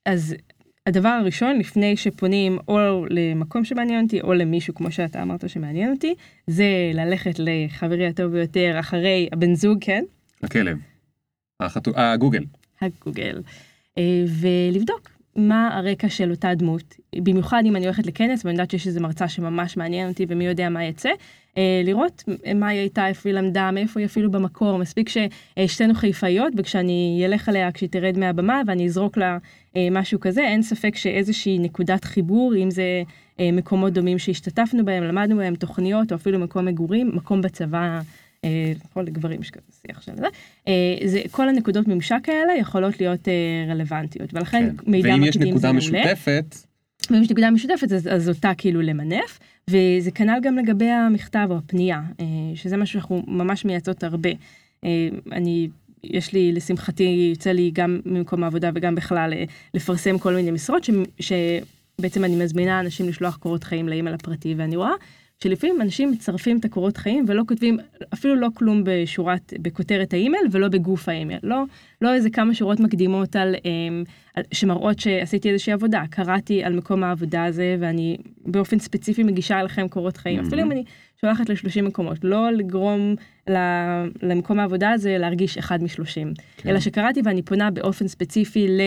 אז 0.07 0.35
הדבר 0.87 1.09
הראשון 1.09 1.59
לפני 1.59 1.97
שפונים 1.97 2.59
או 2.69 3.07
למקום 3.11 3.65
שמעניין 3.65 4.05
אותי 4.05 4.21
או 4.21 4.35
למישהו 4.35 4.75
כמו 4.75 4.93
שאתה 4.93 5.23
אמרת 5.23 5.49
שמעניין 5.51 5.93
אותי 5.93 6.15
זה 6.47 6.91
ללכת 6.95 7.35
לחברי 7.39 8.07
הטוב 8.07 8.33
ביותר 8.33 8.77
אחרי 8.81 9.29
הבן 9.33 9.55
זוג 9.55 9.79
כן. 9.81 10.05
הכלב. 10.43 10.79
החתו... 11.61 11.91
הגוגל. 11.95 12.45
הגוגל. 12.81 13.43
אה, 13.99 14.25
ולבדוק 14.41 15.12
מה 15.37 15.77
הרקע 15.77 16.09
של 16.09 16.31
אותה 16.31 16.55
דמות? 16.55 16.95
במיוחד 17.17 17.63
אם 17.67 17.77
אני 17.77 17.85
הולכת 17.85 18.07
לכנס 18.07 18.45
ואני 18.45 18.55
יודעת 18.55 18.71
שיש 18.71 18.87
איזה 18.87 19.01
מרצה 19.01 19.29
שממש 19.29 19.77
מעניין 19.77 20.09
אותי 20.09 20.27
ומי 20.29 20.45
יודע 20.45 20.69
מה 20.69 20.85
יצא 20.85 21.11
אה, 21.59 21.83
לראות 21.85 22.25
מה 22.55 22.69
היא 22.69 22.81
הייתה 22.81 23.09
איפה 23.09 23.29
היא 23.29 23.35
למדה 23.35 23.71
מאיפה 23.71 24.01
היא 24.01 24.07
אפילו 24.07 24.31
במקור. 24.31 24.79
מספיק 24.79 25.09
ששתינו 25.09 25.95
חיפאיות 25.95 26.53
וכשאני 26.57 27.23
אלך 27.25 27.49
עליה 27.49 27.73
כשהיא 27.73 27.91
תרד 27.91 28.19
מהבמה 28.19 28.63
ואני 28.67 28.87
אזרוק 28.87 29.17
לה 29.17 29.39
אה, 29.77 29.89
משהו 29.91 30.21
כזה, 30.21 30.41
אין 30.41 30.63
ספק 30.63 30.97
שאיזושהי 30.97 31.59
נקודת 31.59 32.05
חיבור, 32.05 32.55
אם 32.57 32.71
זה 32.71 33.03
אה, 33.41 33.51
מקומות 33.53 33.93
דומים 33.93 34.19
שהשתתפנו 34.19 34.85
בהם, 34.85 35.03
למדנו 35.03 35.37
בהם 35.37 35.55
תוכניות, 35.55 36.13
או 36.13 36.17
אפילו 36.17 36.39
מקום 36.39 36.65
מגורים, 36.65 37.11
מקום 37.15 37.43
בצבא, 37.43 38.01
כל 38.93 39.07
הגברים 39.07 39.43
שכזה 39.43 39.73
שיח 39.87 40.03
של 40.03 40.13
זה, 40.17 40.27
זה, 41.05 41.23
כל 41.31 41.49
הנקודות 41.49 41.89
ממשק 41.89 42.29
האלה 42.29 42.53
יכולות 42.61 43.01
להיות 43.01 43.29
רלוונטיות, 43.69 44.35
ולכן 44.35 44.71
כן. 44.77 44.91
מידע 44.91 45.17
מקדים 45.17 45.59
זה 45.59 45.73
מעולה. 45.73 45.73
ואם 45.73 45.79
יש 45.79 45.87
נקודה 45.91 46.03
משותפת, 46.07 46.57
ואם 47.11 47.23
יש 47.23 47.31
נקודה 47.31 47.51
משותפת 47.51 47.93
אז, 47.93 48.09
אז 48.13 48.29
אותה 48.29 48.53
כאילו 48.59 48.83
למנף, 48.83 49.39
וזה 49.71 50.11
כנ"ל 50.11 50.39
גם 50.43 50.59
לגבי 50.59 50.89
המכתב 50.89 51.47
או 51.51 51.57
הפנייה, 51.57 52.03
שזה 52.55 52.77
משהו 52.77 52.93
שאנחנו 52.93 53.23
ממש 53.27 53.65
מייצאות 53.65 54.05
הרבה. 54.05 54.31
אני 55.33 55.69
יש 56.05 56.33
לי, 56.33 56.53
לשמחתי, 56.53 57.29
יוצא 57.31 57.51
לי 57.51 57.71
גם 57.75 58.01
ממקום 58.07 58.45
העבודה 58.45 58.71
וגם 58.75 58.95
בכלל 58.95 59.33
אה, 59.33 59.45
לפרסם 59.75 60.19
כל 60.19 60.35
מיני 60.35 60.51
משרות 60.51 60.85
ש, 60.85 60.91
שבעצם 61.21 62.25
אני 62.25 62.45
מזמינה 62.45 62.81
אנשים 62.81 63.09
לשלוח 63.09 63.37
קורות 63.37 63.65
חיים 63.65 63.89
לאימייל 63.89 64.15
הפרטי, 64.15 64.55
ואני 64.57 64.77
רואה 64.77 64.91
שלפעמים 65.43 65.81
אנשים 65.81 66.11
מצרפים 66.11 66.59
את 66.59 66.65
הקורות 66.65 66.97
חיים 66.97 67.25
ולא 67.29 67.43
כותבים 67.49 67.79
אפילו 68.15 68.35
לא 68.35 68.49
כלום 68.55 68.83
בשורת, 68.85 69.53
בכותרת 69.63 70.13
האימייל 70.13 70.45
ולא 70.51 70.69
בגוף 70.69 71.09
האימייל, 71.09 71.41
לא, 71.43 71.65
לא 72.03 72.15
איזה 72.15 72.31
כמה 72.31 72.55
שורות 72.55 72.81
מקדימות 72.81 73.37
על, 73.37 73.55
אמ, 73.65 74.05
על, 74.35 74.43
שמראות 74.53 74.99
שעשיתי 74.99 75.51
איזושהי 75.51 75.73
עבודה, 75.73 76.03
קראתי 76.11 76.65
על 76.65 76.73
מקום 76.73 77.05
העבודה 77.05 77.45
הזה 77.45 77.77
ואני 77.81 78.17
באופן 78.47 78.79
ספציפי 78.79 79.23
מגישה 79.23 79.61
אליכם 79.61 79.89
קורות 79.89 80.17
חיים, 80.17 80.41
mm-hmm. 80.41 80.47
אפילו 80.47 80.63
אם 80.63 80.73
אני 80.73 80.85
שולחת 81.21 81.49
ל-30 81.49 81.83
מקומות, 81.83 82.19
לא 82.23 82.51
לגרום 82.51 83.15
למקום 84.23 84.59
העבודה 84.59 84.91
הזה 84.91 85.19
להרגיש 85.19 85.59
אחד 85.59 85.83
משלושים, 85.83 86.33
כן. 86.57 86.69
אלא 86.69 86.81
שקראתי 86.81 87.21
ואני 87.25 87.43
פונה 87.43 87.71
באופן 87.71 88.09
ספציפי 88.09 88.69
ל... 88.69 88.81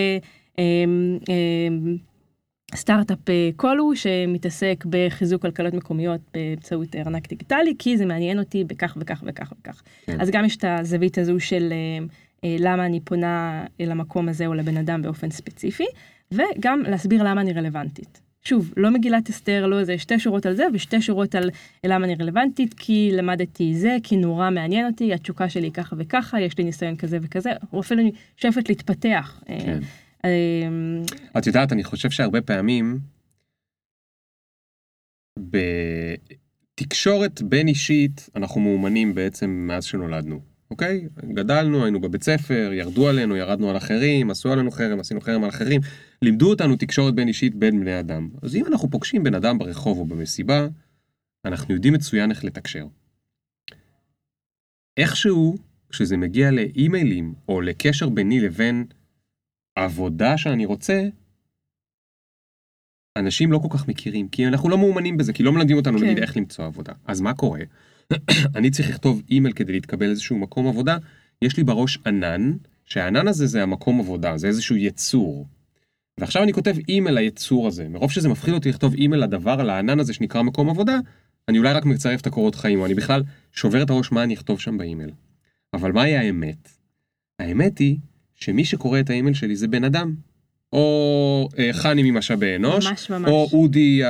סטארט-אפ 2.76 3.30
אה, 3.30 3.50
כלשהו 3.56 3.96
שמתעסק 3.96 4.84
בחיזוק 4.90 5.42
כלכלות 5.42 5.74
מקומיות 5.74 6.22
באמצעות 6.34 6.96
ארנק 6.96 7.30
דיגיטלי, 7.30 7.74
כי 7.80 7.98
זה 7.98 8.06
מעניין 8.06 8.40
אותי 8.40 8.64
בכך 8.64 8.98
וכך 9.00 9.24
וכך 9.28 9.54
וכך. 9.60 9.82
כן. 10.06 10.22
אז 10.22 10.30
גם 10.30 10.46
יש 10.46 10.58
את 10.58 10.66
הזווית 10.68 11.18
הזו 11.18 11.40
של 11.40 11.74
אה, 11.74 12.06
אה, 12.44 12.56
למה 12.60 12.86
אני 12.86 13.00
פונה 13.00 13.66
למקום 13.80 14.30
הזה 14.30 14.46
או 14.46 14.54
לבן 14.54 14.78
אדם 14.78 15.02
באופן 15.02 15.32
ספציפי, 15.32 15.86
וגם 16.32 16.82
להסביר 16.82 17.24
למה 17.24 17.42
אני 17.42 17.54
רלוונטית. 17.54 18.22
שוב, 18.44 18.74
לא 18.78 18.92
מגילת 18.92 19.30
אסתר, 19.30 19.66
לא 19.68 19.80
איזה 19.80 19.98
שתי 19.98 20.20
שורות 20.20 20.46
על 20.46 20.56
זה 20.56 20.68
ושתי 20.74 21.02
שורות 21.02 21.36
על 21.36 21.50
למה 21.84 22.06
אני 22.06 22.16
רלוונטית, 22.16 22.74
כי 22.74 23.10
למדתי 23.14 23.76
זה, 23.76 23.98
כי 24.04 24.18
נורא 24.18 24.50
מעניין 24.50 24.88
אותי, 24.88 25.14
התשוקה 25.14 25.50
שלי 25.50 25.72
ככה 25.72 25.96
וככה, 26.00 26.42
יש 26.42 26.58
לי 26.58 26.64
ניסיון 26.64 26.96
כזה 26.96 27.18
וכזה, 27.22 27.52
או 27.74 27.80
אפילו 27.80 28.02
אני 28.02 28.12
שואפת 28.38 28.70
להתפתח. 28.70 29.44
כן. 29.46 29.80
אמ, 30.26 31.02
את 31.38 31.48
יודעת, 31.48 31.72
אני 31.72 31.84
חושב 31.84 32.10
שהרבה 32.10 32.42
פעמים 32.42 33.00
בתקשורת 36.80 37.42
בין 37.42 37.68
אישית 37.68 38.30
אנחנו 38.36 38.62
מאומנים 38.62 39.16
בעצם 39.16 39.50
מאז 39.50 39.84
שנולדנו, 39.84 40.40
אוקיי? 40.72 41.08
גדלנו, 41.34 41.84
היינו 41.84 42.02
בבית 42.02 42.24
ספר, 42.24 42.70
ירדו 42.74 43.08
עלינו, 43.10 43.36
ירדנו 43.36 43.70
על 43.70 43.78
אחרים, 43.78 44.32
עשו 44.32 44.52
עלינו 44.52 44.72
חרם, 44.72 45.00
עשינו 45.00 45.22
חרם 45.22 45.44
על 45.44 45.50
אחרים, 45.50 45.82
לימדו 46.22 46.50
אותנו 46.50 46.76
תקשורת 46.76 47.16
בין 47.16 47.28
אישית 47.28 47.56
בין 47.56 47.80
בני 47.80 48.00
אדם. 48.00 48.30
אז 48.42 48.56
אם 48.56 48.66
אנחנו 48.66 48.90
פוגשים 48.90 49.24
בן 49.24 49.36
אדם 49.36 49.58
ברחוב 49.58 50.00
או 50.00 50.06
במסיבה, 50.06 50.68
אנחנו 51.46 51.74
יודעים 51.74 51.94
מצוין 51.94 52.32
איך 52.32 52.44
לתקשר. 52.44 52.88
איכשהו, 54.98 55.58
כשזה 55.90 56.18
מגיע 56.18 56.52
לאימיילים 56.52 57.34
או 57.50 57.62
לקשר 57.62 58.10
ביני 58.10 58.40
לבין 58.40 58.86
העבודה 59.76 60.38
שאני 60.38 60.66
רוצה, 60.66 61.08
אנשים 63.18 63.52
לא 63.52 63.58
כל 63.58 63.78
כך 63.78 63.88
מכירים, 63.88 64.28
כי 64.28 64.48
אנחנו 64.48 64.70
לא 64.70 64.78
מאומנים 64.78 65.18
בזה, 65.18 65.34
כי 65.34 65.44
לא 65.44 65.52
מלמדים 65.52 65.78
אותנו 65.78 66.00
כן. 66.00 66.06
נגיד 66.06 66.18
איך 66.18 66.38
למצוא 66.38 66.66
עבודה. 66.66 66.94
אז 67.06 67.22
מה 67.22 67.34
קורה? 67.34 67.60
אני 68.56 68.72
צריך 68.72 68.90
לכתוב 68.90 69.22
אימייל 69.30 69.54
כדי 69.54 69.72
להתקבל 69.72 70.10
איזשהו 70.10 70.38
מקום 70.38 70.68
עבודה, 70.68 70.98
יש 71.42 71.58
לי 71.58 71.64
בראש 71.64 72.00
ענן, 72.06 72.54
שהענן 72.86 73.28
הזה 73.28 73.48
זה 73.48 73.64
המקום 73.64 74.00
עבודה, 74.00 74.38
זה 74.38 74.48
איזשהו 74.48 74.76
יצור. 74.76 75.48
ועכשיו 76.20 76.44
אני 76.44 76.54
כותב 76.54 76.76
אימייל 76.90 77.16
ליצור 77.16 77.68
הזה, 77.68 77.90
מרוב 77.90 78.12
שזה 78.12 78.30
מפחיד 78.30 78.54
אותי 78.54 78.70
לכתוב 78.70 78.94
אימייל 78.94 79.24
לדבר, 79.24 79.60
על 79.60 79.70
הענן 79.70 80.00
הזה 80.00 80.14
שנקרא 80.14 80.42
מקום 80.42 80.70
עבודה, 80.70 81.00
אני 81.50 81.58
אולי 81.58 81.74
רק 81.74 81.86
מצרף 81.86 82.22
את 82.22 82.28
הקורות 82.28 82.56
חיים, 82.56 82.80
או 82.80 82.86
אני 82.86 82.94
בכלל 82.94 83.24
שובר 83.52 83.84
את 83.84 83.90
הראש 83.90 84.12
מה 84.12 84.24
אני 84.24 84.34
אכתוב 84.34 84.60
שם 84.60 84.78
באימייל. 84.78 85.12
אבל 85.74 85.92
מהי 85.92 86.18
האמת? 86.18 86.70
האמת 87.40 87.78
היא 87.78 87.98
שמי 88.36 88.66
שקורא 88.66 89.00
את 89.00 89.10
האימייל 89.10 89.34
שלי 89.34 89.56
זה 89.56 89.68
בן 89.68 89.84
אדם. 89.84 90.16
או 90.74 91.50
אה, 91.58 91.70
חני 91.74 92.12
ממשאבי 92.12 92.56
אנוש, 92.56 92.88
ממש 92.88 93.10
ממש. 93.10 93.30
או 93.30 93.50
אודי 93.54 94.02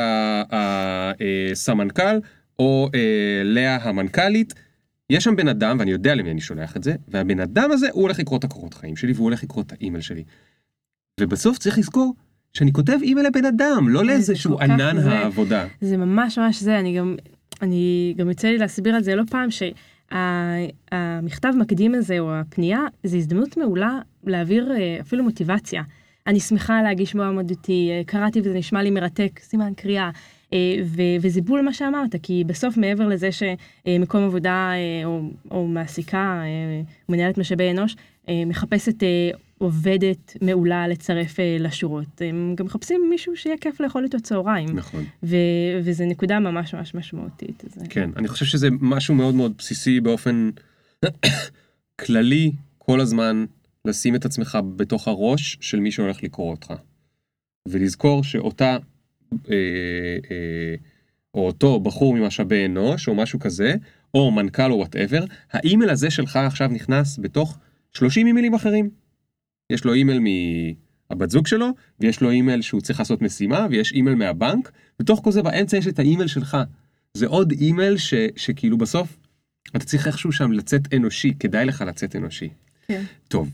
הסמנכ"ל, 1.52 2.02
אה, 2.02 2.18
או 2.60 2.90
אה, 2.96 3.42
לאה 3.44 3.78
המנכ"לית. 3.82 4.54
יש 5.10 5.24
שם 5.24 5.36
בן 5.36 5.48
אדם, 5.48 5.78
ואני 5.80 5.92
יודע 5.92 6.16
למי 6.16 6.32
אני 6.32 6.42
שולח 6.42 6.78
את 6.78 6.84
זה, 6.84 6.96
והבן 7.08 7.40
אדם 7.40 7.72
הזה, 7.72 7.88
הוא 7.92 8.02
הולך 8.02 8.20
לקרוא 8.20 8.40
את 8.40 8.44
הקורות 8.44 8.74
חיים 8.74 8.96
שלי, 8.96 9.14
והוא 9.14 9.24
הולך 9.24 9.44
לקרוא 9.44 9.64
את 9.64 9.72
האימייל 9.72 10.02
שלי. 10.02 10.24
ובסוף 11.20 11.58
צריך 11.58 11.78
לזכור 11.78 12.16
שאני 12.54 12.74
כותב 12.74 12.98
אימייל 13.02 13.28
לבן 13.28 13.46
אדם, 13.46 13.90
לא 13.90 14.06
לאיזשהו 14.06 14.60
ענן 14.60 15.02
זה, 15.02 15.12
העבודה. 15.12 15.68
זה 15.82 15.98
ממש 15.98 16.40
ממש 16.40 16.62
זה, 16.62 16.80
אני 16.80 16.98
גם, 16.98 17.16
אני 17.62 18.14
גם 18.18 18.30
יוצא 18.30 18.48
לי 18.48 18.58
להסביר 18.58 18.96
על 18.96 19.04
זה 19.04 19.16
לא 19.16 19.24
פעם, 19.30 19.52
ש... 19.52 19.64
המכתב 20.92 21.54
מקדים 21.60 21.96
הזה 21.96 22.20
או 22.20 22.36
הפנייה 22.36 22.80
זה 23.04 23.18
הזדמנות 23.18 23.58
מעולה 23.58 24.00
להעביר 24.26 24.72
אה, 24.72 24.98
אפילו 25.02 25.24
מוטיבציה. 25.24 25.84
אני 26.28 26.40
שמחה 26.40 26.82
להגיש 26.82 27.16
מועמדותי, 27.16 27.90
אה, 27.92 28.02
קראתי 28.06 28.40
וזה 28.40 28.54
נשמע 28.54 28.84
לי 28.84 28.90
מרתק, 28.90 29.40
סימן 29.44 29.74
קריאה. 29.78 30.10
אה, 30.54 30.76
וזה 31.20 31.42
בול 31.42 31.62
מה 31.62 31.74
שאמרת, 31.74 32.16
כי 32.24 32.44
בסוף 32.48 32.78
מעבר 32.78 33.08
לזה 33.08 33.30
שמקום 33.32 34.24
עבודה 34.24 34.72
או, 35.06 35.22
או 35.52 35.68
מעסיקה, 35.68 36.42
מנהלת 37.10 37.38
משאבי 37.38 37.72
אנוש, 37.72 37.96
מחפשת 38.46 39.04
עובדת 39.58 40.38
מעולה 40.42 40.88
לצרף 40.88 41.36
לשורות. 41.60 42.22
הם 42.22 42.54
גם 42.58 42.66
מחפשים 42.66 43.02
מישהו 43.10 43.38
שיהיה 43.38 43.58
כיף 43.62 43.80
לאכול 43.82 44.04
איתו 44.04 44.20
צהריים. 44.20 44.70
נכון. 44.76 45.04
ו- 45.24 45.36
וזה 45.84 46.06
נקודה 46.06 46.40
ממש 46.40 46.74
ממש 46.74 46.96
משמעותית. 46.96 47.64
כן, 47.90 48.10
אני 48.16 48.28
חושב 48.28 48.46
שזה 48.46 48.68
משהו 48.80 49.16
מאוד 49.16 49.36
מאוד 49.36 49.54
בסיסי 49.58 50.00
באופן 50.00 50.50
כללי, 52.06 52.52
כל 52.78 53.02
הזמן 53.02 53.46
לשים 53.86 54.16
את 54.16 54.26
עצמך 54.26 54.58
בתוך 54.76 55.08
הראש 55.08 55.58
של 55.62 55.80
מי 55.80 55.92
שהולך 55.92 56.24
לקרוא 56.24 56.52
אותך. 56.52 56.74
ולזכור 57.68 58.24
שאותה, 58.24 58.78
אה, 59.34 59.56
אה, 60.32 60.76
או 61.34 61.46
אותו 61.46 61.80
בחור 61.80 62.16
ממשאבי 62.16 62.66
אנוש, 62.66 63.08
או 63.08 63.16
משהו 63.16 63.40
כזה, 63.40 63.76
או 64.14 64.32
מנכ"ל 64.32 64.72
או 64.72 64.78
whatever, 64.78 65.26
האימייל 65.52 65.90
הזה 65.90 66.10
שלך 66.10 66.36
עכשיו 66.36 66.68
נכנס 66.68 67.20
בתוך 67.22 67.58
30 67.94 68.28
אימיילים 68.28 68.54
אחרים. 68.54 68.90
יש 69.70 69.86
לו 69.86 69.94
אימייל 69.94 70.20
מהבת 71.10 71.30
זוג 71.30 71.48
שלו, 71.48 71.68
ויש 72.00 72.22
לו 72.22 72.30
אימייל 72.30 72.62
שהוא 72.62 72.82
צריך 72.82 73.00
לעשות 73.00 73.22
משימה, 73.22 73.68
ויש 73.70 73.92
אימייל 73.92 74.16
מהבנק, 74.16 74.72
בתוך 75.00 75.22
כל 75.24 75.32
זה 75.32 75.42
באמצע 75.42 75.78
יש 75.78 75.88
את 75.88 76.00
האימייל 76.00 76.28
שלך. 76.28 76.58
זה 77.14 77.28
עוד 77.28 77.52
אימייל 77.52 77.98
ש, 77.98 78.14
שכאילו 78.36 78.78
בסוף 78.78 79.18
אתה 79.76 79.86
צריך 79.86 80.08
איכשהו 80.08 80.32
שם 80.32 80.52
לצאת 80.52 80.94
אנושי, 80.94 81.34
כדאי 81.40 81.66
לך 81.66 81.84
לצאת 81.88 82.16
אנושי. 82.16 82.50
כן. 82.88 83.04
טוב. 83.28 83.52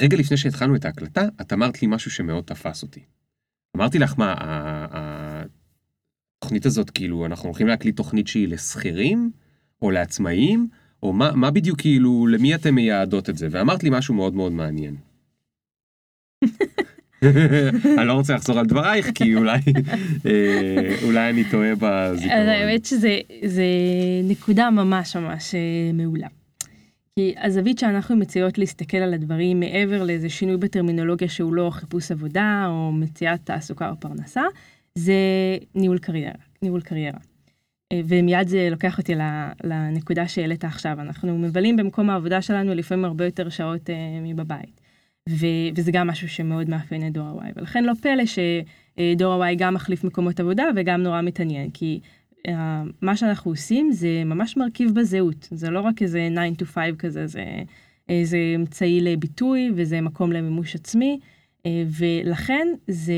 רגע 0.00 0.16
לפני 0.16 0.36
שהתחלנו 0.36 0.76
את 0.76 0.84
ההקלטה, 0.84 1.22
את 1.40 1.52
אמרת 1.52 1.82
לי 1.82 1.88
משהו 1.88 2.10
שמאוד 2.10 2.44
תפס 2.44 2.82
אותי. 2.82 3.00
אמרתי 3.76 3.98
לך, 3.98 4.14
מה, 4.18 4.34
התוכנית 6.38 6.66
הזאת, 6.66 6.90
כאילו, 6.90 7.26
אנחנו 7.26 7.48
הולכים 7.48 7.66
להקליט 7.66 7.96
תוכנית 7.96 8.28
שהיא 8.28 8.48
לשכירים, 8.48 9.30
או 9.82 9.90
לעצמאים, 9.90 10.68
או 11.02 11.12
מה, 11.12 11.32
מה 11.34 11.50
בדיוק, 11.50 11.80
כאילו, 11.80 12.26
למי 12.26 12.54
אתם 12.54 12.74
מייעדות 12.74 13.30
את 13.30 13.38
זה? 13.38 13.48
ואמרת 13.50 13.82
לי 13.82 13.90
משהו 13.92 14.14
מאוד 14.14 14.34
מאוד 14.34 14.52
מעניין. 14.52 14.96
אני 17.98 18.06
לא 18.06 18.12
רוצה 18.12 18.34
לחזור 18.34 18.58
על 18.58 18.66
דברייך 18.66 19.10
כי 19.14 19.34
אולי 19.34 19.58
אה, 20.26 20.96
אולי 21.02 21.30
אני 21.30 21.44
טועה 21.50 21.72
בזיכרון. 21.74 22.48
האמת 22.48 22.84
שזה 22.84 23.20
נקודה 24.24 24.70
ממש 24.70 25.16
ממש 25.16 25.54
אה, 25.54 25.92
מעולה. 25.94 26.28
כי 27.18 27.34
הזווית 27.38 27.78
שאנחנו 27.78 28.16
מציעות 28.16 28.58
להסתכל 28.58 28.96
על 28.96 29.14
הדברים 29.14 29.60
מעבר 29.60 30.04
לאיזה 30.04 30.28
שינוי 30.28 30.56
בטרמינולוגיה 30.56 31.28
שהוא 31.28 31.54
לא 31.54 31.70
חיפוש 31.70 32.10
עבודה 32.10 32.64
או 32.68 32.92
מציאת 32.92 33.40
תעסוקה 33.44 33.90
או 33.90 34.00
פרנסה, 34.00 34.42
זה 34.94 35.14
ניהול 35.74 35.98
קריירה. 35.98 36.38
ניהול 36.62 36.80
קריירה. 36.80 37.18
אה, 37.92 38.00
ומיד 38.08 38.48
זה 38.48 38.68
לוקח 38.70 38.98
אותי 38.98 39.14
לנקודה 39.64 40.28
שהעלית 40.28 40.64
עכשיו. 40.64 41.00
אנחנו 41.00 41.38
מבלים 41.38 41.76
במקום 41.76 42.10
העבודה 42.10 42.42
שלנו 42.42 42.74
לפעמים 42.74 43.04
הרבה 43.04 43.24
יותר 43.24 43.48
שעות 43.48 43.90
מבבית. 44.22 44.80
ו- 45.28 45.70
וזה 45.76 45.92
גם 45.92 46.06
משהו 46.06 46.28
שמאוד 46.28 46.70
מאפיין 46.70 47.06
את 47.06 47.12
דור 47.12 47.42
ה-Y, 47.42 47.52
ולכן 47.56 47.84
לא 47.84 47.92
פלא 48.02 48.22
שדור 48.26 49.44
ה-Y 49.44 49.54
גם 49.58 49.74
מחליף 49.74 50.04
מקומות 50.04 50.40
עבודה 50.40 50.64
וגם 50.76 51.02
נורא 51.02 51.22
מתעניין, 51.22 51.70
כי 51.70 52.00
מה 53.02 53.16
שאנחנו 53.16 53.50
עושים 53.50 53.92
זה 53.92 54.22
ממש 54.24 54.56
מרכיב 54.56 54.90
בזהות, 54.94 55.48
זה 55.50 55.70
לא 55.70 55.80
רק 55.80 56.02
איזה 56.02 56.28
9 56.56 56.64
to 56.64 56.66
5 56.66 56.90
כזה, 56.98 57.26
זה 57.26 57.44
איזה 58.08 58.38
אמצעי 58.56 59.00
לביטוי 59.00 59.70
וזה 59.74 60.00
מקום 60.00 60.32
למימוש 60.32 60.74
עצמי, 60.74 61.18
uh, 61.22 61.66
ולכן 61.98 62.68
זה, 62.88 63.14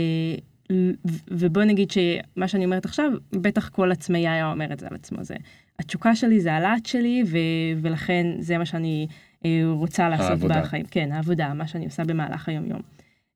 ובוא 1.31 1.62
נגיד 1.62 1.91
שמה 1.91 2.49
שאני 2.49 2.64
אומרת 2.64 2.85
עכשיו, 2.85 3.12
בטח 3.33 3.68
כל 3.68 3.93
עצמאי 3.93 4.29
היה 4.29 4.53
אומר 4.53 4.72
את 4.72 4.81
זה 4.81 4.87
על 4.87 4.95
עצמו, 4.95 5.24
זה 5.24 5.35
התשוקה 5.79 6.14
שלי 6.14 6.41
זה 6.41 6.55
הלהט 6.55 6.87
שלי, 6.87 7.22
ו- 7.27 7.81
ולכן 7.83 8.27
זה 8.39 8.59
מה 8.59 8.66
שאני 8.66 9.07
אה, 9.45 9.62
רוצה 9.64 10.09
לעשות 10.09 10.31
העבודה. 10.31 10.61
בחיים. 10.61 10.87
כן, 10.91 11.12
העבודה, 11.12 11.55
מה 11.55 11.66
שאני 11.66 11.85
עושה 11.85 12.05
במהלך 12.05 12.49
היום-יום. 12.49 12.81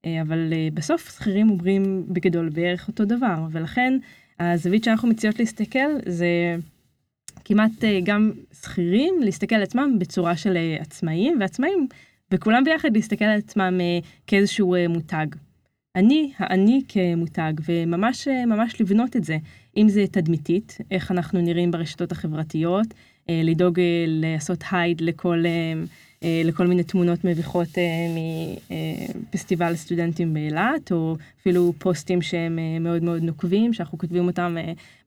אה, 0.07 0.23
אבל 0.23 0.53
אה, 0.53 0.69
בסוף 0.75 1.17
שכירים 1.17 1.51
אומרים 1.51 2.05
בגדול 2.09 2.49
בערך 2.49 2.89
אותו 2.89 3.05
דבר, 3.05 3.47
ולכן 3.51 3.99
הזווית 4.41 4.85
שאנחנו 4.85 5.09
מציעות 5.09 5.39
להסתכל 5.39 5.79
זה 6.07 6.57
כמעט 7.45 7.73
גם 8.05 8.33
שכירים 8.63 9.15
להסתכל 9.21 9.55
על 9.55 9.63
עצמם 9.63 9.97
בצורה 9.99 10.37
של 10.37 10.57
עצמאים, 10.81 11.37
ועצמאים, 11.41 11.87
וכולם 12.33 12.65
ביחד 12.65 12.95
להסתכל 12.95 13.25
על 13.25 13.39
עצמם 13.39 13.81
כאיזשהו 14.27 14.77
מותג. 14.89 15.27
אני, 15.97 16.33
האני 16.39 16.83
כמותג, 16.89 17.53
וממש 17.69 18.29
ממש 18.29 18.81
לבנות 18.81 19.17
את 19.17 19.25
זה. 19.25 19.39
אם 19.77 19.89
זה 19.89 20.05
תדמיתית, 20.11 20.79
איך 20.91 21.11
אנחנו 21.11 21.41
נראים 21.41 21.71
ברשתות 21.71 22.13
החברתיות, 22.13 22.87
לדאוג 23.29 23.81
לעשות 24.07 24.65
הייד 24.71 25.01
לכל... 25.01 25.45
אה, 26.25 26.43
לכל 26.45 26.67
מיני 26.67 26.83
תמונות 26.83 27.25
מביכות 27.25 27.79
אה, 27.79 27.85
מפסטיבל 29.33 29.77
סטודנטים 29.77 30.35
באילת, 30.35 30.93
או 30.93 31.17
אפילו 31.41 31.73
פוסטים 31.79 32.23
שהם 32.23 32.59
אה, 32.59 32.79
מאוד 32.79 33.03
מאוד 33.03 33.23
נוקבים, 33.23 33.73
שאנחנו 33.73 33.99
כותבים 33.99 34.27
אותם 34.27 34.57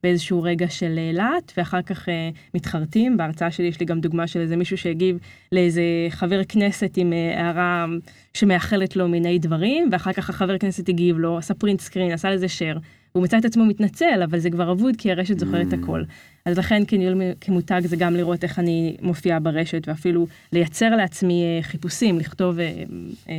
באיזשהו 0.04 0.44
רגע 0.44 0.70
של 0.70 0.98
אילת, 0.98 1.54
ואחר 1.58 1.82
כך 1.82 2.10
מתחרטים. 2.54 3.18
בהרצאה 3.18 3.52
שלי 3.52 3.68
יש 3.68 3.80
לי 3.80 3.86
גם 3.86 4.02
דוגמה 4.02 4.28
של 4.28 4.40
איזה 4.40 4.56
מישהו 4.56 4.78
שהגיב 4.78 5.18
לאיזה 5.52 5.82
חבר 6.10 6.44
כנסת 6.44 6.92
עם 6.98 7.14
הערה 7.14 7.86
שמאחלת 8.34 8.96
לו 8.96 9.08
מיני 9.08 9.40
דברים, 9.40 9.90
ואחר 9.92 10.14
כך 10.14 10.30
החבר 10.30 10.58
כנסת 10.58 10.90
הגיב 10.90 11.18
לו, 11.18 11.38
עשה 11.38 11.54
פרינט 11.54 11.80
סקרין, 11.80 12.12
עשה 12.12 12.30
לזה 12.32 12.46
share. 12.46 12.80
הוא 13.14 13.24
מצא 13.24 13.38
את 13.38 13.46
עצמו 13.46 13.66
מתנצל, 13.66 14.22
אבל 14.24 14.40
זה 14.40 14.50
כבר 14.50 14.72
אבוד 14.72 14.96
כי 14.98 15.12
הרשת 15.12 15.40
זוכרת 15.40 15.74
mm. 15.74 15.76
הכל. 15.76 16.04
אז 16.46 16.58
לכן 16.58 16.84
כניהול 16.88 17.22
כמותג 17.42 17.82
זה 17.86 17.96
גם 17.96 18.16
לראות 18.16 18.44
איך 18.44 18.60
אני 18.60 18.98
מופיעה 19.02 19.40
ברשת, 19.40 19.88
ואפילו 19.88 20.28
לייצר 20.52 20.90
לעצמי 20.96 21.44
אה, 21.44 21.64
חיפושים, 21.64 22.20
לכתוב 22.20 22.60
אה, 22.60 22.84
אה, 23.30 23.34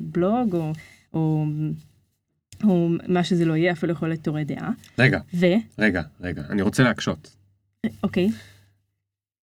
בלוג 0.00 0.54
או, 0.54 0.72
או, 1.14 1.44
או 2.64 2.88
מה 3.08 3.24
שזה 3.24 3.44
לא 3.44 3.56
יהיה, 3.56 3.72
אפילו 3.72 3.92
יכול 3.92 4.08
להיות 4.08 4.22
תורי 4.22 4.44
דעה. 4.44 4.70
רגע, 4.98 5.20
ו... 5.34 5.46
רגע, 5.78 6.02
רגע, 6.20 6.42
אני 6.50 6.62
רוצה 6.62 6.82
להקשות. 6.82 7.36
אוקיי. 8.02 8.28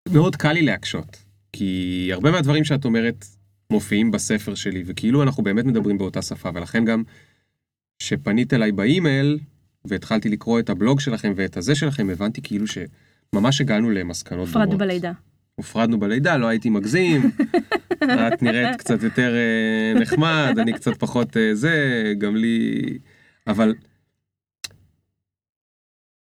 מאוד 0.09 0.37
קל 0.37 0.53
לי 0.53 0.63
להקשות, 0.63 1.25
כי 1.53 2.09
הרבה 2.13 2.31
מהדברים 2.31 2.65
שאת 2.65 2.85
אומרת 2.85 3.27
מופיעים 3.71 4.11
בספר 4.11 4.55
שלי, 4.55 4.83
וכאילו 4.87 5.23
אנחנו 5.23 5.43
באמת 5.43 5.65
מדברים 5.65 5.99
באותה 5.99 6.23
שפה, 6.23 6.51
ולכן 6.55 6.85
גם 6.85 7.03
כשפנית 7.99 8.55
אליי 8.55 8.73
באימייל, 8.73 9.39
והתחלתי 9.87 10.29
לקרוא 10.29 10.61
את 10.61 10.71
הבלוג 10.71 11.01
שלכם 11.01 11.33
ואת 11.37 11.57
הזה 11.57 11.75
שלכם, 11.75 12.11
הבנתי 12.11 12.43
כאילו 12.43 12.67
שממש 12.67 13.61
הגענו 13.61 13.91
למסקנות 13.91 14.49
דומות. 14.49 14.57
הופרדנו 14.57 14.79
בלידה. 14.79 15.13
הופרדנו 15.55 16.01
בלידה, 16.01 16.37
לא 16.37 16.47
הייתי 16.47 16.71
מגזים, 16.71 17.23
את 18.05 18.43
נראית 18.43 18.77
קצת 18.77 19.03
יותר 19.03 19.35
uh, 19.35 20.01
נחמד, 20.01 20.55
אני 20.59 20.73
קצת 20.73 20.97
פחות 20.99 21.37
uh, 21.37 21.41
זה, 21.53 22.03
גם 22.19 22.37
לי... 22.37 22.83
אבל 23.47 23.75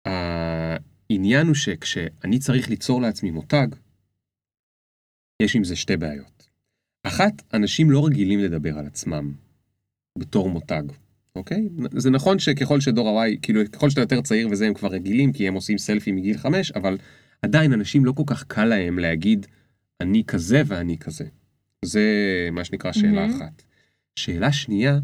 העניין 0.05 1.47
הוא 1.47 1.55
שכשאני 1.55 2.39
צריך 2.39 2.69
ליצור 2.69 3.01
לעצמי 3.01 3.31
מותג, 3.31 3.67
יש 5.41 5.55
עם 5.55 5.63
זה 5.63 5.75
שתי 5.75 5.97
בעיות. 5.97 6.47
אחת, 7.03 7.41
אנשים 7.53 7.91
לא 7.91 8.05
רגילים 8.05 8.39
לדבר 8.39 8.77
על 8.77 8.85
עצמם 8.85 9.33
בתור 10.17 10.49
מותג. 10.49 10.83
אוקיי? 11.37 11.69
זה 11.97 12.09
נכון 12.09 12.39
שככל 12.39 12.79
שדור 12.79 13.21
ה-Y, 13.21 13.37
כאילו, 13.41 13.61
ככל 13.71 13.89
שאתה 13.89 14.01
יותר 14.01 14.21
צעיר 14.21 14.47
וזה, 14.51 14.67
הם 14.67 14.73
כבר 14.73 14.89
רגילים, 14.89 15.33
כי 15.33 15.47
הם 15.47 15.53
עושים 15.53 15.77
סלפי 15.77 16.11
מגיל 16.11 16.37
5, 16.37 16.71
אבל 16.71 16.97
עדיין 17.41 17.73
אנשים 17.73 18.05
לא 18.05 18.11
כל 18.11 18.23
כך 18.25 18.43
קל 18.43 18.65
להם 18.65 18.99
להגיד, 18.99 19.47
אני 20.01 20.23
כזה 20.27 20.61
ואני 20.65 20.97
כזה. 20.97 21.25
זה 21.85 22.03
מה 22.51 22.63
שנקרא 22.63 22.91
שאלה 22.91 23.27
mm-hmm. 23.27 23.35
אחת. 23.35 23.63
שאלה 24.15 24.51
שנייה, 24.51 24.99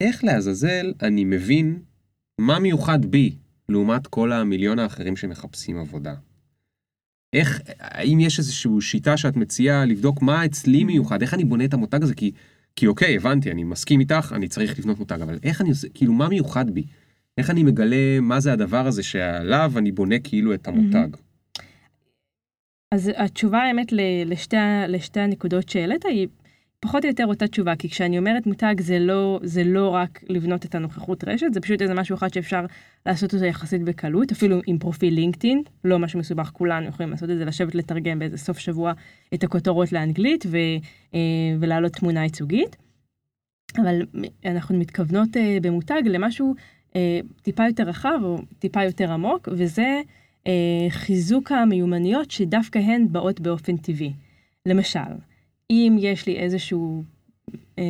איך 0.00 0.24
לעזאזל 0.24 0.92
אני 1.02 1.24
מבין 1.24 1.78
מה 2.38 2.58
מיוחד 2.58 3.06
בי 3.06 3.34
לעומת 3.68 4.06
כל 4.06 4.32
המיליון 4.32 4.78
האחרים 4.78 5.16
שמחפשים 5.16 5.78
עבודה? 5.78 6.14
איך, 7.32 7.60
האם 7.78 8.20
יש 8.20 8.38
איזושהי 8.38 8.80
שיטה 8.80 9.16
שאת 9.16 9.36
מציעה 9.36 9.84
לבדוק 9.84 10.22
מה 10.22 10.44
אצלי 10.44 10.84
מיוחד, 10.84 11.22
איך 11.22 11.34
אני 11.34 11.44
בונה 11.44 11.64
את 11.64 11.74
המותג 11.74 12.02
הזה? 12.02 12.14
כי 12.14 12.32
כי 12.76 12.86
אוקיי, 12.86 13.16
הבנתי, 13.16 13.50
אני 13.50 13.64
מסכים 13.64 14.00
איתך, 14.00 14.32
אני 14.36 14.48
צריך 14.48 14.78
לבנות 14.78 14.98
מותג, 14.98 15.22
אבל 15.22 15.38
איך 15.42 15.60
אני 15.60 15.70
עושה, 15.70 15.88
כאילו, 15.94 16.12
מה 16.12 16.28
מיוחד 16.28 16.70
בי? 16.70 16.84
איך 17.38 17.50
אני 17.50 17.62
מגלה 17.62 18.20
מה 18.20 18.40
זה 18.40 18.52
הדבר 18.52 18.86
הזה 18.86 19.02
שעליו 19.02 19.72
אני 19.76 19.92
בונה 19.92 20.18
כאילו 20.18 20.54
את 20.54 20.68
המותג? 20.68 21.08
אז 22.94 23.10
התשובה 23.16 23.58
האמת 23.62 23.92
לשתי, 24.26 24.56
לשתי 24.88 25.20
הנקודות 25.20 25.68
שהעלית 25.68 26.04
היא 26.04 26.28
פחות 26.82 27.04
או 27.04 27.08
יותר 27.08 27.26
אותה 27.26 27.48
תשובה, 27.48 27.76
כי 27.76 27.88
כשאני 27.88 28.18
אומרת 28.18 28.46
מותג 28.46 28.74
זה 28.80 28.98
לא, 28.98 29.40
זה 29.42 29.64
לא 29.64 29.88
רק 29.88 30.20
לבנות 30.28 30.64
את 30.64 30.74
הנוכחות 30.74 31.24
רשת, 31.28 31.46
זה 31.52 31.60
פשוט 31.60 31.82
איזה 31.82 31.94
משהו 31.94 32.14
אחד 32.16 32.32
שאפשר 32.32 32.66
לעשות 33.06 33.34
אותו 33.34 33.44
יחסית 33.44 33.82
בקלות, 33.82 34.32
אפילו 34.32 34.60
עם 34.66 34.78
פרופיל 34.78 35.14
לינקדאין, 35.14 35.62
לא 35.84 35.98
משהו 35.98 36.20
מסובך, 36.20 36.50
כולנו 36.52 36.88
יכולים 36.88 37.10
לעשות 37.10 37.30
את 37.30 37.38
זה, 37.38 37.44
לשבת 37.44 37.74
לתרגם 37.74 38.18
באיזה 38.18 38.38
סוף 38.38 38.58
שבוע 38.58 38.92
את 39.34 39.44
הכותרות 39.44 39.92
לאנגלית 39.92 40.44
ו, 40.46 40.56
אה, 41.14 41.20
ולהעלות 41.60 41.92
תמונה 41.92 42.22
ייצוגית. 42.22 42.76
אבל 43.82 44.02
אנחנו 44.44 44.78
מתכוונות 44.78 45.36
אה, 45.36 45.58
במותג 45.62 46.02
למשהו 46.04 46.54
אה, 46.96 47.20
טיפה 47.42 47.66
יותר 47.66 47.82
רחב 47.82 48.18
או 48.22 48.38
טיפה 48.58 48.84
יותר 48.84 49.12
עמוק, 49.12 49.48
וזה 49.52 50.00
חיזוק 50.90 51.52
המיומנויות 51.52 52.30
שדווקא 52.30 52.78
הן 52.78 53.06
באות 53.10 53.40
באופן 53.40 53.76
טבעי. 53.76 54.12
למשל, 54.66 55.00
אם 55.70 55.96
יש 56.00 56.26
לי 56.26 56.36
איזשהו 56.36 57.04
אה, 57.78 57.84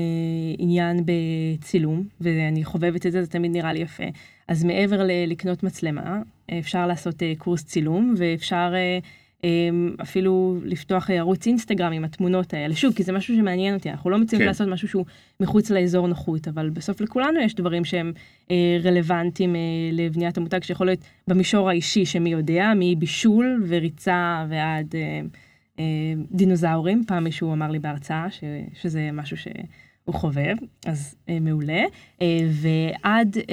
עניין 0.59 1.05
בצילום, 1.05 2.05
ואני 2.21 2.65
חובבת 2.65 3.07
את 3.07 3.13
זה, 3.13 3.23
זה 3.23 3.31
תמיד 3.31 3.51
נראה 3.51 3.73
לי 3.73 3.81
יפה, 3.81 4.05
אז 4.49 4.65
מעבר 4.65 5.03
ללקנות 5.05 5.63
מצלמה, 5.63 6.23
אפשר 6.59 6.87
לעשות 6.87 7.23
אה, 7.23 7.33
קורס 7.39 7.65
צילום, 7.65 8.15
ואפשר 8.19 8.73
אה, 8.75 8.99
אה, 9.45 9.49
אפילו 10.03 10.59
לפתוח 10.65 11.11
ערוץ 11.11 11.47
אינסטגרם 11.47 11.93
עם 11.93 12.05
התמונות 12.05 12.55
האלה. 12.55 12.75
שוב, 12.75 12.95
כי 12.95 13.03
זה 13.03 13.13
משהו 13.13 13.37
שמעניין 13.37 13.75
אותי, 13.75 13.91
אנחנו 13.91 14.11
לא 14.11 14.19
מציעים 14.19 14.43
כן. 14.43 14.47
לעשות 14.47 14.69
משהו 14.69 14.89
שהוא 14.89 15.05
מחוץ 15.41 15.71
לאזור 15.71 16.07
נוחות, 16.07 16.49
אבל 16.49 16.71
בסוף 16.71 17.01
לכולנו 17.01 17.41
יש 17.41 17.55
דברים 17.55 17.85
שהם 17.85 18.13
אה, 18.51 18.79
רלוונטיים 18.85 19.57
אה, 19.57 19.61
לבניית 19.93 20.39
המותג, 20.39 20.63
שיכול 20.63 20.87
להיות 20.87 21.01
במישור 21.29 21.69
האישי, 21.69 22.07
שמי 22.07 22.31
יודע, 22.31 22.73
מבישול 22.77 23.65
וריצה 23.69 24.47
ועד... 24.49 24.95
אה, 24.95 25.01
אה, 25.01 25.21
דינוזאורים, 26.31 27.05
פעם 27.07 27.25
מישהו 27.25 27.53
אמר 27.53 27.71
לי 27.71 27.79
בהרצאה 27.79 28.31
ש, 28.31 28.45
שזה 28.75 29.11
משהו 29.13 29.37
שהוא 29.37 30.15
חובב, 30.15 30.55
אז 30.87 31.15
אה, 31.29 31.41
מעולה. 31.41 31.83
אה, 32.23 32.39
ועד 32.51 33.37
אה, 33.37 33.45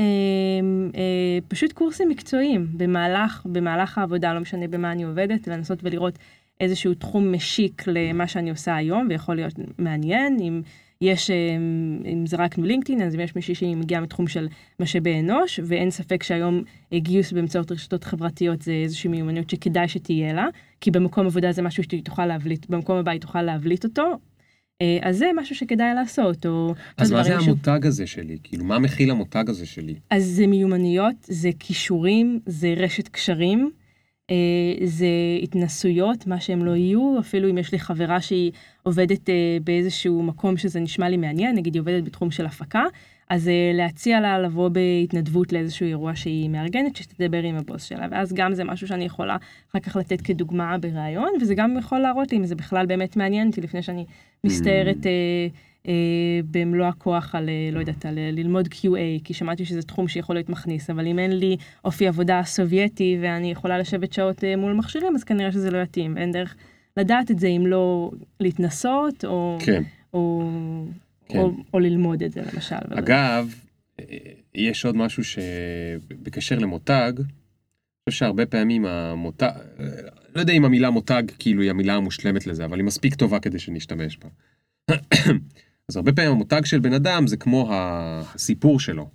אה, 0.95 1.37
פשוט 1.47 1.71
קורסים 1.71 2.09
מקצועיים 2.09 2.67
במהלך, 2.77 3.45
במהלך 3.45 3.97
העבודה, 3.97 4.33
לא 4.33 4.39
משנה 4.39 4.67
במה 4.67 4.91
אני 4.91 5.03
עובדת, 5.03 5.47
לנסות 5.47 5.79
ולראות 5.83 6.19
איזשהו 6.59 6.93
תחום 6.93 7.31
משיק 7.31 7.83
למה 7.87 8.27
שאני 8.27 8.49
עושה 8.49 8.75
היום, 8.75 9.07
ויכול 9.09 9.35
להיות 9.35 9.53
מעניין, 9.77 10.37
אם... 10.39 10.61
יש, 11.03 11.29
אמ, 11.29 12.01
אם 12.05 12.25
זה 12.25 12.37
רק 12.37 12.57
מלינקדאין, 12.57 13.01
אז 13.01 13.15
אם 13.15 13.19
יש 13.19 13.35
מישהי 13.35 13.55
שהיא 13.55 13.75
מגיעה 13.75 14.01
מתחום 14.01 14.27
של 14.27 14.47
משאבי 14.79 15.19
אנוש, 15.19 15.59
ואין 15.63 15.91
ספק 15.91 16.23
שהיום 16.23 16.63
גיוס 16.93 17.31
באמצעות 17.31 17.71
רשתות 17.71 18.03
חברתיות 18.03 18.61
זה 18.61 18.71
איזושהי 18.71 19.09
מיומנות 19.09 19.49
שכדאי 19.49 19.87
שתהיה 19.87 20.33
לה, 20.33 20.47
כי 20.81 20.91
במקום 20.91 21.25
עבודה 21.25 21.51
זה 21.51 21.61
משהו 21.61 21.83
שהיא 21.83 22.03
תוכל 22.03 22.25
להבליט, 22.25 22.65
במקום 22.69 22.97
הבא 22.97 23.11
היא 23.11 23.21
תוכל 23.21 23.41
להבליט 23.41 23.83
אותו, 23.83 24.19
אה, 24.81 24.97
אז 25.01 25.17
זה 25.17 25.29
משהו 25.35 25.55
שכדאי 25.55 25.93
לעשות, 25.95 26.45
או... 26.45 26.73
אז 26.97 27.11
מה 27.11 27.23
זה 27.23 27.37
המותג 27.37 27.85
הזה 27.85 28.07
שלי? 28.07 28.37
כאילו, 28.43 28.65
מה 28.65 28.79
מכיל 28.79 29.11
המותג 29.11 29.49
הזה 29.49 29.65
שלי? 29.65 29.95
אז 30.09 30.25
זה 30.25 30.47
מיומנויות, 30.47 31.15
זה 31.21 31.49
כישורים, 31.59 32.39
זה 32.45 32.73
רשת 32.77 33.07
קשרים. 33.07 33.71
אה, 34.31 34.35
זה 34.85 35.07
התנסויות, 35.43 36.27
מה 36.27 36.39
שהם 36.39 36.65
לא 36.65 36.75
יהיו, 36.75 37.15
אפילו 37.19 37.49
אם 37.49 37.57
יש 37.57 37.71
לי 37.71 37.79
חברה 37.79 38.21
שהיא 38.21 38.51
עובדת 38.83 39.29
אה, 39.29 39.57
באיזשהו 39.63 40.23
מקום 40.23 40.57
שזה 40.57 40.79
נשמע 40.79 41.09
לי 41.09 41.17
מעניין, 41.17 41.55
נגיד 41.55 41.73
היא 41.73 41.81
עובדת 41.81 42.03
בתחום 42.03 42.31
של 42.31 42.45
הפקה, 42.45 42.83
אז 43.29 43.47
אה, 43.47 43.71
להציע 43.73 44.19
לה 44.19 44.39
לבוא 44.39 44.69
בהתנדבות 44.69 45.53
לאיזשהו 45.53 45.85
אירוע 45.85 46.15
שהיא 46.15 46.49
מארגנת, 46.49 46.95
שתדבר 46.95 47.43
עם 47.43 47.55
הבוס 47.55 47.83
שלה, 47.83 48.07
ואז 48.11 48.33
גם 48.33 48.53
זה 48.53 48.63
משהו 48.63 48.87
שאני 48.87 49.05
יכולה 49.05 49.37
אחר 49.71 49.79
כך 49.79 49.95
לתת 49.95 50.21
כדוגמה 50.21 50.77
בריאיון, 50.77 51.29
וזה 51.41 51.55
גם 51.55 51.77
יכול 51.77 51.99
להראות 51.99 52.31
לי 52.31 52.37
אם 52.37 52.45
זה 52.45 52.55
בכלל 52.55 52.85
באמת 52.85 53.17
מעניין 53.17 53.47
אותי 53.47 53.61
לפני 53.61 53.81
שאני 53.81 54.05
מסתערת. 54.43 54.97
Mm. 54.97 55.68
אה, 55.87 55.93
במלוא 56.51 56.85
הכוח 56.85 57.35
על, 57.35 57.49
אה, 57.49 57.69
לא 57.71 57.79
יודעת, 57.79 58.05
על 58.05 58.17
אה, 58.17 58.31
ללמוד 58.31 58.67
QA, 58.67 59.23
כי 59.23 59.33
שמעתי 59.33 59.65
שזה 59.65 59.81
תחום 59.81 60.07
שיכול 60.07 60.35
להיות 60.35 60.49
מכניס, 60.49 60.89
אבל 60.89 61.07
אם 61.07 61.19
אין 61.19 61.39
לי 61.39 61.57
אופי 61.85 62.07
עבודה 62.07 62.41
סובייטי 62.45 63.17
ואני 63.21 63.51
יכולה 63.51 63.77
לשבת 63.77 64.13
שעות 64.13 64.43
מול 64.57 64.73
מכשירים, 64.73 65.15
אז 65.15 65.23
כנראה 65.23 65.51
שזה 65.51 65.71
לא 65.71 65.77
יתאים, 65.77 66.15
ואין 66.15 66.31
דרך 66.31 66.55
לדעת 66.97 67.31
את 67.31 67.39
זה 67.39 67.47
אם 67.47 67.67
לא 67.67 68.11
להתנסות, 68.39 69.25
או, 69.25 69.57
כן. 69.65 69.83
או, 70.13 70.49
כן. 71.27 71.39
או, 71.39 71.51
או 71.73 71.79
ללמוד 71.79 72.23
את 72.23 72.31
זה 72.31 72.41
למשל. 72.53 72.75
אגב, 72.89 73.55
יש 74.55 74.85
עוד 74.85 74.95
משהו 74.95 75.23
שבקשר 75.23 76.59
למותג, 76.59 77.13
חושב 78.09 78.19
שהרבה 78.19 78.45
פעמים 78.45 78.85
המותג, 78.85 79.51
לא 80.35 80.39
יודע 80.39 80.53
אם 80.53 80.65
המילה 80.65 80.89
מותג 80.89 81.23
כאילו 81.39 81.61
היא 81.61 81.69
המילה 81.69 81.93
המושלמת 81.93 82.47
לזה, 82.47 82.65
אבל 82.65 82.77
היא 82.77 82.85
מספיק 82.85 83.15
טובה 83.15 83.39
כדי 83.39 83.59
שנשתמש 83.59 84.17
בה. 84.17 84.29
אז 85.89 85.95
הרבה 85.95 86.11
פעמים 86.11 86.31
המותג 86.31 86.65
של 86.65 86.79
בן 86.79 86.93
אדם 86.93 87.27
זה 87.27 87.37
כמו 87.37 87.69
הסיפור 87.73 88.79
שלו. 88.79 89.09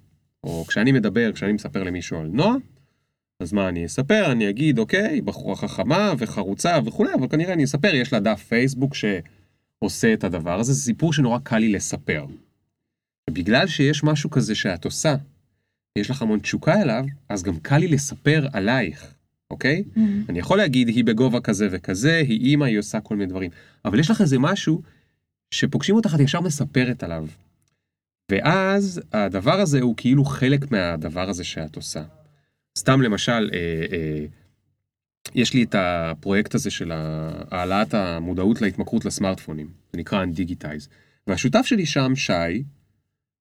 או 0.45 0.65
כשאני 0.69 0.93
מדבר, 0.93 1.33
כשאני 1.33 1.53
מספר 1.53 1.83
למישהו 1.83 2.19
על 2.19 2.27
נועה, 2.27 2.55
אז 3.41 3.53
מה 3.53 3.69
אני 3.69 3.87
אספר? 3.87 4.33
אני 4.33 4.51
אגיד, 4.51 4.79
אוקיי, 4.79 5.21
בחורה 5.21 5.57
חכמה 5.57 6.13
וחרוצה 6.19 6.79
וכולי, 6.85 7.15
אבל 7.15 7.29
כנראה 7.29 7.53
אני 7.53 7.65
אספר, 7.65 7.95
יש 7.95 8.13
לה 8.13 8.21
דף 8.21 8.45
פייסבוק 8.49 8.95
שעושה 8.95 10.13
את 10.13 10.25
הדבר 10.25 10.61
הזה, 10.61 10.73
זה 10.73 10.81
סיפור 10.81 11.13
שנורא 11.13 11.39
קל 11.39 11.59
לי 11.59 11.73
לספר. 11.73 12.27
ובגלל 13.31 13.67
שיש 13.67 14.05
משהו 14.05 14.31
כזה 14.31 14.55
שאת 14.55 14.85
עושה, 14.85 15.17
יש 15.99 16.11
לך 16.11 16.23
המון 16.23 16.39
תשוקה 16.39 16.83
אליו, 16.83 17.05
אז 17.29 17.43
גם 17.43 17.57
קל 17.59 17.79
לי 17.79 17.89
לספר 17.89 18.47
עלייך, 18.53 19.15
אוקיי? 19.51 19.85
Mm. 19.97 20.01
אני 20.29 20.39
יכול 20.39 20.59
להגיד, 20.59 20.89
היא 20.89 21.05
בגובה 21.05 21.41
כזה 21.41 21.69
וכזה, 21.71 22.19
היא 22.19 22.41
אימא, 22.41 22.65
היא 22.65 22.79
עושה 22.79 23.01
כל 23.01 23.17
מיני 23.17 23.31
דברים. 23.31 23.51
אבל 23.85 23.99
יש 23.99 24.11
לך 24.11 24.21
איזה 24.21 24.39
משהו 24.39 24.83
שפוגשים 25.51 25.97
אותך, 25.97 26.15
את 26.15 26.21
ישר 26.21 26.41
מספרת 26.41 27.03
עליו. 27.03 27.27
ואז 28.31 29.01
הדבר 29.13 29.61
הזה 29.61 29.81
הוא 29.81 29.95
כאילו 29.97 30.25
חלק 30.25 30.71
מהדבר 30.71 31.29
הזה 31.29 31.45
שאת 31.45 31.77
עושה. 31.77 32.05
סתם 32.79 33.03
למשל, 33.03 33.51
אה, 33.53 33.87
אה, 33.93 34.25
יש 35.35 35.55
לי 35.55 35.63
את 35.63 35.75
הפרויקט 35.79 36.55
הזה 36.55 36.71
של 36.71 36.93
העלאת 37.51 37.95
המודעות 37.95 38.63
להתמכרות 38.63 39.05
לסמארטפונים, 39.05 39.71
זה 39.93 39.99
נקרא 39.99 40.25
Undigitize. 40.25 40.89
והשותף 41.27 41.63
שלי 41.65 41.87
שם, 41.87 42.13
שי, 42.17 42.63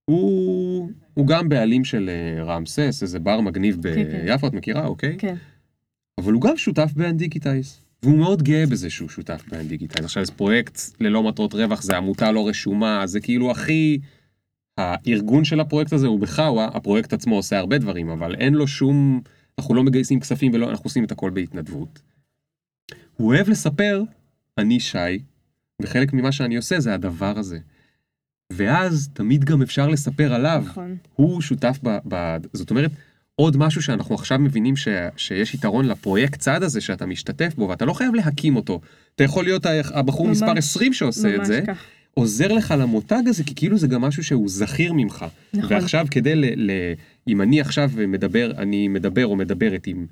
הוא, 0.06 0.89
הוא 1.14 1.28
גם 1.28 1.49
בעלים 1.49 1.86
של 1.86 2.10
אה, 2.10 2.43
רמסס, 2.43 2.99
איזה 3.01 3.20
בר 3.20 3.41
מגניב 3.41 3.76
כן, 3.84 3.93
כן. 3.93 4.26
ביפו, 4.26 4.47
את 4.47 4.54
מכירה, 4.54 4.86
אוקיי? 4.86 5.18
כן. 5.18 5.36
אבל 6.18 6.34
הוא 6.34 6.41
גם 6.41 6.58
שותף 6.58 6.91
ב 6.95 7.03
Undigitize. 7.03 7.82
והוא 8.04 8.18
מאוד 8.18 8.43
גאה 8.43 8.66
בזה 8.66 8.89
שהוא 8.89 9.10
שותף 9.10 9.43
ב 9.51 9.56
Undigitize. 9.56 10.05
עכשיו, 10.06 10.26
זה 10.26 10.32
פרויקט 10.32 10.80
ללא 10.99 11.24
מטרות 11.24 11.54
רווח, 11.54 11.82
זה 11.82 11.97
עמותה 11.97 12.32
לא 12.32 12.47
רשומה, 12.47 13.08
זה 13.08 13.20
כאילו 13.20 13.51
הכי... 13.51 13.99
הארגון 14.78 15.43
של 15.43 15.60
הפרויקט 15.60 15.93
הזה 15.93 16.08
הוא 16.08 16.20
בחאווה, 16.20 16.70
הפרויקט 16.74 17.14
עצמו 17.14 17.36
עושה 17.36 17.58
הרבה 17.58 17.78
דברים, 17.78 18.10
אבל 18.10 18.36
אין 18.36 18.54
לו 18.54 18.68
שום... 18.68 19.22
אנחנו 19.60 19.76
לא 19.76 19.84
מגייסים 19.84 20.20
כספים 20.20 20.51
ולא, 20.54 20.70
אנחנו 20.70 20.84
עושים 20.84 21.04
את 21.04 21.12
הכל 21.12 21.30
בהתנדבות. 21.30 22.01
הוא 23.18 23.34
אוהב 23.34 23.49
לספר, 23.49 24.04
אני 24.58 24.80
שי, 24.80 25.20
וחלק 25.82 26.14
ממה 26.14 26.32
שאני 26.32 26.56
עושה 26.56 26.80
זה 26.80 26.93
הדבר 26.93 27.39
הזה. 27.39 27.60
ואז 28.54 29.10
תמיד 29.14 29.43
גם 29.43 29.62
אפשר 29.62 29.88
לספר 29.88 30.34
עליו. 30.34 30.64
נכון. 30.66 30.97
הוא 31.16 31.41
שותף 31.41 31.80
ב... 31.84 31.97
ב 32.08 32.38
זאת 32.54 32.70
אומרת, 32.70 32.91
עוד 33.36 33.57
משהו 33.57 33.81
שאנחנו 33.81 34.15
עכשיו 34.15 34.39
מבינים 34.39 34.75
ש, 34.75 34.88
שיש 35.17 35.53
יתרון 35.53 35.86
לפרויקט 35.86 36.39
צעד 36.39 36.63
הזה 36.63 36.81
שאתה 36.81 37.05
משתתף 37.05 37.55
בו, 37.55 37.69
ואתה 37.69 37.86
לא 37.86 37.93
חייב 37.93 38.15
להקים 38.15 38.55
אותו. 38.55 38.81
אתה 39.15 39.23
יכול 39.23 39.43
להיות 39.43 39.65
הבחור 39.93 40.27
ממש, 40.27 40.38
מספר 40.38 40.57
20 40.57 40.93
שעושה 40.93 41.36
את 41.36 41.45
זה, 41.45 41.61
כך. 41.67 41.86
עוזר 42.13 42.53
לך 42.53 42.73
למותג 42.79 43.21
הזה, 43.27 43.43
כי 43.43 43.55
כאילו 43.55 43.77
זה 43.77 43.88
גם 43.88 44.01
משהו 44.01 44.23
שהוא 44.23 44.49
זכיר 44.49 44.93
ממך. 44.93 45.25
נכון. 45.53 45.73
ועכשיו 45.73 46.07
כדי 46.11 46.36
ל... 46.36 46.45
ל 46.55 46.71
אם 47.27 47.41
אני 47.41 47.61
עכשיו 47.61 47.91
מדבר, 48.07 48.51
אני 48.57 48.88
מדבר 48.88 49.25
או 49.25 49.36
מדברת 49.36 49.88
עם, 49.88 50.05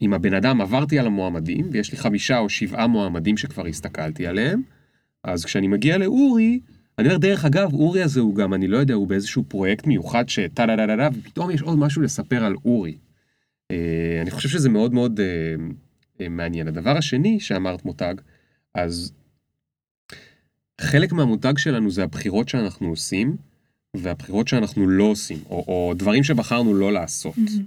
עם 0.00 0.14
הבן 0.14 0.34
אדם, 0.34 0.60
עברתי 0.60 0.98
על 0.98 1.06
המועמדים, 1.06 1.68
ויש 1.70 1.92
לי 1.92 1.98
חמישה 1.98 2.38
או 2.38 2.48
שבעה 2.48 2.86
מועמדים 2.86 3.36
שכבר 3.36 3.66
הסתכלתי 3.66 4.26
עליהם, 4.26 4.62
אז 5.24 5.44
כשאני 5.44 5.68
מגיע 5.68 5.98
לאורי, 5.98 6.60
אני 6.98 7.08
אומר, 7.08 7.18
דרך 7.18 7.44
אגב, 7.44 7.72
אורי 7.72 8.02
הזה 8.02 8.20
הוא 8.20 8.34
גם, 8.34 8.54
אני 8.54 8.68
לא 8.68 8.76
יודע, 8.76 8.94
הוא 8.94 9.06
באיזשהו 9.06 9.44
פרויקט 9.48 9.86
מיוחד 9.86 10.28
שטה 10.28 10.66
דה 10.66 10.76
דה 10.76 10.86
דה 10.86 10.96
דה, 10.96 11.08
ופתאום 11.18 11.50
יש 11.50 11.62
עוד 11.62 11.78
משהו 11.78 12.02
לספר 12.02 12.44
על 12.44 12.54
אורי. 12.64 12.98
אה, 13.70 14.18
אני 14.22 14.30
חושב 14.30 14.48
שזה 14.48 14.68
מאוד 14.68 14.92
מאוד 14.92 15.20
אה, 15.20 15.54
אה, 16.20 16.28
מעניין. 16.28 16.68
הדבר 16.68 16.96
השני 16.96 17.40
שאמרת 17.40 17.84
מותג, 17.84 18.14
אז 18.74 19.12
חלק 20.80 21.12
מהמותג 21.12 21.58
שלנו 21.58 21.90
זה 21.90 22.02
הבחירות 22.02 22.48
שאנחנו 22.48 22.88
עושים, 22.88 23.36
והבחירות 23.96 24.48
שאנחנו 24.48 24.88
לא 24.88 25.04
עושים, 25.04 25.38
או, 25.50 25.64
או 25.68 25.94
דברים 25.96 26.24
שבחרנו 26.24 26.74
לא 26.74 26.92
לעשות. 26.92 27.38
מהמם. 27.38 27.66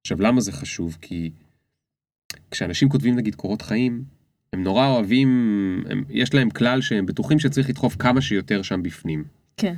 עכשיו, 0.00 0.22
למה 0.22 0.40
זה 0.40 0.52
חשוב? 0.52 0.98
כי 1.00 1.30
כשאנשים 2.50 2.88
כותבים 2.88 3.16
נגיד 3.16 3.34
קורות 3.34 3.62
חיים, 3.62 4.04
הם 4.52 4.62
נורא 4.62 4.86
אוהבים, 4.86 5.28
הם, 5.90 6.04
יש 6.10 6.34
להם 6.34 6.50
כלל 6.50 6.80
שהם 6.80 7.06
בטוחים 7.06 7.38
שצריך 7.38 7.68
לדחוף 7.68 7.96
כמה 7.98 8.20
שיותר 8.20 8.62
שם 8.62 8.82
בפנים. 8.82 9.24
כן, 9.56 9.74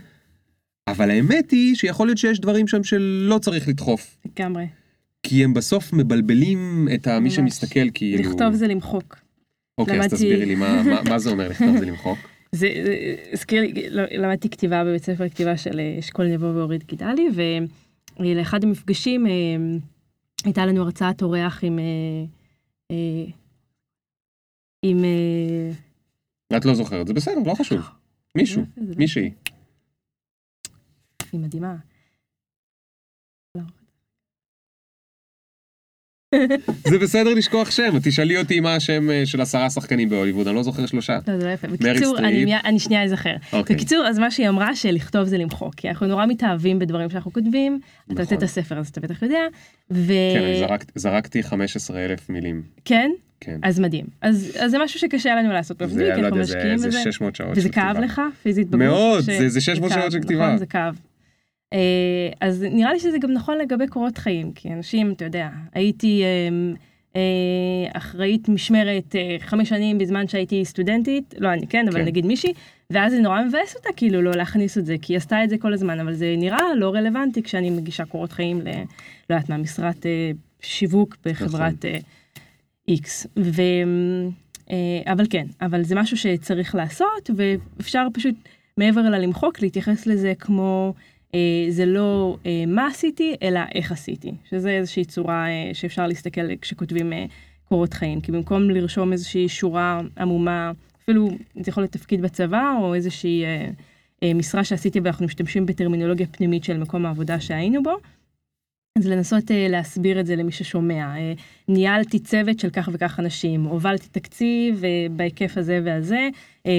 אבל 0.88 1.10
האמת 1.10 1.50
היא 1.50 1.74
שיכול 1.74 2.06
להיות 2.06 2.18
שיש 2.18 2.40
דברים 2.40 2.68
שם 2.68 2.84
שלא 2.84 3.38
צריך 3.38 3.68
לדחוף. 3.68 4.16
לגמרי. 4.38 4.66
כי 5.22 5.44
הם 5.44 5.54
בסוף 5.54 5.92
מבלבלים 5.92 6.88
את 6.94 7.08
מי 7.08 7.20
ממש. 7.20 7.34
שמסתכל 7.36 7.90
כאילו... 7.94 8.30
לכתוב 8.32 8.52
זה 8.54 8.66
למחוק. 8.68 9.16
אוקיי, 9.78 9.94
אז 9.94 10.00
למדתי- 10.00 10.14
תסבירי 10.16 10.46
לי 10.46 10.54
מה, 10.54 10.82
מה, 10.82 11.00
מה 11.08 11.18
זה 11.18 11.30
אומר 11.30 11.48
לכתוב 11.48 11.76
זה 11.78 11.86
למחוק. 11.86 12.18
זה 12.52 12.68
הזכיר 13.32 13.60
לי, 13.62 13.90
לא- 13.90 14.02
למדתי 14.18 14.48
כתיבה 14.50 14.84
בבית 14.84 15.04
ספר 15.04 15.28
כתיבה 15.28 15.56
של 15.56 15.80
אה, 15.80 15.96
אשכול 15.98 16.26
נבו 16.26 16.54
ואורית 16.54 16.86
גידלי, 16.86 17.28
ולאחד 18.20 18.64
המפגשים 18.64 19.26
אה, 19.26 19.32
הייתה 20.44 20.66
לנו 20.66 20.82
הרצאת 20.82 21.22
אורח 21.22 21.60
עם... 21.64 21.78
אה, 24.84 24.88
אה, 24.88 24.90
עם... 24.90 25.04
אה, 26.52 26.56
את 26.56 26.64
לא 26.64 26.74
זוכרת, 26.74 27.06
זה 27.06 27.14
בסדר, 27.14 27.34
לא 27.46 27.54
חשוב. 27.54 27.80
מישהו, 28.34 28.62
זה 28.76 28.82
לא- 28.90 28.94
מישהי. 28.98 29.30
היא 31.32 31.40
מדהימה. 31.40 31.74
זה 36.88 36.98
בסדר 37.02 37.34
לשכוח 37.34 37.70
שם, 37.70 37.98
תשאלי 38.02 38.38
אותי 38.38 38.60
מה 38.60 38.74
השם 38.74 39.10
אה, 39.10 39.22
של 39.26 39.40
עשרה 39.40 39.70
שחקנים 39.70 40.08
בהוליווד, 40.08 40.46
אני 40.48 40.56
לא 40.56 40.62
זוכר 40.62 40.86
שלושה. 40.86 41.18
לא, 41.28 41.38
זה 41.38 41.46
לא 41.46 41.50
יפה. 41.50 41.66
בקיצור. 41.68 42.18
אני 42.18 42.56
אני 42.64 42.78
שנייה 42.80 43.04
אזכר. 43.04 43.34
אוקיי. 43.52 43.76
בקיצור, 43.76 44.06
אז 44.08 44.18
מה 44.18 44.30
שהיא 44.30 44.48
אמרה 44.48 44.76
שלכתוב 44.76 45.24
זה 45.24 45.38
למחוק, 45.38 45.74
כי 45.74 45.88
אנחנו 45.88 46.06
נורא 46.06 46.26
מתאהבים 46.26 46.78
בדברים 46.78 47.10
שאנחנו 47.10 47.32
כותבים, 47.32 47.80
אתה 48.04 48.12
נכון. 48.12 48.22
יוצא 48.22 48.34
את 48.34 48.42
הספר 48.42 48.78
אז 48.78 48.88
אתה 48.88 49.00
בטח 49.00 49.22
יודע, 49.22 49.40
ו... 49.90 50.12
כן, 50.34 50.42
אני 50.42 50.58
זרקת- 50.60 50.92
זרקתי 50.94 51.42
15 51.42 52.04
אלף 52.04 52.28
מילים. 52.30 52.62
כן? 52.84 53.10
כן. 53.40 53.58
אז 53.62 53.80
מדהים. 53.80 54.04
אז 54.20 54.56
אז 54.60 54.70
זה 54.70 54.78
משהו 54.78 55.00
שקשה 55.00 55.34
לנו 55.34 55.52
לעשות 55.52 55.78
באופן 55.78 55.94
זה, 55.94 56.12
כי 56.16 56.20
לא 56.22 56.26
אנחנו 56.28 56.44
זה- 56.44 56.56
משקיעים 56.56 56.78
זה 56.78 56.88
בזה. 56.88 57.02
600 57.02 57.36
שעות 57.36 57.50
וזה 57.56 57.68
כאב. 57.68 57.96
לך 57.98 58.22
פיזית 58.42 58.68
בגוף? 58.68 58.80
מאוד, 58.82 59.20
ש- 59.22 59.24
זה- 59.30 59.48
זה 59.48 59.60
600 59.60 59.90
כאב, 59.92 60.00
שעות 60.00 60.12
של 60.12 60.18
נכון, 60.18 60.26
כתיבה. 60.28 60.56
זה 60.58 60.66
כאב. 60.66 60.98
אה, 61.72 61.78
אז 62.40 62.62
נראה 62.70 62.92
לי 62.92 63.00
שזה 63.00 63.18
גם 63.18 63.32
נכון 63.32 63.58
לגבי 63.58 63.86
קורות 63.86 64.18
חיים, 64.18 64.52
כי 64.52 64.72
אנשים, 64.72 65.12
אתה 65.12 65.24
יודע, 65.24 65.48
הייתי 65.74 66.22
אה, 66.22 66.48
אה, 67.16 67.20
אחראית 67.98 68.48
משמרת 68.48 69.14
חמש 69.40 69.68
שנים 69.68 69.98
בזמן 69.98 70.28
שהייתי 70.28 70.64
סטודנטית, 70.64 71.34
לא 71.38 71.52
אני 71.52 71.66
כן, 71.66 71.84
אבל 71.88 71.98
כן. 72.00 72.04
נגיד 72.04 72.26
מישהי, 72.26 72.52
ואז 72.90 73.12
זה 73.12 73.18
נורא 73.20 73.42
מבאס 73.44 73.76
אותה 73.76 73.88
כאילו 73.96 74.22
לא 74.22 74.30
להכניס 74.30 74.78
את 74.78 74.86
זה, 74.86 74.96
כי 75.02 75.12
היא 75.12 75.16
עשתה 75.16 75.44
את 75.44 75.50
זה 75.50 75.58
כל 75.58 75.72
הזמן, 75.72 76.00
אבל 76.00 76.14
זה 76.14 76.34
נראה 76.38 76.58
לא 76.76 76.94
רלוונטי 76.94 77.42
כשאני 77.42 77.70
מגישה 77.70 78.04
קורות 78.04 78.32
חיים 78.32 78.60
ל... 78.60 78.64
לא 79.30 79.34
יודעת 79.34 79.48
מה, 79.50 79.56
משרת 79.56 80.06
שיווק 80.62 81.16
בחברת 81.24 81.84
אה, 81.84 81.98
X. 82.88 83.26
ו... 83.38 83.62
אה, 84.70 85.12
אבל 85.12 85.24
כן, 85.30 85.46
אבל 85.60 85.82
זה 85.82 85.94
משהו 85.94 86.16
שצריך 86.16 86.74
לעשות, 86.74 87.30
ואפשר 87.36 88.06
פשוט 88.14 88.34
מעבר 88.76 89.00
ללמחוק 89.00 89.62
להתייחס 89.62 90.06
לזה 90.06 90.32
כמו 90.38 90.94
אה, 91.34 91.66
זה 91.68 91.86
לא 91.86 92.36
אה, 92.46 92.64
מה 92.66 92.86
עשיתי, 92.86 93.34
אלא 93.42 93.60
איך 93.74 93.92
עשיתי, 93.92 94.32
שזה 94.50 94.70
איזושהי 94.70 95.04
צורה 95.04 95.46
שאפשר 95.72 96.06
להסתכל 96.06 96.56
כשכותבים 96.60 97.12
קורות 97.68 97.94
חיים, 97.94 98.20
כי 98.20 98.32
במקום 98.32 98.70
לרשום 98.70 99.12
איזושהי 99.12 99.48
שורה 99.48 100.00
עמומה, 100.18 100.72
אפילו 101.02 101.28
זה 101.60 101.70
יכול 101.70 101.82
להיות 101.82 101.92
תפקיד 101.92 102.22
בצבא, 102.22 102.74
או 102.80 102.94
איזושהי 102.94 103.44
משרה 104.34 104.64
שעשיתי 104.64 105.00
ואנחנו 105.00 105.26
משתמשים 105.26 105.66
בטרמינולוגיה 105.66 106.26
פנימית 106.26 106.64
של 106.64 106.78
מקום 106.78 107.06
העבודה 107.06 107.40
שהיינו 107.40 107.82
בו. 107.82 107.96
אז 108.98 109.06
לנסות 109.06 109.50
אה, 109.50 109.66
להסביר 109.68 110.20
את 110.20 110.26
זה 110.26 110.36
למי 110.36 110.52
ששומע. 110.52 111.16
אה, 111.16 111.32
ניהלתי 111.68 112.18
צוות 112.18 112.58
של 112.58 112.70
כך 112.70 112.88
וכך 112.92 113.20
אנשים, 113.20 113.64
הובלתי 113.64 114.08
תקציב 114.08 114.84
אה, 114.84 115.06
בהיקף 115.10 115.58
הזה 115.58 115.80
והזה, 115.84 116.28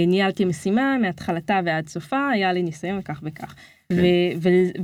ניהלתי 0.08 0.46
משימה 0.46 0.98
מהתחלתה 1.02 1.60
ועד 1.66 1.88
סופה, 1.88 2.30
היה 2.30 2.54
לי 2.54 2.64
ניסיון 2.64 3.00
וכך 3.00 3.20
וכך. 3.24 3.56
כן. 3.94 4.02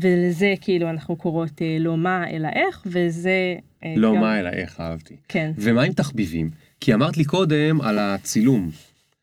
ולזה 0.01 0.53
כאילו 0.61 0.89
אנחנו 0.89 1.15
קוראות 1.15 1.61
לא 1.79 1.97
מה 1.97 2.29
אלא 2.29 2.47
איך, 2.47 2.83
וזה... 2.85 3.55
לא 3.97 4.17
מה 4.17 4.39
אלא 4.39 4.49
איך 4.49 4.79
אהבתי. 4.79 5.15
כן, 5.27 5.51
ומה 5.57 5.83
עם 5.83 5.93
תחביבים? 5.93 6.49
כי 6.79 6.93
אמרת 6.93 7.17
לי 7.17 7.25
קודם 7.25 7.81
על 7.81 7.99
הצילום. 7.99 8.69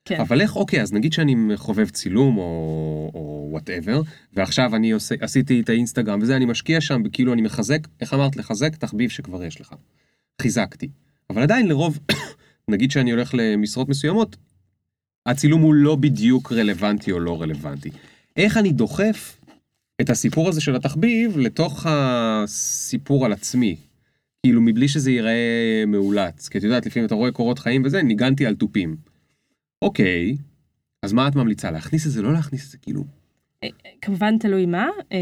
כן. 0.04 0.20
אבל 0.20 0.40
איך, 0.40 0.56
אוקיי, 0.56 0.82
אז 0.82 0.92
נגיד 0.92 1.12
שאני 1.12 1.36
חובב 1.56 1.88
צילום 1.88 2.36
או 2.38 3.48
וואטאבר, 3.50 4.02
ועכשיו 4.32 4.76
אני 4.76 4.90
עושה, 4.90 5.14
עשיתי 5.20 5.60
את 5.60 5.68
האינסטגרם 5.68 6.22
וזה, 6.22 6.36
אני 6.36 6.44
משקיע 6.44 6.80
שם, 6.80 7.02
כאילו 7.12 7.32
אני 7.32 7.42
מחזק, 7.42 7.88
איך 8.00 8.14
אמרת? 8.14 8.36
לחזק 8.36 8.76
תחביב 8.76 9.10
שכבר 9.10 9.44
יש 9.44 9.60
לך. 9.60 9.74
חיזקתי. 10.42 10.88
אבל 11.30 11.42
עדיין 11.42 11.68
לרוב, 11.68 11.98
נגיד 12.68 12.90
שאני 12.90 13.10
הולך 13.10 13.34
למשרות 13.34 13.88
מסוימות, 13.88 14.36
הצילום 15.26 15.62
הוא 15.62 15.74
לא 15.74 15.96
בדיוק 15.96 16.52
רלוונטי 16.52 17.12
או 17.12 17.20
לא 17.20 17.42
רלוונטי. 17.42 17.90
איך 18.36 18.56
אני 18.56 18.72
דוחף 18.72 19.40
את 20.00 20.10
הסיפור 20.10 20.48
הזה 20.48 20.60
של 20.60 20.76
התחביב 20.76 21.38
לתוך 21.38 21.86
הסיפור 21.88 23.26
על 23.26 23.32
עצמי? 23.32 23.76
כאילו 24.42 24.60
מבלי 24.60 24.88
שזה 24.88 25.10
ייראה 25.10 25.84
מאולץ. 25.86 26.48
כי 26.48 26.58
את 26.58 26.62
יודעת, 26.62 26.86
לפעמים 26.86 27.06
אתה 27.06 27.14
רואה 27.14 27.32
קורות 27.32 27.58
חיים 27.58 27.82
וזה, 27.84 28.02
ניגנתי 28.02 28.46
על 28.46 28.54
תופים. 28.54 29.11
אוקיי, 29.82 30.36
אז 31.02 31.12
מה 31.12 31.28
את 31.28 31.34
ממליצה? 31.34 31.70
להכניס 31.70 32.06
את 32.06 32.12
זה, 32.12 32.22
לא 32.22 32.32
להכניס 32.32 32.66
את 32.66 32.70
זה, 32.70 32.78
כאילו? 32.78 33.04
כמובן 34.00 34.38
תלוי 34.38 34.66
מה, 34.66 34.88
אה, 35.12 35.18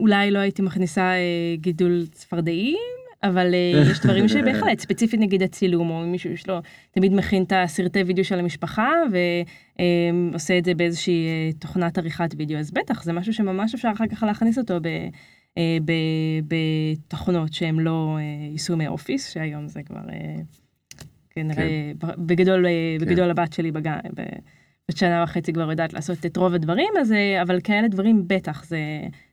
אולי 0.00 0.30
לא 0.30 0.38
הייתי 0.38 0.62
מכניסה 0.62 1.02
אה, 1.02 1.54
גידול 1.56 2.06
צפרדעים, 2.12 2.78
אבל 3.22 3.54
אה, 3.54 3.82
יש 3.90 4.00
דברים 4.00 4.28
שבהחלט, 4.28 4.80
ספציפית 4.80 5.20
נגיד 5.20 5.42
הצילום, 5.42 5.90
או 5.90 6.06
מישהו 6.06 6.30
יש 6.30 6.48
לו, 6.48 6.60
תמיד 6.90 7.14
מכין 7.14 7.42
את 7.42 7.52
הסרטי 7.56 8.02
וידאו 8.02 8.24
של 8.24 8.38
המשפחה, 8.38 8.90
ועושה 10.32 10.58
את 10.58 10.64
זה 10.64 10.74
באיזושהי 10.74 11.26
אה, 11.26 11.52
תוכנת 11.58 11.98
עריכת 11.98 12.34
וידאו, 12.36 12.58
אז 12.58 12.70
בטח, 12.70 13.02
זה 13.02 13.12
משהו 13.12 13.32
שממש 13.32 13.74
אפשר 13.74 13.90
אחר 13.94 14.06
כך 14.06 14.22
להכניס 14.22 14.58
אותו. 14.58 14.74
אה, 15.58 15.78
בתוכנות 16.48 17.52
שהן 17.52 17.78
לא 17.78 18.16
יישומי 18.52 18.86
אופיס, 18.86 19.32
שהיום 19.32 19.68
זה 19.68 19.82
כבר 19.82 20.00
כנראה 21.36 21.92
כן. 22.00 22.08
בגדול, 22.18 22.66
כן. 22.66 23.06
בגדול 23.06 23.30
הבת 23.30 23.52
שלי 23.52 23.70
בגן, 23.70 23.98
בת 24.88 24.96
שנה 24.96 25.24
וחצי 25.24 25.52
כבר 25.52 25.70
יודעת 25.70 25.92
לעשות 25.92 26.26
את 26.26 26.36
רוב 26.36 26.54
הדברים, 26.54 26.88
אז, 27.00 27.14
אבל 27.42 27.60
כאלה 27.64 27.88
דברים 27.88 28.24
בטח, 28.26 28.64
זה, 28.64 28.78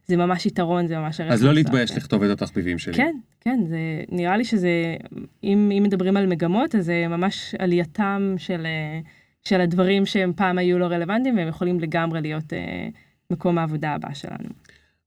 זה 0.08 0.18
ממש 0.18 0.46
יתרון, 0.46 0.88
זה 0.88 0.98
ממש... 0.98 1.22
אז 1.22 1.44
לא 1.44 1.54
להתבייש 1.54 1.92
לכתוב 1.92 2.24
את 2.24 2.30
התחביבים 2.30 2.80
שלי. 2.80 2.94
כן, 2.94 3.16
כן, 3.42 3.60
זה 3.68 3.78
נראה 4.10 4.38
לי 4.38 4.46
שזה, 4.46 4.96
אם, 5.44 5.72
אם 5.78 5.84
מדברים 5.84 6.18
על 6.18 6.28
מגמות, 6.28 6.76
אז 6.76 6.86
זה 6.86 7.06
ממש 7.10 7.56
עלייתם 7.60 8.36
של, 8.38 8.68
של 9.44 9.62
הדברים 9.62 10.06
שהם 10.06 10.34
פעם 10.36 10.58
היו 10.58 10.80
לא 10.80 10.86
רלוונטיים, 10.86 11.38
והם 11.38 11.48
יכולים 11.48 11.80
לגמרי 11.80 12.22
להיות 12.22 12.54
אה, 12.54 12.88
מקום 13.32 13.58
העבודה 13.58 13.92
הבא 13.92 14.14
שלנו. 14.14 14.50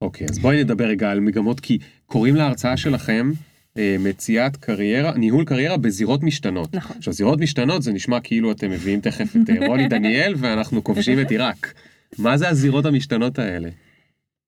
אוקיי, 0.02 0.26
אז 0.30 0.38
בואי 0.38 0.64
נדבר 0.64 0.84
רגע 0.84 1.10
על 1.10 1.20
מגמות, 1.20 1.60
כי 1.60 1.78
קוראים 2.06 2.36
להרצאה 2.36 2.76
שלכם 2.76 3.30
אה, 3.30 3.55
מציאת 3.98 4.56
קריירה, 4.56 5.12
ניהול 5.16 5.44
קריירה 5.44 5.76
בזירות 5.76 6.22
משתנות. 6.22 6.74
נכון. 6.74 6.96
עכשיו, 6.96 7.12
זירות 7.12 7.40
משתנות 7.40 7.82
זה 7.82 7.92
נשמע 7.92 8.20
כאילו 8.20 8.52
אתם 8.52 8.70
מביאים 8.70 9.00
תכף 9.00 9.36
את 9.36 9.50
אה, 9.50 9.66
רוני 9.66 9.88
דניאל 9.88 10.34
ואנחנו 10.36 10.84
כובשים 10.84 11.20
את 11.20 11.30
עיראק. 11.30 11.74
מה 12.18 12.36
זה 12.36 12.48
הזירות 12.48 12.86
המשתנות 12.86 13.38
האלה? 13.38 13.68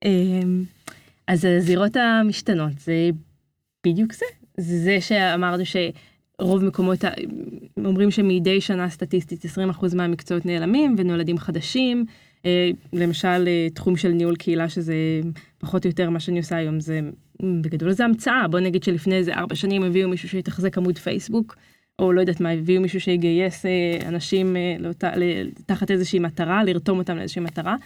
אמ, 0.04 0.64
אז 1.26 1.44
הזירות 1.44 1.96
המשתנות 1.96 2.72
זה 2.78 3.10
בדיוק 3.86 4.12
זה. 4.12 4.26
זה 4.56 4.78
זה 4.78 5.00
שאמרנו 5.00 5.62
שרוב 5.66 6.64
מקומות, 6.64 7.04
אומרים 7.84 8.10
שמדי 8.10 8.60
שנה 8.60 8.90
סטטיסטית 8.90 9.44
20% 9.44 9.94
מהמקצועות 9.94 10.46
נעלמים 10.46 10.94
ונולדים 10.98 11.38
חדשים. 11.38 12.04
אה, 12.46 12.70
למשל 12.92 13.48
אה, 13.48 13.68
תחום 13.74 13.96
של 13.96 14.08
ניהול 14.08 14.36
קהילה 14.36 14.68
שזה 14.68 14.94
פחות 15.58 15.84
או 15.84 15.90
יותר 15.90 16.10
מה 16.10 16.20
שאני 16.20 16.38
עושה 16.38 16.56
היום 16.56 16.80
זה 16.80 17.00
בגדול 17.42 17.92
זה 17.92 18.04
המצאה 18.04 18.48
בוא 18.48 18.60
נגיד 18.60 18.82
שלפני 18.82 19.14
איזה 19.14 19.34
ארבע 19.34 19.54
שנים 19.54 19.82
הביאו 19.82 20.08
מישהו 20.08 20.28
שיתחזק 20.28 20.78
עמוד 20.78 20.98
פייסבוק 20.98 21.56
או 21.98 22.12
לא 22.12 22.20
יודעת 22.20 22.40
מה 22.40 22.50
הביאו 22.50 22.82
מישהו 22.82 23.00
שיגייס 23.00 23.66
אה, 23.66 24.08
אנשים 24.08 24.56
תחת 25.66 25.90
איזושהי 25.90 26.18
מטרה 26.18 26.64
לרתום 26.64 26.98
אותם 26.98 27.16
לאיזושהי 27.16 27.42
מטרה. 27.42 27.76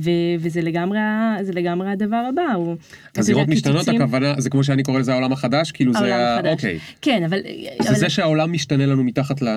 ו- 0.00 0.36
וזה 0.38 0.62
לגמרי 0.62 0.98
זה 1.42 1.52
לגמרי 1.52 1.90
הדבר 1.90 2.24
הבא. 2.28 2.52
הוא, 2.54 2.76
הזירות 3.16 3.48
משתנות 3.48 3.78
קיצוצים... 3.78 4.02
הכוונה 4.02 4.34
זה 4.38 4.50
כמו 4.50 4.64
שאני 4.64 4.82
קורא 4.82 4.98
לזה 4.98 5.12
העולם 5.12 5.32
החדש 5.32 5.72
כאילו 5.72 5.92
העולם 5.94 6.08
זה 6.08 6.34
החדש. 6.34 6.52
אוקיי. 6.52 6.78
כן 7.02 7.22
אבל 7.24 7.38
זה 7.82 7.88
אבל... 7.88 7.98
זה 7.98 8.10
שהעולם 8.10 8.52
משתנה 8.52 8.86
לנו 8.86 9.04
מתחת 9.04 9.42
ל... 9.42 9.48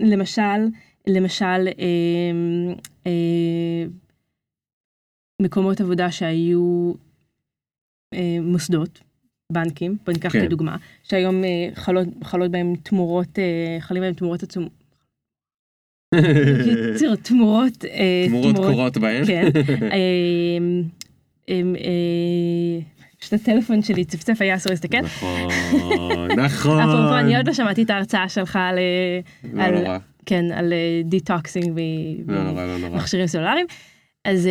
למשל 0.00 0.66
למשל 1.06 1.68
אה, 1.78 2.32
אה, 3.06 3.84
מקומות 5.42 5.80
עבודה 5.80 6.10
שהיו 6.10 6.92
אה, 8.14 8.38
מוסדות. 8.42 9.00
בנקים, 9.52 9.96
בוא 10.04 10.12
ניקח 10.12 10.32
כן. 10.32 10.46
כדוגמה, 10.46 10.76
שהיום 11.02 11.42
חלות, 11.74 12.06
חלות 12.24 12.50
בהם 12.50 12.74
תמורות, 12.82 13.38
חלים 13.80 14.02
בהם 14.02 14.14
תמורות 14.14 14.42
עצומות. 14.42 14.72
יציר, 16.94 17.14
תמורות, 17.22 17.84
תמורות 18.28 18.56
קורות 18.56 18.96
בהם. 18.98 19.24
כן. 19.26 19.48
פשוט 23.20 23.32
הטלפון 23.32 23.82
שלי 23.82 24.04
צפצף 24.04 24.36
היה 24.40 24.54
אסור 24.54 24.70
להסתכל. 24.70 25.00
נכון, 25.00 26.28
נכון. 26.38 26.80
אפרופו 26.84 27.18
אני 27.18 27.36
עוד 27.36 27.46
לא 27.46 27.52
שמעתי 27.52 27.82
את 27.82 27.90
ההרצאה 27.90 28.28
שלך 28.28 28.56
על... 28.56 28.78
לא 29.52 29.70
נורא. 29.70 29.98
כן, 30.28 30.52
על 30.52 30.72
detoxing 31.04 31.80
ממכשירים 32.90 33.26
סלולריים. 33.26 33.66
אז... 34.24 34.48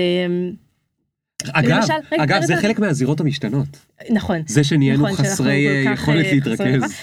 אגב, 1.51 1.81
אגב 2.19 2.41
זה 2.41 2.55
חלק 2.55 2.79
מהזירות 2.79 3.19
המשתנות. 3.19 3.67
נכון. 4.09 4.41
זה 4.47 4.63
שנהיינו 4.63 5.03
נכון, 5.03 5.25
חסרי 5.25 5.85
יכולת 5.93 6.25
להתרכז. 6.31 6.93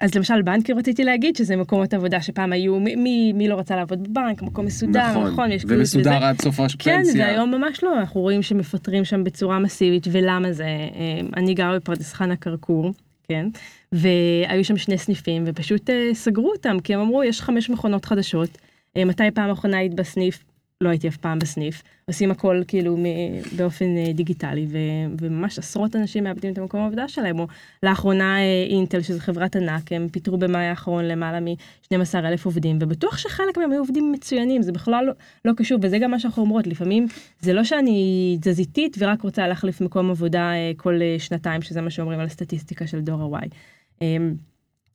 אז 0.00 0.14
למשל 0.14 0.42
בנקים 0.42 0.78
רציתי 0.78 1.04
להגיד 1.04 1.36
שזה 1.36 1.56
מקומות 1.56 1.94
עבודה 1.94 2.20
שפעם 2.20 2.52
היו 2.52 2.80
מי, 2.80 3.32
מי 3.32 3.48
לא 3.48 3.58
רצה 3.58 3.76
לעבוד 3.76 4.08
בבנק 4.08 4.42
מקום 4.42 4.66
מסודר 4.66 5.10
נכון, 5.10 5.32
נכון 5.32 5.52
יש 5.52 5.64
ומסודר 5.68 6.10
וזה. 6.16 6.28
עד 6.28 6.42
סוף 6.42 6.60
הפנסיה. 6.60 6.78
כן 6.78 7.02
והיום 7.18 7.50
ממש 7.50 7.82
לא 7.82 8.00
אנחנו 8.00 8.20
רואים 8.20 8.42
שמפטרים 8.42 9.04
שם 9.04 9.24
בצורה 9.24 9.58
מסיבית 9.58 10.06
ולמה 10.12 10.52
זה 10.52 10.66
אני 11.36 11.54
גרה 11.54 11.76
בפרדס 11.76 12.12
חנה 12.12 12.36
כרכור 12.36 12.92
כן 13.28 13.46
והיו 13.92 14.64
שם 14.64 14.76
שני 14.76 14.98
סניפים 14.98 15.44
ופשוט 15.46 15.90
סגרו 16.12 16.52
אותם 16.52 16.76
כי 16.84 16.94
הם 16.94 17.00
אמרו 17.00 17.24
יש 17.24 17.40
חמש 17.40 17.70
מכונות 17.70 18.04
חדשות. 18.04 18.58
מתי 18.98 19.30
פעם 19.34 19.50
אחרונה 19.50 19.78
היית 19.78 19.94
בסניף? 19.94 20.44
לא 20.82 20.88
הייתי 20.88 21.08
אף 21.08 21.16
פעם 21.16 21.38
בסניף, 21.38 21.82
עושים 22.06 22.30
הכל 22.30 22.62
כאילו 22.68 22.96
באופן 23.56 23.96
אה, 23.96 24.12
דיגיטלי, 24.12 24.66
ו, 24.70 24.78
וממש 25.20 25.58
עשרות 25.58 25.96
אנשים 25.96 26.24
מאבדים 26.24 26.52
את 26.52 26.58
המקום 26.58 26.80
העבודה 26.80 27.08
שלהם, 27.08 27.38
או 27.38 27.46
לאחרונה 27.82 28.36
אינטל, 28.70 29.02
שזו 29.02 29.20
חברת 29.20 29.56
ענק, 29.56 29.92
הם 29.92 30.08
פיטרו 30.08 30.38
במאי 30.38 30.64
האחרון 30.64 31.04
למעלה 31.04 31.40
מ-12 31.40 32.14
אלף 32.14 32.46
עובדים, 32.46 32.78
ובטוח 32.80 33.18
שחלק 33.18 33.58
מהם 33.58 33.72
היו 33.72 33.80
עובדים 33.80 34.12
מצוינים, 34.12 34.62
זה 34.62 34.72
בכלל 34.72 35.04
לא, 35.04 35.12
לא 35.44 35.52
קשור, 35.56 35.78
וזה 35.82 35.98
גם 35.98 36.10
מה 36.10 36.18
שאנחנו 36.18 36.42
אומרות, 36.42 36.66
לפעמים 36.66 37.06
זה 37.40 37.52
לא 37.52 37.64
שאני 37.64 38.38
תזזיתית 38.40 38.96
ורק 39.00 39.22
רוצה 39.22 39.48
להחליף 39.48 39.80
מקום 39.80 40.10
עבודה 40.10 40.52
אה, 40.52 40.72
כל 40.76 41.00
שנתיים, 41.18 41.62
שזה 41.62 41.80
מה 41.80 41.90
שאומרים 41.90 42.20
על 42.20 42.26
הסטטיסטיקה 42.26 42.86
של 42.86 43.00
דור 43.00 43.36
ה-Y. 43.36 43.48
אמ, 44.02 44.34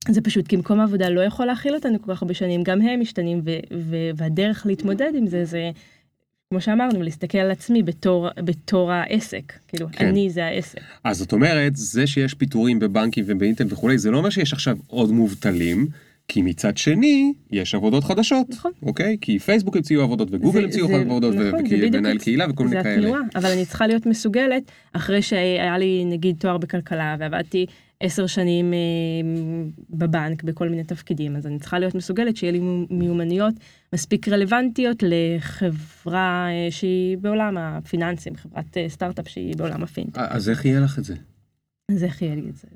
זה 0.10 0.22
פשוט 0.22 0.48
כי 0.48 0.56
מקום 0.56 0.80
העבודה 0.80 1.10
לא 1.10 1.22
יכול 1.22 1.46
להכיל 1.46 1.76
אותנו 1.76 2.02
כל 2.02 2.16
כך 2.16 2.22
הרבה 2.22 2.34
שנים, 2.34 2.64
גם 2.64 2.82
הם 2.82 3.00
משתנים, 3.00 3.42
והדרך 4.16 4.66
להתמודד 4.66 5.12
עם 5.16 5.28
זה, 5.28 5.46
זה, 5.46 5.72
כמו 6.50 6.62
שאמרנו, 6.62 7.04
להסתכל 7.04 7.38
על 7.38 7.52
עצמי 7.52 7.84
בתור, 7.84 8.30
בתור 8.44 8.92
העסק, 8.92 9.54
כאילו, 9.68 9.88
כן. 9.92 10.06
אני 10.06 10.30
זה 10.30 10.46
העסק. 10.46 10.80
אז 11.04 11.18
זאת 11.18 11.34
אומרת, 11.34 11.76
זה 11.76 12.08
שיש 12.08 12.34
פיטורים 12.34 12.80
בבנקים 12.80 13.24
ובאינטרנט 13.28 13.74
וכולי, 13.74 13.98
זה 13.98 14.12
לא 14.12 14.18
אומר 14.18 14.30
שיש 14.30 14.54
עכשיו 14.54 14.78
עוד 14.88 15.12
מובטלים. 15.12 15.88
כי 16.30 16.42
מצד 16.42 16.78
שני, 16.78 17.34
יש 17.52 17.76
עבודות 17.76 18.04
חדשות, 18.04 18.50
נכון. 18.50 18.72
אוקיי? 18.84 19.18
כי 19.22 19.40
פייסבוק 19.40 19.76
המציאו 19.76 20.02
עבודות 20.02 20.28
וגוגל 20.32 20.64
המציאו 20.64 20.88
עבודות 20.96 21.36
נכון, 21.36 21.64
ומנהל 21.70 22.18
קהילה 22.18 22.46
וכל 22.50 22.68
מיני 22.68 22.84
כאלה. 22.84 23.02
זה 23.02 23.08
התנועה, 23.08 23.22
אבל 23.36 23.52
אני 23.52 23.66
צריכה 23.66 23.88
להיות 23.88 24.06
מסוגלת, 24.06 24.64
אחרי 24.94 25.22
שהיה 25.22 25.78
לי 25.78 26.06
נגיד 26.06 26.36
תואר 26.40 26.58
בכלכלה 26.58 27.16
ועבדתי 27.20 27.66
עשר 28.00 28.28
שנים 28.28 28.74
אה, 28.74 28.80
בבנק 29.90 30.44
בכל 30.44 30.70
מיני 30.70 30.84
תפקידים, 30.84 31.36
אז 31.36 31.48
אני 31.48 31.60
צריכה 31.60 31.80
להיות 31.80 31.96
מסוגלת 31.96 32.38
שיהיה 32.38 32.52
לי 32.52 32.60
מיומנויות 32.90 33.54
מספיק 33.94 34.28
רלוונטיות 34.28 35.04
לחברה 35.08 36.48
אה, 36.50 36.72
שהיא 36.72 37.18
בעולם 37.18 37.58
הפיננסים, 37.58 38.36
חברת 38.36 38.78
אה, 38.78 38.90
סטארט-אפ 38.90 39.28
שהיא 39.28 39.56
בעולם 39.56 39.84
הפינטק. 39.84 40.18
אז 40.18 40.50
איך 40.50 40.66
יהיה 40.66 40.80
לך 40.80 41.00
את 41.00 41.04
זה? 41.04 41.16
אז 41.92 42.04
איך 42.04 42.22
יהיה 42.22 42.36
לי 42.36 42.50
את 42.50 42.56
זה? 42.56 42.68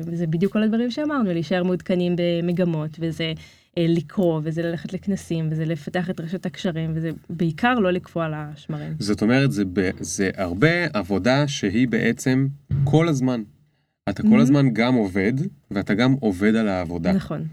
זה, 0.00 0.16
זה 0.16 0.26
בדיוק 0.26 0.52
כל 0.52 0.62
הדברים 0.62 0.90
שאמרנו, 0.90 1.32
להישאר 1.32 1.62
מעודכנים 1.62 2.16
במגמות, 2.16 2.90
וזה 3.00 3.32
לקרוא, 3.78 4.40
וזה 4.44 4.62
ללכת 4.62 4.92
לכנסים, 4.92 5.48
וזה 5.50 5.64
לפתח 5.64 6.10
את 6.10 6.20
רשת 6.20 6.46
הקשרים, 6.46 6.92
וזה 6.94 7.10
בעיקר 7.30 7.74
לא 7.74 7.90
לקפוא 7.90 8.24
על 8.24 8.32
השמרים. 8.34 8.94
זאת 8.98 9.22
אומרת, 9.22 9.52
זה, 9.52 9.64
זה 10.00 10.30
הרבה 10.36 10.86
עבודה 10.92 11.48
שהיא 11.48 11.88
בעצם 11.88 12.46
כל 12.84 13.08
הזמן. 13.08 13.42
אתה 14.08 14.22
כל 14.22 14.40
הזמן 14.40 14.70
גם 14.72 14.94
עובד, 14.94 15.32
ואתה 15.70 15.94
גם 15.94 16.12
עובד 16.20 16.54
על 16.54 16.68
העבודה. 16.68 17.12
נכון. 17.12 17.44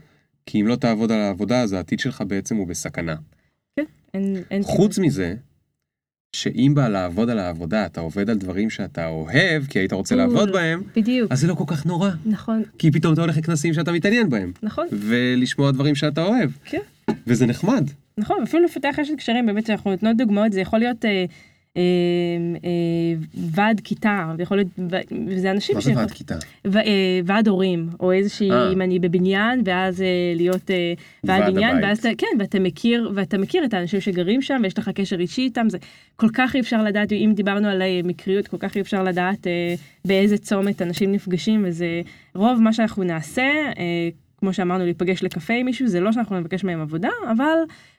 כי 0.45 0.61
אם 0.61 0.67
לא 0.67 0.75
תעבוד 0.75 1.11
על 1.11 1.19
העבודה, 1.19 1.61
אז 1.61 1.73
העתיד 1.73 1.99
שלך 1.99 2.23
בעצם 2.27 2.55
הוא 2.55 2.67
בסכנה. 2.67 3.15
כן, 3.75 3.83
אין... 4.13 4.35
אין 4.51 4.63
חוץ 4.63 4.95
כאילו... 4.95 5.07
מזה, 5.07 5.35
שאם 6.35 6.71
בא 6.75 6.87
לעבוד 6.87 7.29
על 7.29 7.39
העבודה, 7.39 7.85
אתה 7.85 8.01
עובד 8.01 8.29
על 8.29 8.37
דברים 8.37 8.69
שאתה 8.69 9.07
אוהב, 9.07 9.65
כי 9.69 9.79
היית 9.79 9.93
רוצה 9.93 10.15
לעבוד 10.15 10.51
בהם, 10.51 10.83
בדיוק. 10.95 11.31
אז 11.31 11.39
זה 11.39 11.47
לא 11.47 11.55
כל 11.55 11.63
כך 11.67 11.85
נורא. 11.85 12.09
נכון. 12.25 12.63
כי 12.77 12.91
פתאום 12.91 13.13
אתה 13.13 13.21
הולך 13.21 13.37
לכנסים 13.37 13.73
שאתה 13.73 13.91
מתעניין 13.91 14.29
בהם. 14.29 14.51
נכון. 14.63 14.87
ולשמוע 14.91 15.71
דברים 15.71 15.95
שאתה 15.95 16.23
אוהב. 16.23 16.49
כן. 16.65 16.79
וזה 17.27 17.45
נחמד. 17.45 17.89
נכון, 18.17 18.43
אפילו 18.43 18.63
לפתח 18.63 18.95
רשת 18.97 19.13
קשרים, 19.17 19.45
באמת 19.45 19.65
שאנחנו 19.65 19.91
נותנות 19.91 20.17
דוגמאות, 20.17 20.51
זה 20.51 20.61
יכול 20.61 20.79
להיות... 20.79 21.05
אה, 21.05 21.25
ועד 23.51 23.81
כיתה, 23.83 24.33
יכול 24.39 24.57
להיות, 24.57 24.67
וזה 25.27 25.51
אנשים 25.51 25.75
מה 25.75 25.81
זה 25.81 25.93
ועד 25.95 26.11
כיתה? 26.11 26.35
אה, 26.75 27.19
ועד 27.25 27.47
הורים, 27.47 27.89
או 27.99 28.11
איזושהי, 28.11 28.49
אם 28.73 28.81
אני 28.81 28.99
בבניין, 28.99 29.61
ואז 29.65 30.03
להיות 30.35 30.71
ועד 31.23 31.53
בניין, 31.53 31.83
ואז 31.83 31.99
אתה, 31.99 32.09
כן, 32.17 32.27
ואתה 32.39 32.59
מכיר, 32.59 33.11
ואתה 33.15 33.37
מכיר 33.37 33.65
את 33.65 33.73
האנשים 33.73 34.01
שגרים 34.01 34.41
שם, 34.41 34.59
ויש 34.63 34.77
לך 34.79 34.89
קשר 34.89 35.19
אישי 35.19 35.41
איתם, 35.41 35.69
זה 35.69 35.77
כל 36.15 36.29
כך 36.33 36.55
אי 36.55 36.59
אפשר 36.59 36.83
לדעת, 36.83 37.11
אם 37.11 37.31
דיברנו 37.35 37.67
על 37.67 37.81
מקריות, 38.03 38.47
כל 38.47 38.57
כך 38.57 38.75
אי 38.75 38.81
אפשר 38.81 39.03
לדעת 39.03 39.47
באיזה 40.05 40.37
צומת 40.37 40.81
אנשים 40.81 41.11
נפגשים, 41.11 41.63
וזה 41.67 42.01
רוב 42.35 42.61
מה 42.61 42.73
שאנחנו 42.73 43.03
נעשה, 43.03 43.51
כמו 44.43 44.53
שאמרנו, 44.53 44.83
להיפגש 44.83 45.23
לקפה 45.23 45.53
עם 45.53 45.65
מישהו, 45.65 45.87
זה 45.87 45.99
לא 45.99 46.11
שאנחנו 46.11 46.39
נבקש 46.39 46.63
מהם 46.63 46.81
עבודה, 46.81 47.09
אבל 47.31 47.57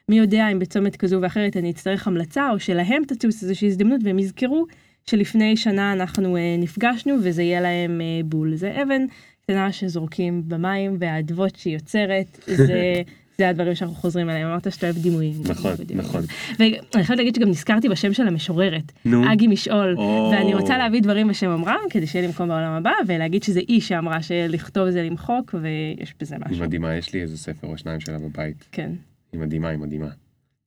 מי 0.09 0.17
יודע 0.17 0.47
אם 0.51 0.59
בצומת 0.59 0.95
כזו 0.95 1.21
ואחרת 1.21 1.57
אני 1.57 1.71
אצטרך 1.71 2.07
המלצה, 2.07 2.49
או 2.49 2.59
שלהם 2.59 3.03
תצוץ 3.07 3.43
איזושהי 3.43 3.67
הזדמנות 3.67 4.01
והם 4.03 4.19
יזכרו 4.19 4.65
שלפני 5.09 5.57
שנה 5.57 5.93
אנחנו 5.93 6.37
אה, 6.37 6.55
נפגשנו 6.59 7.15
וזה 7.23 7.43
יהיה 7.43 7.61
להם 7.61 8.01
אה, 8.01 8.05
בול. 8.25 8.55
זה 8.55 8.81
אבן 8.83 9.05
קטנה 9.41 9.71
שזורקים 9.71 10.43
במים 10.47 10.97
והאדוות 10.99 11.55
שהיא 11.55 11.73
יוצרת, 11.73 12.39
זה... 12.47 12.93
זה 13.37 13.49
הדברים 13.49 13.75
שאנחנו 13.75 13.95
חוזרים 13.95 14.29
עליהם, 14.29 14.47
אמרת 14.47 14.71
שאתה 14.71 14.85
אוהב 14.89 14.97
דימויים. 14.97 15.33
נכון, 15.49 15.71
נכון. 15.95 16.21
ואני 16.59 16.73
חייבת 17.03 17.09
להגיד 17.17 17.35
שגם 17.35 17.49
נזכרתי 17.49 17.89
בשם 17.89 18.13
של 18.13 18.27
המשוררת, 18.27 18.91
נו. 19.05 19.33
אגי 19.33 19.47
משעול, 19.47 19.95
או. 19.97 20.31
ואני 20.33 20.53
רוצה 20.55 20.77
להביא 20.77 21.01
דברים 21.01 21.27
בשם 21.27 21.47
אומרם, 21.51 21.75
כדי 21.89 22.07
שיהיה 22.07 22.25
לי 22.25 22.31
מקום 22.33 22.47
בעולם 22.47 22.71
הבא, 22.71 22.91
ולהגיד 23.07 23.43
שזה 23.43 23.59
היא 23.67 23.81
שאמרה 23.81 24.21
שלכתוב 24.21 24.89
זה 24.89 25.03
למחוק, 25.03 25.55
ויש 25.61 26.13
בזה 26.19 26.35
היא 26.35 26.43
משהו. 26.51 26.63
מדהימה, 26.65 26.95
יש 26.95 27.13
לי 27.13 27.21
איזה 27.21 27.37
ספר 27.37 27.67
או 27.67 27.77
שניים 27.77 27.99
שלה 27.99 28.19
בבית. 28.19 28.65
כן. 28.71 28.91
היא 29.33 29.39
מדהימה, 29.41 29.69
היא 29.69 29.79
מדהימה. 29.79 30.07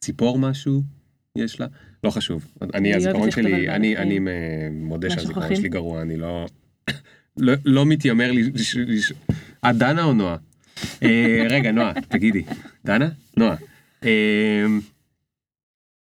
ציפור 0.01 0.39
משהו 0.39 0.83
יש 1.37 1.61
לה? 1.61 1.67
לא 2.05 2.11
חשוב. 2.11 2.47
אני, 2.75 2.95
הזיכרון 2.95 3.31
שלי, 3.31 3.69
אני, 3.71 3.97
אני 3.97 4.19
מ- 4.19 4.29
מודה 4.87 5.11
שהזיכרון? 5.11 5.55
שלי 5.57 5.69
גרוע, 5.69 6.03
אני 6.03 6.17
לא... 6.17 6.47
לא, 7.37 7.53
לא 7.65 7.87
מתיימר 7.87 8.33
לי... 8.33 8.43
לש- 8.55 8.77
לש- 8.77 9.13
את 9.71 9.77
דנה 9.77 10.05
או 10.05 10.13
נועה? 10.13 10.37
אה, 11.03 11.47
רגע, 11.51 11.73
נועה, 11.73 11.93
תגידי. 12.09 12.45
דנה? 12.85 13.09
נועה. 13.37 13.57
אה, 14.05 14.67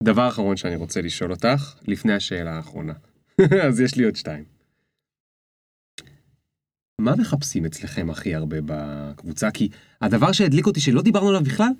דבר 0.02 0.28
אחרון 0.28 0.56
שאני 0.56 0.76
רוצה 0.76 1.02
לשאול 1.02 1.30
אותך, 1.30 1.74
לפני 1.88 2.12
השאלה 2.12 2.56
האחרונה. 2.56 2.92
אז 3.66 3.80
יש 3.80 3.96
לי 3.96 4.04
עוד 4.04 4.16
שתיים. 4.16 4.44
מה 7.00 7.16
מחפשים 7.16 7.64
אצלכם 7.64 8.10
הכי 8.10 8.34
הרבה 8.34 8.56
בקבוצה? 8.66 9.50
כי 9.50 9.68
הדבר 10.00 10.32
שהדליק 10.32 10.66
אותי 10.66 10.80
שלא 10.80 11.02
דיברנו 11.02 11.28
עליו 11.28 11.42
בכלל, 11.42 11.70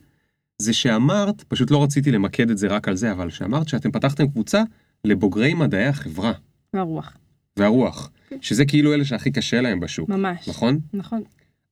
זה 0.58 0.72
שאמרת, 0.72 1.42
פשוט 1.42 1.70
לא 1.70 1.82
רציתי 1.84 2.10
למקד 2.10 2.50
את 2.50 2.58
זה 2.58 2.66
רק 2.66 2.88
על 2.88 2.96
זה, 2.96 3.12
אבל 3.12 3.30
שאמרת 3.30 3.68
שאתם 3.68 3.92
פתחתם 3.92 4.28
קבוצה 4.28 4.62
לבוגרי 5.04 5.54
מדעי 5.54 5.86
החברה 5.86 6.32
והרוח. 6.74 7.16
והרוח, 7.56 8.10
שזה 8.40 8.64
כאילו 8.64 8.94
אלה 8.94 9.04
שהכי 9.04 9.30
קשה 9.30 9.60
להם 9.60 9.80
בשוק, 9.80 10.08
ממש. 10.08 10.48
נכון? 10.48 10.80
נכון. 10.92 11.22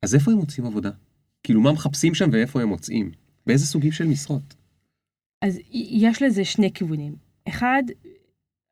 אז 0.03 0.15
איפה 0.15 0.31
הם 0.31 0.39
מוצאים 0.39 0.67
עבודה? 0.67 0.91
כאילו 1.47 1.61
מה 1.61 1.73
מחפשים 1.73 2.15
שם 2.15 2.29
ואיפה 2.33 2.63
הם 2.63 2.69
מוצאים? 2.69 3.11
באיזה 3.47 3.67
סוגים 3.67 3.93
של 3.93 4.07
משרות? 4.07 4.55
אז 5.43 5.59
יש 5.73 6.23
לזה 6.23 6.45
שני 6.45 6.73
כיוונים. 6.73 7.15
אחד, 7.49 7.83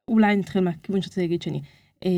אולי 0.08 0.36
נתחיל 0.36 0.60
מהכיוון 0.60 1.02
שרציתי 1.02 1.20
להגיד 1.20 1.42
שני. 1.42 1.60
אה, 2.04 2.10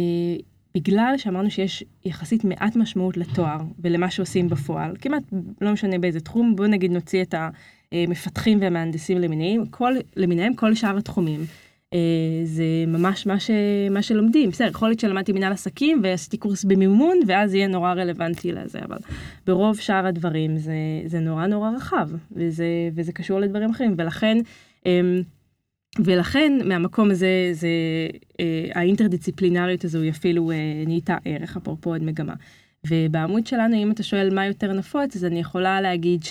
בגלל 0.74 1.14
שאמרנו 1.16 1.50
שיש 1.50 1.84
יחסית 2.04 2.44
מעט 2.44 2.76
משמעות 2.76 3.16
לתואר 3.16 3.58
ולמה 3.78 4.10
שעושים 4.10 4.48
בפועל, 4.48 4.96
כמעט 5.00 5.22
לא 5.60 5.72
משנה 5.72 5.98
באיזה 5.98 6.20
תחום, 6.20 6.56
בואו 6.56 6.68
נגיד 6.68 6.90
נוציא 6.90 7.22
את 7.22 7.34
המפתחים 7.92 8.60
והמהנדסים 8.60 9.18
למיניהם, 9.18 9.66
כל, 9.66 9.92
למיניהם 10.16 10.54
כל 10.54 10.74
שאר 10.74 10.96
התחומים. 10.96 11.40
אה, 11.94 11.98
זה 12.44 12.64
ממש 12.86 13.26
מה, 13.26 13.40
ש, 13.40 13.50
מה 13.90 14.02
שלומדים, 14.02 14.50
בסדר, 14.50 14.68
יכול 14.68 14.88
להיות 14.88 15.00
שלמדתי 15.00 15.32
מנהל 15.32 15.52
עסקים 15.52 16.00
ועשיתי 16.02 16.36
קורס 16.36 16.64
במימון 16.64 17.18
ואז 17.26 17.54
יהיה 17.54 17.68
נורא 17.68 17.92
רלוונטי 17.92 18.52
לזה, 18.52 18.78
אבל 18.84 18.98
ברוב 19.46 19.78
שאר 19.78 20.06
הדברים 20.06 20.58
זה, 20.58 20.74
זה 21.06 21.20
נורא 21.20 21.46
נורא 21.46 21.70
רחב 21.70 22.08
וזה, 22.32 23.12
קשור 23.14 23.40
לדברים 23.40 23.70
אחרים 23.70 23.94
ולכן 23.98 24.38
אמ, 24.86 25.22
ולכן 25.98 26.52
מהמקום 26.64 27.10
הזה 27.10 27.48
זה 27.52 27.68
אה, 28.40 28.68
האינטרדיציפלינריות 28.74 29.84
הזו 29.84 30.00
היא 30.00 30.10
אפילו 30.10 30.50
אה, 30.50 30.56
נהייתה 30.86 31.16
ערך 31.24 31.56
אפרופו 31.56 31.90
עוד 31.90 32.02
מגמה. 32.02 32.34
ובעמוד 32.86 33.46
שלנו 33.46 33.76
אם 33.76 33.90
אתה 33.90 34.02
שואל 34.02 34.34
מה 34.34 34.46
יותר 34.46 34.72
נפוץ 34.72 35.16
אז 35.16 35.24
אני 35.24 35.40
יכולה 35.40 35.80
להגיד 35.80 36.24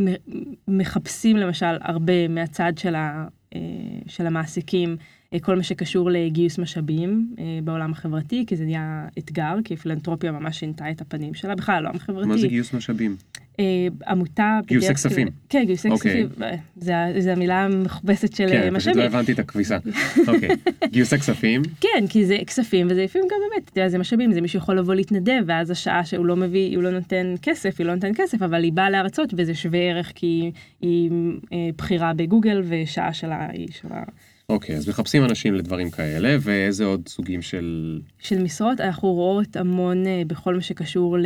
שמחפשים 0.00 1.36
למשל 1.36 1.76
הרבה 1.80 2.28
מהצד 2.28 2.72
של, 2.78 2.94
ה, 2.94 3.26
אה, 3.54 3.60
של 4.06 4.26
המעסיקים 4.26 4.96
אה, 5.34 5.40
כל 5.40 5.56
מה 5.56 5.62
שקשור 5.62 6.10
לגיוס 6.10 6.58
משאבים 6.58 7.34
אה, 7.38 7.58
בעולם 7.64 7.92
החברתי 7.92 8.44
כי 8.46 8.56
זה 8.56 8.64
נהיה 8.64 9.06
אתגר 9.18 9.54
כי 9.64 9.76
פילנטרופיה 9.76 10.32
ממש 10.32 10.58
שינתה 10.58 10.90
את 10.90 11.00
הפנים 11.00 11.34
שלה 11.34 11.54
בכלל 11.54 11.74
העולם 11.74 11.96
החברתי. 11.96 12.28
מה 12.28 12.38
זה 12.38 12.46
גיוס 12.46 12.74
משאבים? 12.74 13.16
אה, 13.60 13.64
עמותה... 14.06 14.60
גיוסי 14.66 14.94
כספים. 14.94 15.28
כן, 15.48 15.62
גיוסי 15.66 15.88
אוקיי. 15.88 16.28
כספים. 16.28 16.46
זה 17.18 17.32
המילה 17.32 17.64
המכובסת 17.64 18.36
של 18.36 18.48
כן, 18.48 18.54
אה, 18.54 18.60
פשוט 18.62 18.72
משאבים. 18.72 18.98
לא 18.98 19.04
הבנתי 19.04 19.32
את 19.32 19.38
הכביסה. 19.38 19.78
אוקיי, 20.28 20.48
גיוסי 20.92 21.18
כספים, 21.18 21.62
כן, 21.80 22.04
כי 22.08 22.26
זה 22.26 22.36
כספים, 22.46 22.86
וזה 22.90 23.04
לפעמים 23.04 23.28
גם 23.28 23.36
באמת, 23.50 23.70
אתה 23.70 23.80
יודע, 23.80 23.88
זה 23.88 23.98
משאבים, 23.98 24.32
זה 24.32 24.40
מישהו 24.40 24.58
יכול 24.58 24.78
לבוא 24.78 24.94
להתנדב, 24.94 25.42
ואז 25.46 25.70
השעה 25.70 26.04
שהוא 26.04 26.26
לא 26.26 26.36
מביא, 26.36 26.76
הוא 26.76 26.82
לא 26.82 26.90
נותן 26.90 27.34
כסף, 27.42 27.74
היא 27.78 27.86
לא 27.86 27.94
נותנת 27.94 28.16
כסף, 28.16 28.42
אבל 28.42 28.62
היא 28.64 28.72
באה 28.72 28.90
להרצות, 28.90 29.34
וזה 29.36 29.54
שווה 29.54 29.78
ערך 29.78 30.12
כי 30.14 30.50
היא 30.80 31.10
אה, 31.52 31.68
בחירה 31.76 32.12
בגוגל, 32.14 32.62
ושעה 32.64 33.12
שלה 33.12 33.48
היא 33.52 33.68
שווה. 33.80 34.02
אוקיי, 34.48 34.76
אז 34.76 34.88
מחפשים 34.88 35.24
אנשים 35.24 35.54
לדברים 35.54 35.90
כאלה, 35.90 36.36
ואיזה 36.40 36.84
עוד 36.84 37.08
סוגים 37.08 37.42
של... 37.42 38.00
של 38.18 38.42
משרות, 38.42 38.80
אנחנו 38.80 39.12
רואות 39.12 39.56
המון 39.56 40.04
בכל 40.26 40.54
מה 40.54 40.60
שקשור 40.60 41.16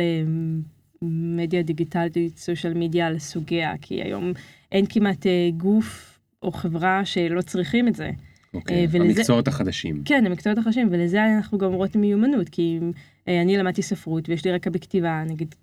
למדיה 1.01 1.61
דיגיטלית, 1.61 2.37
סושיאל 2.37 2.73
מדיה 2.73 3.11
לסוגיה, 3.11 3.73
כי 3.81 4.01
היום 4.03 4.31
אין 4.71 4.85
כמעט 4.89 5.27
אה, 5.27 5.49
גוף 5.57 6.19
או 6.43 6.51
חברה 6.51 7.05
שלא 7.05 7.41
צריכים 7.41 7.87
את 7.87 7.95
זה. 7.95 8.11
אוקיי, 8.53 8.77
אה, 8.77 8.85
ולזה- 8.91 8.97
המקצועות 9.19 9.47
החדשים. 9.47 10.01
כן, 10.05 10.25
המקצועות 10.25 10.57
החדשים, 10.57 10.87
ולזה 10.91 11.25
אנחנו 11.25 11.57
גם 11.57 11.73
רואות 11.73 11.95
מיומנות, 11.95 12.49
כי 12.49 12.79
אה, 13.27 13.41
אני 13.41 13.57
למדתי 13.57 13.81
ספרות 13.81 14.29
ויש 14.29 14.45
לי 14.45 14.51
רקע 14.51 14.69
בכתיבה, 14.69 15.23
נגיד 15.27 15.55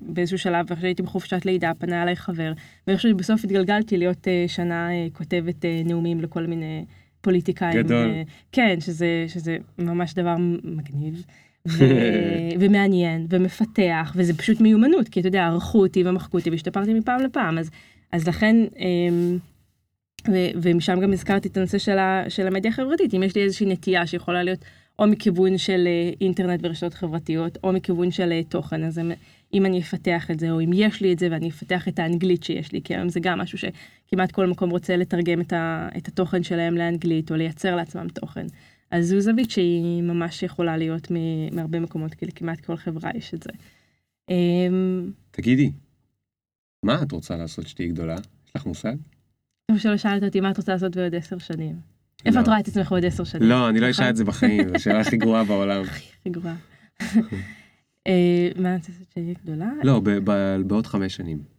באיזשהו 0.00 0.38
שלב, 0.38 0.72
אחרי 0.72 0.80
שהייתי 0.82 1.02
בחופשת 1.02 1.44
לידה, 1.46 1.72
פנה 1.78 2.02
אליי 2.02 2.16
חבר, 2.16 2.52
ואני 2.86 2.96
חושבת 2.96 3.12
שבסוף 3.12 3.44
התגלגלתי 3.44 3.96
להיות 3.96 4.28
שנה 4.46 4.88
כותבת 5.12 5.64
נאומים 5.84 6.20
לכל 6.20 6.46
מיני 6.46 6.84
פוליטיקאים. 7.20 7.82
גדול. 7.82 8.10
כן, 8.52 8.76
שזה, 8.80 9.24
שזה 9.28 9.56
ממש 9.78 10.14
דבר 10.14 10.34
מגניב. 10.64 11.24
ומעניין 12.60 13.26
ומפתח 13.30 14.12
וזה 14.16 14.34
פשוט 14.34 14.60
מיומנות 14.60 15.08
כי 15.08 15.20
אתה 15.20 15.28
יודע 15.28 15.44
ערכו 15.46 15.78
אותי 15.80 16.02
ומחקו 16.06 16.38
אותי 16.38 16.50
והשתפרתי 16.50 16.94
מפעם 16.94 17.20
לפעם 17.22 17.58
אז 17.58 17.70
אז 18.12 18.28
לכן 18.28 18.56
אמ, 18.78 19.38
ו- 20.28 20.50
ומשם 20.62 21.00
גם 21.00 21.12
הזכרתי 21.12 21.48
את 21.48 21.56
הנושא 21.56 21.78
של, 21.78 21.98
ה- 21.98 22.24
של 22.28 22.46
המדיה 22.46 22.70
החברתית 22.70 23.14
אם 23.14 23.22
יש 23.22 23.34
לי 23.36 23.42
איזושהי 23.42 23.66
נטייה 23.66 24.06
שיכולה 24.06 24.42
להיות 24.42 24.58
או 24.98 25.06
מכיוון 25.06 25.58
של 25.58 25.86
אה, 25.86 26.10
אינטרנט 26.20 26.60
ורשתות 26.62 26.94
חברתיות 26.94 27.58
או 27.64 27.72
מכיוון 27.72 28.10
של 28.10 28.32
אה, 28.32 28.40
תוכן 28.48 28.84
אז 28.84 29.00
אם 29.54 29.66
אני 29.66 29.80
אפתח 29.80 30.30
את 30.30 30.40
זה 30.40 30.50
או 30.50 30.60
אם 30.60 30.70
יש 30.74 31.00
לי 31.00 31.12
את 31.12 31.18
זה 31.18 31.28
ואני 31.30 31.48
אפתח 31.48 31.88
את 31.88 31.98
האנגלית 31.98 32.44
שיש 32.44 32.72
לי 32.72 32.80
כי 32.84 32.94
היום 32.94 33.08
זה 33.08 33.20
גם 33.20 33.38
משהו 33.38 33.58
שכמעט 33.58 34.32
כל 34.32 34.46
מקום 34.46 34.70
רוצה 34.70 34.96
לתרגם 34.96 35.40
את, 35.40 35.52
ה- 35.52 35.88
את 35.96 36.08
התוכן 36.08 36.42
שלהם 36.42 36.76
לאנגלית 36.76 37.30
או 37.30 37.36
לייצר 37.36 37.76
לעצמם 37.76 38.06
תוכן. 38.08 38.46
אז 38.94 39.06
זו 39.08 39.20
זווית 39.20 39.50
שהיא 39.50 40.02
ממש 40.02 40.42
יכולה 40.42 40.76
להיות 40.76 41.08
מהרבה 41.52 41.80
מקומות 41.80 42.14
כי 42.14 42.26
לכמעט 42.26 42.60
כל 42.60 42.76
חברה 42.76 43.10
יש 43.14 43.34
את 43.34 43.42
זה. 43.42 43.50
אמ, 44.30 45.10
תגידי, 45.30 45.72
מה 46.82 47.02
את 47.02 47.12
רוצה 47.12 47.36
לעשות 47.36 47.68
שתהיי 47.68 47.88
גדולה? 47.88 48.14
יש 48.46 48.52
לך 48.56 48.66
מושג? 48.66 48.94
טוב 49.70 49.78
שלא 49.78 49.96
שאלת 49.96 50.22
אותי 50.22 50.40
מה 50.40 50.50
את 50.50 50.56
רוצה 50.56 50.72
לעשות 50.72 50.96
בעוד 50.96 51.14
עשר 51.14 51.38
שנים. 51.38 51.76
איפה 52.26 52.38
לא. 52.38 52.42
את 52.42 52.48
רואה 52.48 52.60
את 52.60 52.68
עצמך 52.68 52.90
בעוד 52.90 53.04
עשר 53.04 53.24
שנים? 53.24 53.48
לא, 53.48 53.68
אני 53.68 53.80
לא 53.80 53.90
נכון? 53.90 54.04
אשאל 54.04 54.10
את 54.10 54.16
זה 54.16 54.24
בחיים, 54.24 54.68
זו 54.68 54.74
השאלה 54.74 55.00
הכי 55.00 55.16
גרועה 55.16 55.44
בעולם. 55.44 55.82
הכי 56.20 56.30
גרועה. 56.30 56.56
אה, 58.06 58.48
מה 58.56 58.68
אני 58.68 58.76
רוצה 58.76 58.92
לעשות 58.92 59.12
שאני 59.14 59.34
גדולה? 59.42 59.70
לא, 59.82 60.00
בעוד 60.66 60.86
חמש 60.86 61.16
שנים. 61.16 61.53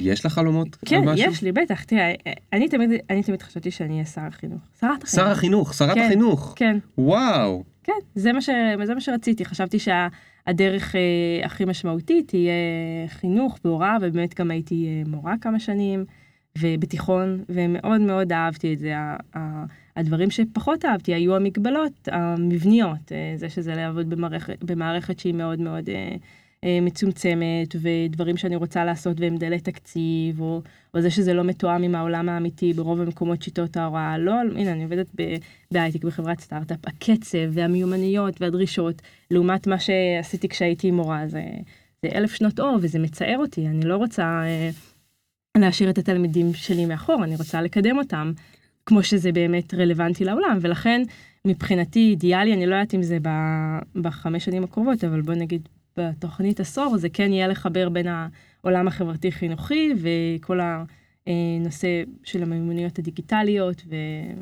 יש 0.00 0.26
לך 0.26 0.32
חלומות 0.32 0.76
כן? 0.86 1.02
יש 1.16 1.42
לי, 1.42 1.52
בטח. 1.52 1.84
תראה, 1.84 2.12
אני 2.52 2.68
תמיד, 2.68 2.90
אני 3.10 3.22
תמיד 3.22 3.42
חשבתי 3.42 3.70
שאני 3.70 3.92
אהיה 3.94 4.04
שר 4.04 4.20
החינוך. 4.20 4.60
שרת 4.80 5.02
החינוך. 5.02 5.08
שר 5.26 5.30
החינוך, 5.30 5.74
שרת 5.74 5.94
כן. 5.94 6.04
החינוך. 6.04 6.52
כן, 6.56 6.78
וואו. 6.98 7.64
כן, 7.84 7.92
זה 8.14 8.32
מה, 8.32 8.40
ש, 8.40 8.50
זה 8.84 8.94
מה 8.94 9.00
שרציתי. 9.00 9.44
חשבתי 9.44 9.78
שהדרך 9.78 10.96
אה, 10.96 11.00
הכי 11.46 11.64
משמעותית 11.64 12.28
תהיה 12.28 12.52
חינוך 13.08 13.58
והוראה, 13.64 13.96
ובאמת 14.00 14.40
גם 14.40 14.50
הייתי 14.50 14.86
אה, 14.86 15.10
מורה 15.10 15.34
כמה 15.40 15.60
שנים, 15.60 16.04
ובתיכון, 16.58 17.44
ומאוד 17.48 18.00
מאוד 18.00 18.32
אהבתי 18.32 18.74
את 18.74 18.78
זה. 18.78 18.92
ה- 18.96 19.64
הדברים 19.96 20.30
שפחות 20.30 20.84
אהבתי 20.84 21.14
היו 21.14 21.36
המגבלות 21.36 22.08
המבניות, 22.12 23.12
אה, 23.12 23.32
זה 23.36 23.48
שזה 23.48 23.74
לעבוד 23.74 24.10
במערכת, 24.10 24.64
במערכת 24.64 25.18
שהיא 25.18 25.34
מאוד 25.34 25.60
מאוד 25.60 25.88
אה, 25.88 26.16
מצומצמת, 26.82 27.76
ודברים 27.82 28.36
שאני 28.36 28.56
רוצה 28.56 28.84
לעשות 28.84 29.20
והם 29.20 29.36
דלי 29.36 29.60
תקציב, 29.60 30.40
או, 30.40 30.62
או 30.94 31.00
זה 31.00 31.10
שזה 31.10 31.34
לא 31.34 31.44
מתואם 31.44 31.82
עם 31.82 31.94
העולם 31.94 32.28
האמיתי 32.28 32.72
ברוב 32.72 33.00
המקומות 33.00 33.42
שיטות 33.42 33.76
ההוראה. 33.76 34.18
לא, 34.18 34.34
הנה, 34.56 34.72
אני 34.72 34.82
עובדת 34.82 35.06
בהייטק 35.70 36.04
בחברת 36.04 36.40
סטארט-אפ, 36.40 36.78
הקצב 36.86 37.38
והמיומנויות 37.50 38.42
והדרישות, 38.42 39.02
לעומת 39.30 39.66
מה 39.66 39.76
שעשיתי 39.78 40.48
כשהייתי 40.48 40.90
מורה, 40.90 41.26
זה, 41.26 41.42
זה 42.02 42.08
אלף 42.14 42.34
שנות 42.34 42.60
אור, 42.60 42.78
וזה 42.82 42.98
מצער 42.98 43.38
אותי, 43.38 43.66
אני 43.66 43.84
לא 43.84 43.96
רוצה 43.96 44.22
אה, 44.22 44.70
להשאיר 45.58 45.90
את 45.90 45.98
התלמידים 45.98 46.54
שלי 46.54 46.86
מאחור, 46.86 47.24
אני 47.24 47.36
רוצה 47.36 47.62
לקדם 47.62 47.98
אותם, 47.98 48.32
כמו 48.86 49.02
שזה 49.02 49.32
באמת 49.32 49.74
רלוונטי 49.74 50.24
לעולם, 50.24 50.58
ולכן 50.60 51.02
מבחינתי 51.44 51.98
אידיאלי, 51.98 52.52
אני 52.52 52.66
לא 52.66 52.74
יודעת 52.74 52.94
אם 52.94 53.02
זה 53.02 53.18
בחמש 53.94 54.44
שנים 54.44 54.64
הקרובות, 54.64 55.04
אבל 55.04 55.20
בוא 55.20 55.34
נגיד 55.34 55.68
בתוכנית 55.96 56.60
עשור, 56.60 56.96
זה 56.96 57.08
כן 57.08 57.32
יהיה 57.32 57.48
לחבר 57.48 57.88
בין 57.88 58.06
העולם 58.06 58.88
החברתי-חינוכי 58.88 59.92
וכל 59.96 60.60
נושא 61.60 62.02
של 62.24 62.42
המיומנויות 62.42 62.98
הדיגיטליות 62.98 63.82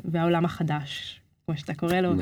והעולם 0.05 0.45
החדש, 0.45 1.21
כמו 1.45 1.57
שאתה 1.57 1.73
קורא 1.73 1.95
לו, 1.95 2.13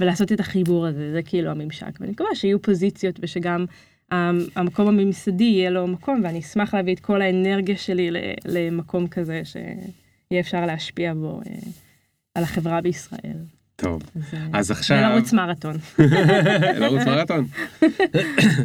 ולעשות 0.00 0.32
את 0.32 0.40
החיבור 0.40 0.86
הזה, 0.86 1.12
זה 1.12 1.22
כאילו 1.22 1.50
הממשק. 1.50 2.00
ואני 2.00 2.12
מקווה 2.12 2.34
שיהיו 2.34 2.62
פוזיציות 2.62 3.18
ושגם 3.22 3.64
המקום 4.56 4.88
הממסדי 4.88 5.44
יהיה 5.44 5.70
לו 5.70 5.86
מקום, 5.86 6.20
ואני 6.24 6.38
אשמח 6.38 6.74
להביא 6.74 6.94
את 6.94 7.00
כל 7.00 7.22
האנרגיה 7.22 7.76
שלי 7.76 8.10
למקום 8.44 9.08
כזה 9.08 9.42
שיהיה 9.44 10.40
אפשר 10.40 10.66
להשפיע 10.66 11.14
בו 11.14 11.40
על 12.34 12.42
החברה 12.42 12.80
בישראל. 12.80 13.36
טוב, 13.82 14.02
אז 14.52 14.70
עכשיו... 14.70 14.98
ולרוץ 14.98 15.32
מרתון. 15.32 15.76
לרוץ 16.80 17.02
מרתון? 17.06 17.46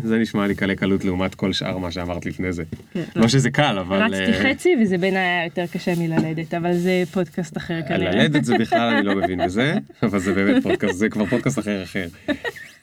זה 0.04 0.18
נשמע 0.18 0.48
לי 0.48 0.56
קלה 0.56 0.76
קלות 0.76 1.06
לעומת 1.06 1.36
כל 1.36 1.54
שאר 1.54 1.78
מה 1.78 1.92
שאמרת 1.92 2.26
לפני 2.26 2.54
זה. 2.54 2.64
כן, 2.94 3.04
לא. 3.16 3.28
שזה 3.28 3.52
קל, 3.52 3.78
אבל... 3.78 4.02
רצתי 4.02 4.34
חצי 4.34 4.76
וזה 4.82 4.98
בעיניי 4.98 5.22
היה 5.22 5.46
יותר 5.46 5.66
קשה 5.74 5.94
מללדת, 5.98 6.54
אבל 6.54 6.74
זה 6.74 7.04
פודקאסט 7.12 7.58
אחר 7.58 7.82
כנראה. 7.88 8.12
ללדת 8.12 8.46
זה 8.46 8.58
בכלל 8.58 8.96
אני 8.96 9.06
לא 9.06 9.16
מבין 9.16 9.46
בזה, 9.46 9.78
אבל 10.04 10.20
זה 10.20 10.34
באמת 10.34 10.64
פודקאסט, 10.64 10.96
זה 10.96 11.10
כבר 11.10 11.26
פודקאסט 11.26 11.60
אחר 11.60 11.84
אחר. 11.84 12.08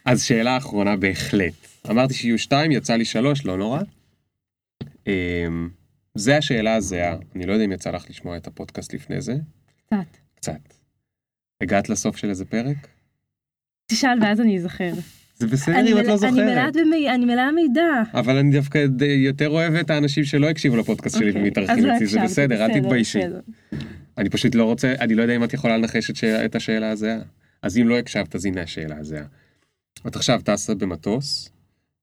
אז 0.05 0.23
שאלה 0.23 0.57
אחרונה 0.57 0.97
בהחלט. 0.97 1.55
אמרתי 1.91 2.15
שיהיו 2.15 2.39
שתיים, 2.39 2.73
יצא 2.73 2.97
לי 2.97 3.05
שלוש, 3.05 3.47
לא 3.47 3.57
נורא. 3.57 3.81
אמ, 5.07 5.69
זה 6.15 6.37
השאלה 6.37 6.75
הזהה, 6.75 7.17
אני 7.37 7.47
לא 7.47 7.53
יודע 7.53 7.65
אם 7.65 7.73
יצא 7.73 7.91
לך 7.91 8.05
לשמוע 8.11 8.37
את 8.37 8.47
הפודקאסט 8.47 8.95
לפני 8.95 9.21
זה. 9.21 9.35
קצת. 9.87 10.17
קצת. 10.35 10.74
הגעת 11.63 11.89
לסוף 11.89 12.17
של 12.17 12.29
איזה 12.29 12.45
פרק? 12.45 12.77
תשאל 13.87 14.19
ואז 14.23 14.41
אני 14.41 14.59
אזכר. 14.59 14.93
זה 15.37 15.47
בסדר 15.47 15.93
אם 15.93 15.99
את 15.99 16.05
לא 16.07 16.17
זוכרת. 16.17 16.77
אני 17.15 17.25
מלאה 17.25 17.53
מידע. 17.53 18.03
אבל 18.15 18.37
אני 18.37 18.53
דווקא 18.53 18.87
יותר 19.01 19.49
אוהב 19.49 19.75
את 19.75 19.91
האנשים 19.91 20.25
שלא 20.25 20.51
הקשיבו 20.51 20.77
לפודקאסט 20.77 21.19
שלי 21.19 21.29
אוקיי, 21.29 21.43
ומתארחים 21.43 21.87
אצלי, 21.87 22.07
זה 22.07 22.21
בסדר, 22.25 22.65
אל 22.65 22.81
תתביישי. 22.81 23.19
אני 24.19 24.31
פשוט 24.31 24.55
לא 24.55 24.65
רוצה, 24.65 24.95
אני 25.01 25.15
לא 25.15 25.23
יודע 25.23 25.37
אם 25.37 25.45
את 25.45 25.55
יכולה 25.55 25.77
לנחש 25.77 26.25
את 26.25 26.55
השאלה 26.55 26.91
הזהה. 26.91 27.19
אז 27.63 27.79
אם 27.79 27.89
לא 27.89 27.99
הקשבת, 27.99 28.35
אז 28.35 28.47
הנה 28.47 28.63
השאלה 28.63 28.97
הזהה. 28.97 29.25
את 30.07 30.17
עכשיו 30.17 30.41
טסה 30.45 30.75
במטוס, 30.75 31.51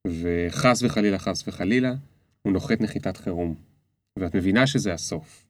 וחס 0.08 0.84
וחלילה, 0.84 1.20
חס 1.20 1.48
וחלילה, 1.48 1.94
הוא 2.42 2.54
נוחת 2.54 2.82
נחיתת 2.82 3.18
חירום. 3.18 3.56
ואת 4.20 4.36
מבינה 4.36 4.68
שזה 4.68 4.94
הסוף. 4.94 5.46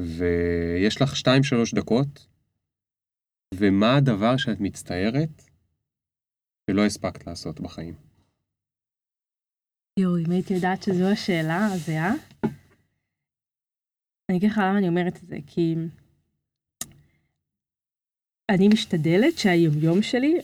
ויש 0.00 1.02
לך 1.02 1.14
2-3 1.14 1.26
דקות 1.74 2.26
ומה 3.54 3.96
הדבר 3.96 4.36
שאת 4.36 4.60
מצטערת 4.60 5.42
שלא 6.70 6.86
הספקת 6.86 7.26
לעשות 7.26 7.60
בחיים? 7.60 7.94
יואו, 9.98 10.18
אם 10.18 10.30
הייתי 10.30 10.54
יודעת 10.54 10.82
שזו 10.82 11.08
השאלה 11.08 11.66
הזהה, 11.66 12.14
אני 14.28 14.38
אגיד 14.38 14.50
לך 14.50 14.58
למה 14.58 14.78
אני 14.78 14.88
אומרת 14.88 15.16
את 15.16 15.26
זה, 15.28 15.36
כי 15.46 15.74
אני 18.48 18.68
משתדלת 18.68 19.38
שהיומיום 19.38 20.02
שלי, 20.02 20.38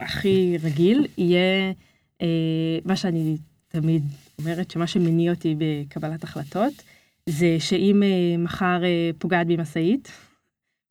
הכי 0.00 0.58
רגיל, 0.62 1.06
יהיה 1.18 1.72
אה, 2.22 2.78
מה 2.84 2.96
שאני 2.96 3.36
תמיד 3.68 4.02
אומרת, 4.38 4.70
שמה 4.70 4.86
שמניע 4.86 5.32
אותי 5.32 5.54
בקבלת 5.58 6.24
החלטות, 6.24 6.72
זה 7.26 7.56
שאם 7.58 8.02
אה, 8.02 8.36
מחר 8.38 8.84
אה, 8.84 9.10
פוגעת 9.18 9.46
בי 9.46 9.56
משאית, 9.56 10.12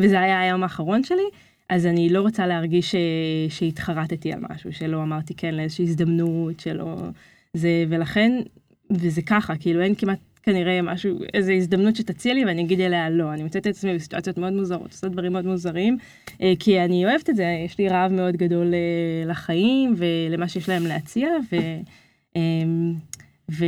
וזה 0.01 0.19
היה 0.19 0.41
היום 0.41 0.63
האחרון 0.63 1.03
שלי, 1.03 1.29
אז 1.69 1.85
אני 1.85 2.09
לא 2.09 2.21
רוצה 2.21 2.47
להרגיש 2.47 2.91
ש... 2.91 2.95
שהתחרטתי 3.49 4.33
על 4.33 4.39
משהו, 4.49 4.73
שלא 4.73 5.03
אמרתי 5.03 5.33
כן 5.33 5.55
לאיזושהי 5.55 5.85
הזדמנות, 5.85 6.59
שלא... 6.59 6.95
זה, 7.53 7.85
ולכן, 7.89 8.31
וזה 8.91 9.21
ככה, 9.21 9.55
כאילו 9.55 9.81
אין 9.81 9.95
כמעט 9.95 10.19
כנראה 10.43 10.81
משהו, 10.81 11.19
איזו 11.33 11.51
הזדמנות 11.51 11.95
שתציע 11.95 12.33
לי 12.33 12.45
ואני 12.45 12.61
אגיד 12.61 12.81
אליה 12.81 13.09
לא. 13.09 13.33
אני 13.33 13.43
מוצאת 13.43 13.67
את 13.67 13.67
עצמי 13.67 13.95
בסיטואציות 13.95 14.37
מאוד 14.37 14.53
מוזרות, 14.53 14.91
עושה 14.91 15.07
דברים 15.07 15.33
מאוד 15.33 15.45
מוזרים, 15.45 15.97
אה, 16.41 16.53
כי 16.59 16.79
אני 16.79 17.05
אוהבת 17.05 17.29
את 17.29 17.35
זה, 17.35 17.61
יש 17.65 17.77
לי 17.77 17.89
רעב 17.89 18.11
מאוד 18.11 18.35
גדול 18.35 18.73
אה, 18.73 19.31
לחיים 19.31 19.93
ולמה 19.97 20.47
שיש 20.47 20.69
להם 20.69 20.85
להציע, 20.85 21.29
ו... 21.51 21.55
אמ, 22.35 22.93
ו, 23.51 23.65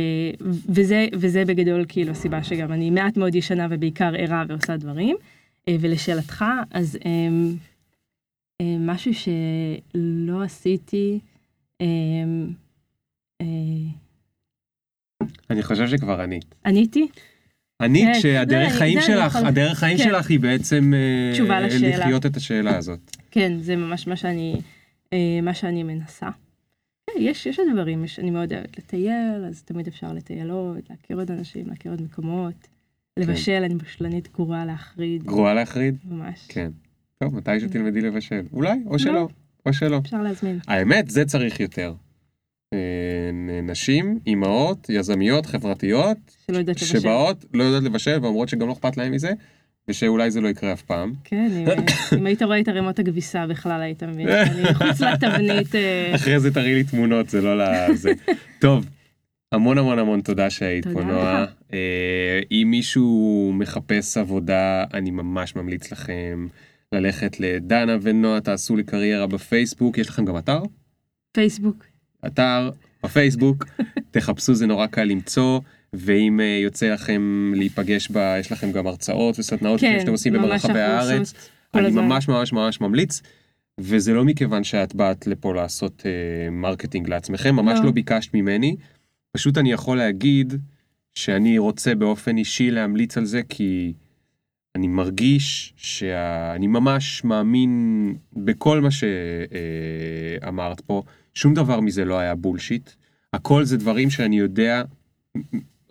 וזה, 0.68 1.06
וזה 1.12 1.44
בגדול 1.44 1.84
כאילו 1.88 2.10
הסיבה 2.10 2.42
שגם 2.42 2.72
אני 2.72 2.90
מעט 2.90 3.16
מאוד 3.16 3.34
ישנה 3.34 3.66
ובעיקר 3.70 4.12
ערה 4.18 4.44
ועושה 4.48 4.76
דברים. 4.76 5.16
אה, 5.68 5.76
ולשאלתך, 5.80 6.44
אז 6.70 6.98
אמ, 7.04 7.10
אה, 7.10 7.69
משהו 8.78 9.12
שלא 9.14 10.42
עשיתי, 10.42 11.20
אמ, 11.80 12.52
אה, 13.40 13.46
אני 15.50 15.62
חושב 15.62 15.88
שכבר 15.88 16.20
ענית. 16.20 16.54
עניתי? 16.64 17.08
ענית 17.82 18.08
כן, 18.14 18.20
שהדרך 18.20 18.72
חיים 18.72 19.00
שלך, 19.00 19.36
הדרך 19.36 19.78
חיים 19.78 19.98
כן. 19.98 20.04
שלך 20.04 20.30
היא 20.30 20.40
בעצם 20.40 20.92
לשאלה. 21.32 21.98
לחיות 21.98 22.26
את 22.26 22.36
השאלה 22.36 22.76
הזאת. 22.76 23.16
כן, 23.30 23.52
זה 23.60 23.76
ממש 23.76 24.06
מה 24.06 24.16
שאני, 24.16 24.60
מה 25.42 25.54
שאני 25.54 25.82
מנסה. 25.82 26.28
כן, 27.06 27.12
יש, 27.20 27.46
יש 27.46 27.60
דברים, 27.72 28.04
יש, 28.04 28.18
אני 28.18 28.30
מאוד 28.30 28.52
אוהבת 28.52 28.78
לטייל, 28.78 29.44
אז 29.48 29.62
תמיד 29.62 29.86
אפשר 29.86 30.12
לטייל 30.12 30.50
עוד, 30.50 30.80
להכיר 30.90 31.18
עוד 31.18 31.30
אנשים, 31.30 31.66
להכיר 31.66 31.92
עוד 31.92 32.02
מקומות. 32.02 32.68
לבשל. 33.16 33.62
אני 33.64 33.74
בשלנית 33.74 34.28
גרועה 34.32 34.64
להחריד. 34.64 35.24
גרועה 35.24 35.54
להחריד? 35.54 35.96
ממש. 36.04 36.46
כן. 36.48 36.70
טוב, 37.24 37.36
מתי 37.36 37.60
שתלמדי 37.60 38.00
לבשל? 38.00 38.42
אולי, 38.52 38.78
או 38.86 38.98
שלא. 38.98 39.12
לא. 39.12 39.28
או 39.66 39.72
שלא. 39.72 39.98
אפשר 39.98 40.22
להזמין. 40.22 40.58
האמת, 40.68 41.10
זה 41.10 41.24
צריך 41.24 41.60
יותר. 41.60 41.94
אה, 42.74 43.30
נשים, 43.62 44.18
אימהות, 44.26 44.86
יזמיות, 44.90 45.46
חברתיות, 45.46 46.16
שבאות, 46.76 47.44
לא 47.54 47.64
יודעות 47.64 47.84
לבשל, 47.84 48.18
ואומרות 48.22 48.48
שגם 48.48 48.68
לא 48.68 48.72
אכפת 48.72 48.96
להם 48.96 49.12
מזה, 49.12 49.32
ושאולי 49.88 50.30
זה 50.30 50.40
לא 50.40 50.48
יקרה 50.48 50.72
אף 50.72 50.82
פעם. 50.82 51.12
כן, 51.24 51.50
אם 52.18 52.26
היית 52.26 52.42
רואה 52.42 52.60
את 52.60 52.68
ערימות 52.68 52.98
הכביסה 52.98 53.46
בכלל 53.46 53.80
היית 53.80 54.02
מבין, 54.02 54.28
אני 54.28 54.62
מחוץ 54.70 55.00
לתבנית. 55.00 55.74
אה, 55.74 56.14
אחרי 56.14 56.40
זה 56.40 56.54
תראי 56.54 56.74
לי 56.74 56.84
תמונות, 56.84 57.28
זה 57.28 57.40
לא 57.40 57.64
לזה. 57.88 58.12
טוב, 58.58 58.86
המון 59.52 59.78
המון 59.78 59.98
המון 59.98 60.20
תודה 60.20 60.50
שהיית 60.50 60.86
פה, 60.86 61.04
נועה. 61.04 61.44
אה, 61.72 62.40
אם 62.50 62.68
מישהו 62.70 63.52
מחפש 63.54 64.16
עבודה, 64.16 64.84
אני 64.94 65.10
ממש 65.10 65.56
ממליץ 65.56 65.92
לכם 65.92 66.46
ללכת 66.94 67.40
לדנה 67.40 67.96
ונועה, 68.02 68.40
תעשו 68.40 68.76
לי 68.76 68.84
קריירה 68.84 69.26
בפייסבוק, 69.26 69.98
יש 69.98 70.08
לכם 70.08 70.24
גם 70.24 70.38
אתר? 70.38 70.62
פייסבוק. 71.32 71.84
אתר, 72.26 72.70
בפייסבוק, 73.04 73.64
תחפשו, 74.10 74.54
זה 74.54 74.66
נורא 74.66 74.86
קל 74.86 75.04
למצוא. 75.04 75.60
ואם 75.92 76.40
אה, 76.40 76.42
יוצא 76.64 76.88
לכם 76.88 77.52
להיפגש 77.56 78.10
בה, 78.10 78.36
יש 78.38 78.52
לכם 78.52 78.72
גם 78.72 78.86
הרצאות 78.86 79.38
וסדנאות 79.38 79.80
כן, 79.80 79.96
שאתם 80.00 80.12
עושים 80.12 80.32
במרחבי 80.32 80.80
הארץ. 80.80 81.34
כל 81.74 81.86
הזמן. 81.86 82.04
ממש 82.04 82.28
ממש 82.28 82.52
ממש 82.52 82.80
ממליץ. 82.80 83.22
וזה 83.78 84.14
לא 84.14 84.24
מכיוון 84.24 84.64
שאת 84.64 84.94
באת 84.94 85.26
לפה 85.26 85.54
לעשות 85.54 86.02
אה, 86.02 86.50
marketing 86.50 87.08
לעצמכם, 87.08 87.56
ממש 87.56 87.78
לא. 87.78 87.84
לא 87.84 87.90
ביקשת 87.90 88.34
ממני. 88.34 88.76
פשוט 89.32 89.58
אני 89.58 89.72
יכול 89.72 89.96
להגיד 89.96 90.54
שאני 91.14 91.58
רוצה 91.58 91.94
באופן 91.94 92.36
אישי 92.36 92.70
להמליץ 92.70 93.16
על 93.16 93.24
זה, 93.24 93.40
כי 93.48 93.92
אני 94.76 94.88
מרגיש 94.88 95.72
שאני 95.76 96.66
ממש 96.66 97.24
מאמין 97.24 98.14
בכל 98.32 98.80
מה 98.80 98.88
שאמרת 100.40 100.80
פה. 100.80 101.02
שום 101.34 101.54
דבר 101.54 101.80
מזה 101.80 102.04
לא 102.04 102.18
היה 102.18 102.34
בולשיט. 102.34 102.90
הכל 103.32 103.64
זה 103.64 103.76
דברים 103.76 104.10
שאני 104.10 104.38
יודע, 104.38 104.82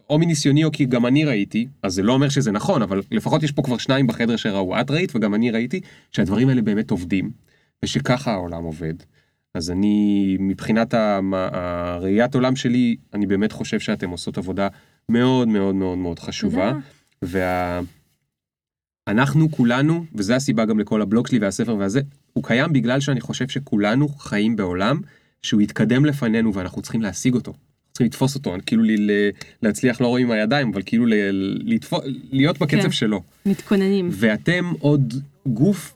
או 0.10 0.20
מניסיוני 0.20 0.64
או 0.64 0.72
כי 0.72 0.86
גם 0.86 1.06
אני 1.06 1.26
ראיתי, 1.26 1.68
אז 1.84 1.94
זה 1.94 2.04
לא 2.04 2.14
אומר 2.14 2.30
שזה 2.30 2.52
נכון, 2.52 2.82
אבל 2.82 3.02
לפחות 3.12 3.44
יש 3.44 3.52
פה 3.52 3.62
כבר 3.62 3.78
שניים 3.78 4.08
בחדר 4.08 4.36
שראו, 4.36 4.80
את 4.82 4.92
ראית 4.92 5.16
וגם 5.16 5.36
אני 5.36 5.52
ראיתי, 5.52 5.82
שהדברים 6.12 6.50
האלה 6.50 6.62
באמת 6.62 6.92
עובדים, 6.92 7.32
ושככה 7.84 8.32
העולם 8.32 8.64
עובד. 8.64 8.94
אז 9.56 9.72
אני, 9.72 10.38
מבחינת 10.40 10.94
הראיית 10.94 12.36
עולם 12.36 12.56
שלי, 12.56 12.96
אני 13.14 13.26
באמת 13.26 13.52
חושב 13.52 13.80
שאתם 13.80 14.10
עושות 14.10 14.38
עבודה 14.38 14.68
מאוד 15.10 15.48
מאוד 15.48 15.76
מאוד 15.76 15.98
מאוד 15.98 16.20
חשובה. 16.20 16.74
וה... 17.22 17.80
אנחנו 19.10 19.52
כולנו, 19.52 20.06
וזו 20.16 20.34
הסיבה 20.34 20.66
גם 20.66 20.80
לכל 20.80 21.02
הבלוג 21.02 21.28
שלי 21.28 21.40
והספר 21.40 21.76
והזה, 21.76 22.02
הוא 22.34 22.44
קיים 22.44 22.74
בגלל 22.74 23.00
שאני 23.00 23.22
חושב 23.22 23.48
שכולנו 23.48 24.10
חיים 24.10 24.56
בעולם 24.56 24.98
שהוא 25.44 25.62
יתקדם 25.62 26.06
לפנינו 26.06 26.54
ואנחנו 26.54 26.82
צריכים 26.82 27.02
להשיג 27.02 27.34
אותו. 27.34 27.54
צריכים 27.92 28.08
לתפוס 28.08 28.36
אותו, 28.36 28.56
כאילו 28.66 28.84
לי, 28.84 28.96
להצליח 29.64 30.02
לא 30.02 30.08
רואים 30.08 30.26
עם 30.26 30.32
הידיים, 30.32 30.72
אבל 30.74 30.82
כאילו 30.86 31.06
ל, 31.06 31.14
לתפוס, 31.66 32.00
להיות 32.32 32.60
בקצב 32.60 32.82
כן, 32.82 32.92
שלו. 32.92 33.22
מתכוננים. 33.46 34.10
ואתם 34.12 34.72
עוד 34.80 35.14
גוף 35.48 35.94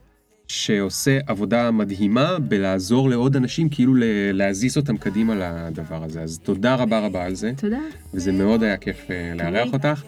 שעושה 0.48 1.20
עבודה 1.28 1.72
מדהימה 1.72 2.40
בלעזור 2.40 3.10
לעוד 3.10 3.36
אנשים, 3.36 3.70
כאילו 3.70 3.94
להזיז 4.34 4.78
אותם 4.78 4.98
קדימה 4.98 5.36
לדבר 5.36 6.04
הזה. 6.04 6.22
אז 6.22 6.40
תודה 6.40 6.76
רבה 6.76 7.00
רבה 7.00 7.26
על 7.26 7.36
זה. 7.36 7.52
תודה. 7.58 7.80
וזה 8.14 8.32
מאוד 8.32 8.64
היה 8.64 8.78
כיף 8.78 9.12
אה, 9.12 9.34
לארח 9.36 9.74
אותך. 9.74 10.04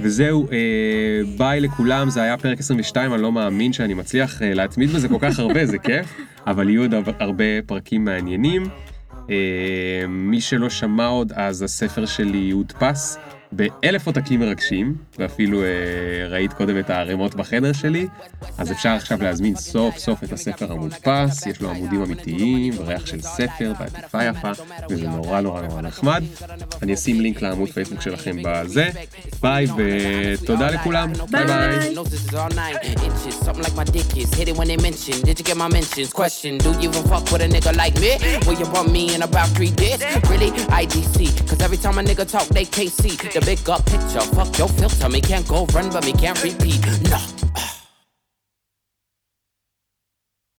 וזהו, 0.00 0.46
אה, 0.52 0.58
ביי 1.36 1.60
לכולם, 1.60 2.10
זה 2.10 2.22
היה 2.22 2.36
פרק 2.36 2.58
22, 2.58 3.14
אני 3.14 3.22
לא 3.22 3.32
מאמין 3.32 3.72
שאני 3.72 3.94
מצליח 3.94 4.42
אה, 4.42 4.54
להתמיד 4.54 4.90
בזה 4.90 5.08
כל 5.08 5.18
כך 5.20 5.38
הרבה, 5.38 5.66
זה 5.66 5.78
כיף, 5.78 6.06
אבל 6.46 6.68
יהיו 6.68 6.82
עוד 6.82 6.94
הרבה 7.18 7.44
פרקים 7.66 8.04
מעניינים. 8.04 8.62
אה, 9.30 10.06
מי 10.08 10.40
שלא 10.40 10.70
שמע 10.70 11.06
עוד, 11.06 11.32
אז 11.34 11.62
הספר 11.62 12.06
שלי 12.06 12.50
הודפס 12.50 13.18
באלף 13.52 14.06
עותקים 14.06 14.40
מרגשים, 14.40 14.94
ואפילו 15.18 15.62
אה, 15.62 15.68
ראית 16.28 16.52
קודם 16.52 16.78
את 16.78 16.90
הערימות 16.90 17.34
בחדר 17.34 17.72
שלי, 17.72 18.06
אז 18.58 18.72
אפשר 18.72 18.88
עכשיו 18.88 19.22
להזמין 19.22 19.56
סוף 19.56 19.98
סוף 19.98 20.24
את 20.24 20.32
הספר 20.32 20.72
המודפס, 20.72 21.46
יש 21.46 21.60
לו 21.60 21.70
עמודים 21.70 22.02
אמיתיים, 22.02 22.72
ריח 22.78 23.06
של 23.06 23.20
ספר 23.20 23.72
ועטיפה 23.80 24.24
יפה, 24.24 24.50
וזה 24.90 25.08
נורא 25.08 25.40
נורא 25.40 25.62
נורא 25.62 25.80
נחמד. 25.82 26.22
אני 26.82 26.94
אשים 26.94 27.20
לינק 27.20 27.42
לעמוד 27.42 27.70
פייסבוק 27.70 28.00
שלכם 28.00 28.36
בזה. 28.44 28.90
ביי 29.42 29.66
ותודה 29.76 30.70
לכולם, 30.70 31.12
ביי 31.30 31.46
ביי. 31.46 31.78
ביי. 31.78 32.90
Big 43.40 43.68
up 43.68 43.84
picture. 43.86 44.20
Fuck 44.20 44.58
your 44.58 44.68
filter, 44.68 45.08
me 45.08 45.20
can't 45.20 45.46
go 45.46 45.66
run, 45.66 45.90
but 45.90 46.04
me 46.04 46.12
can't 46.12 46.42
repeat. 46.42 46.80
No. 47.10 47.79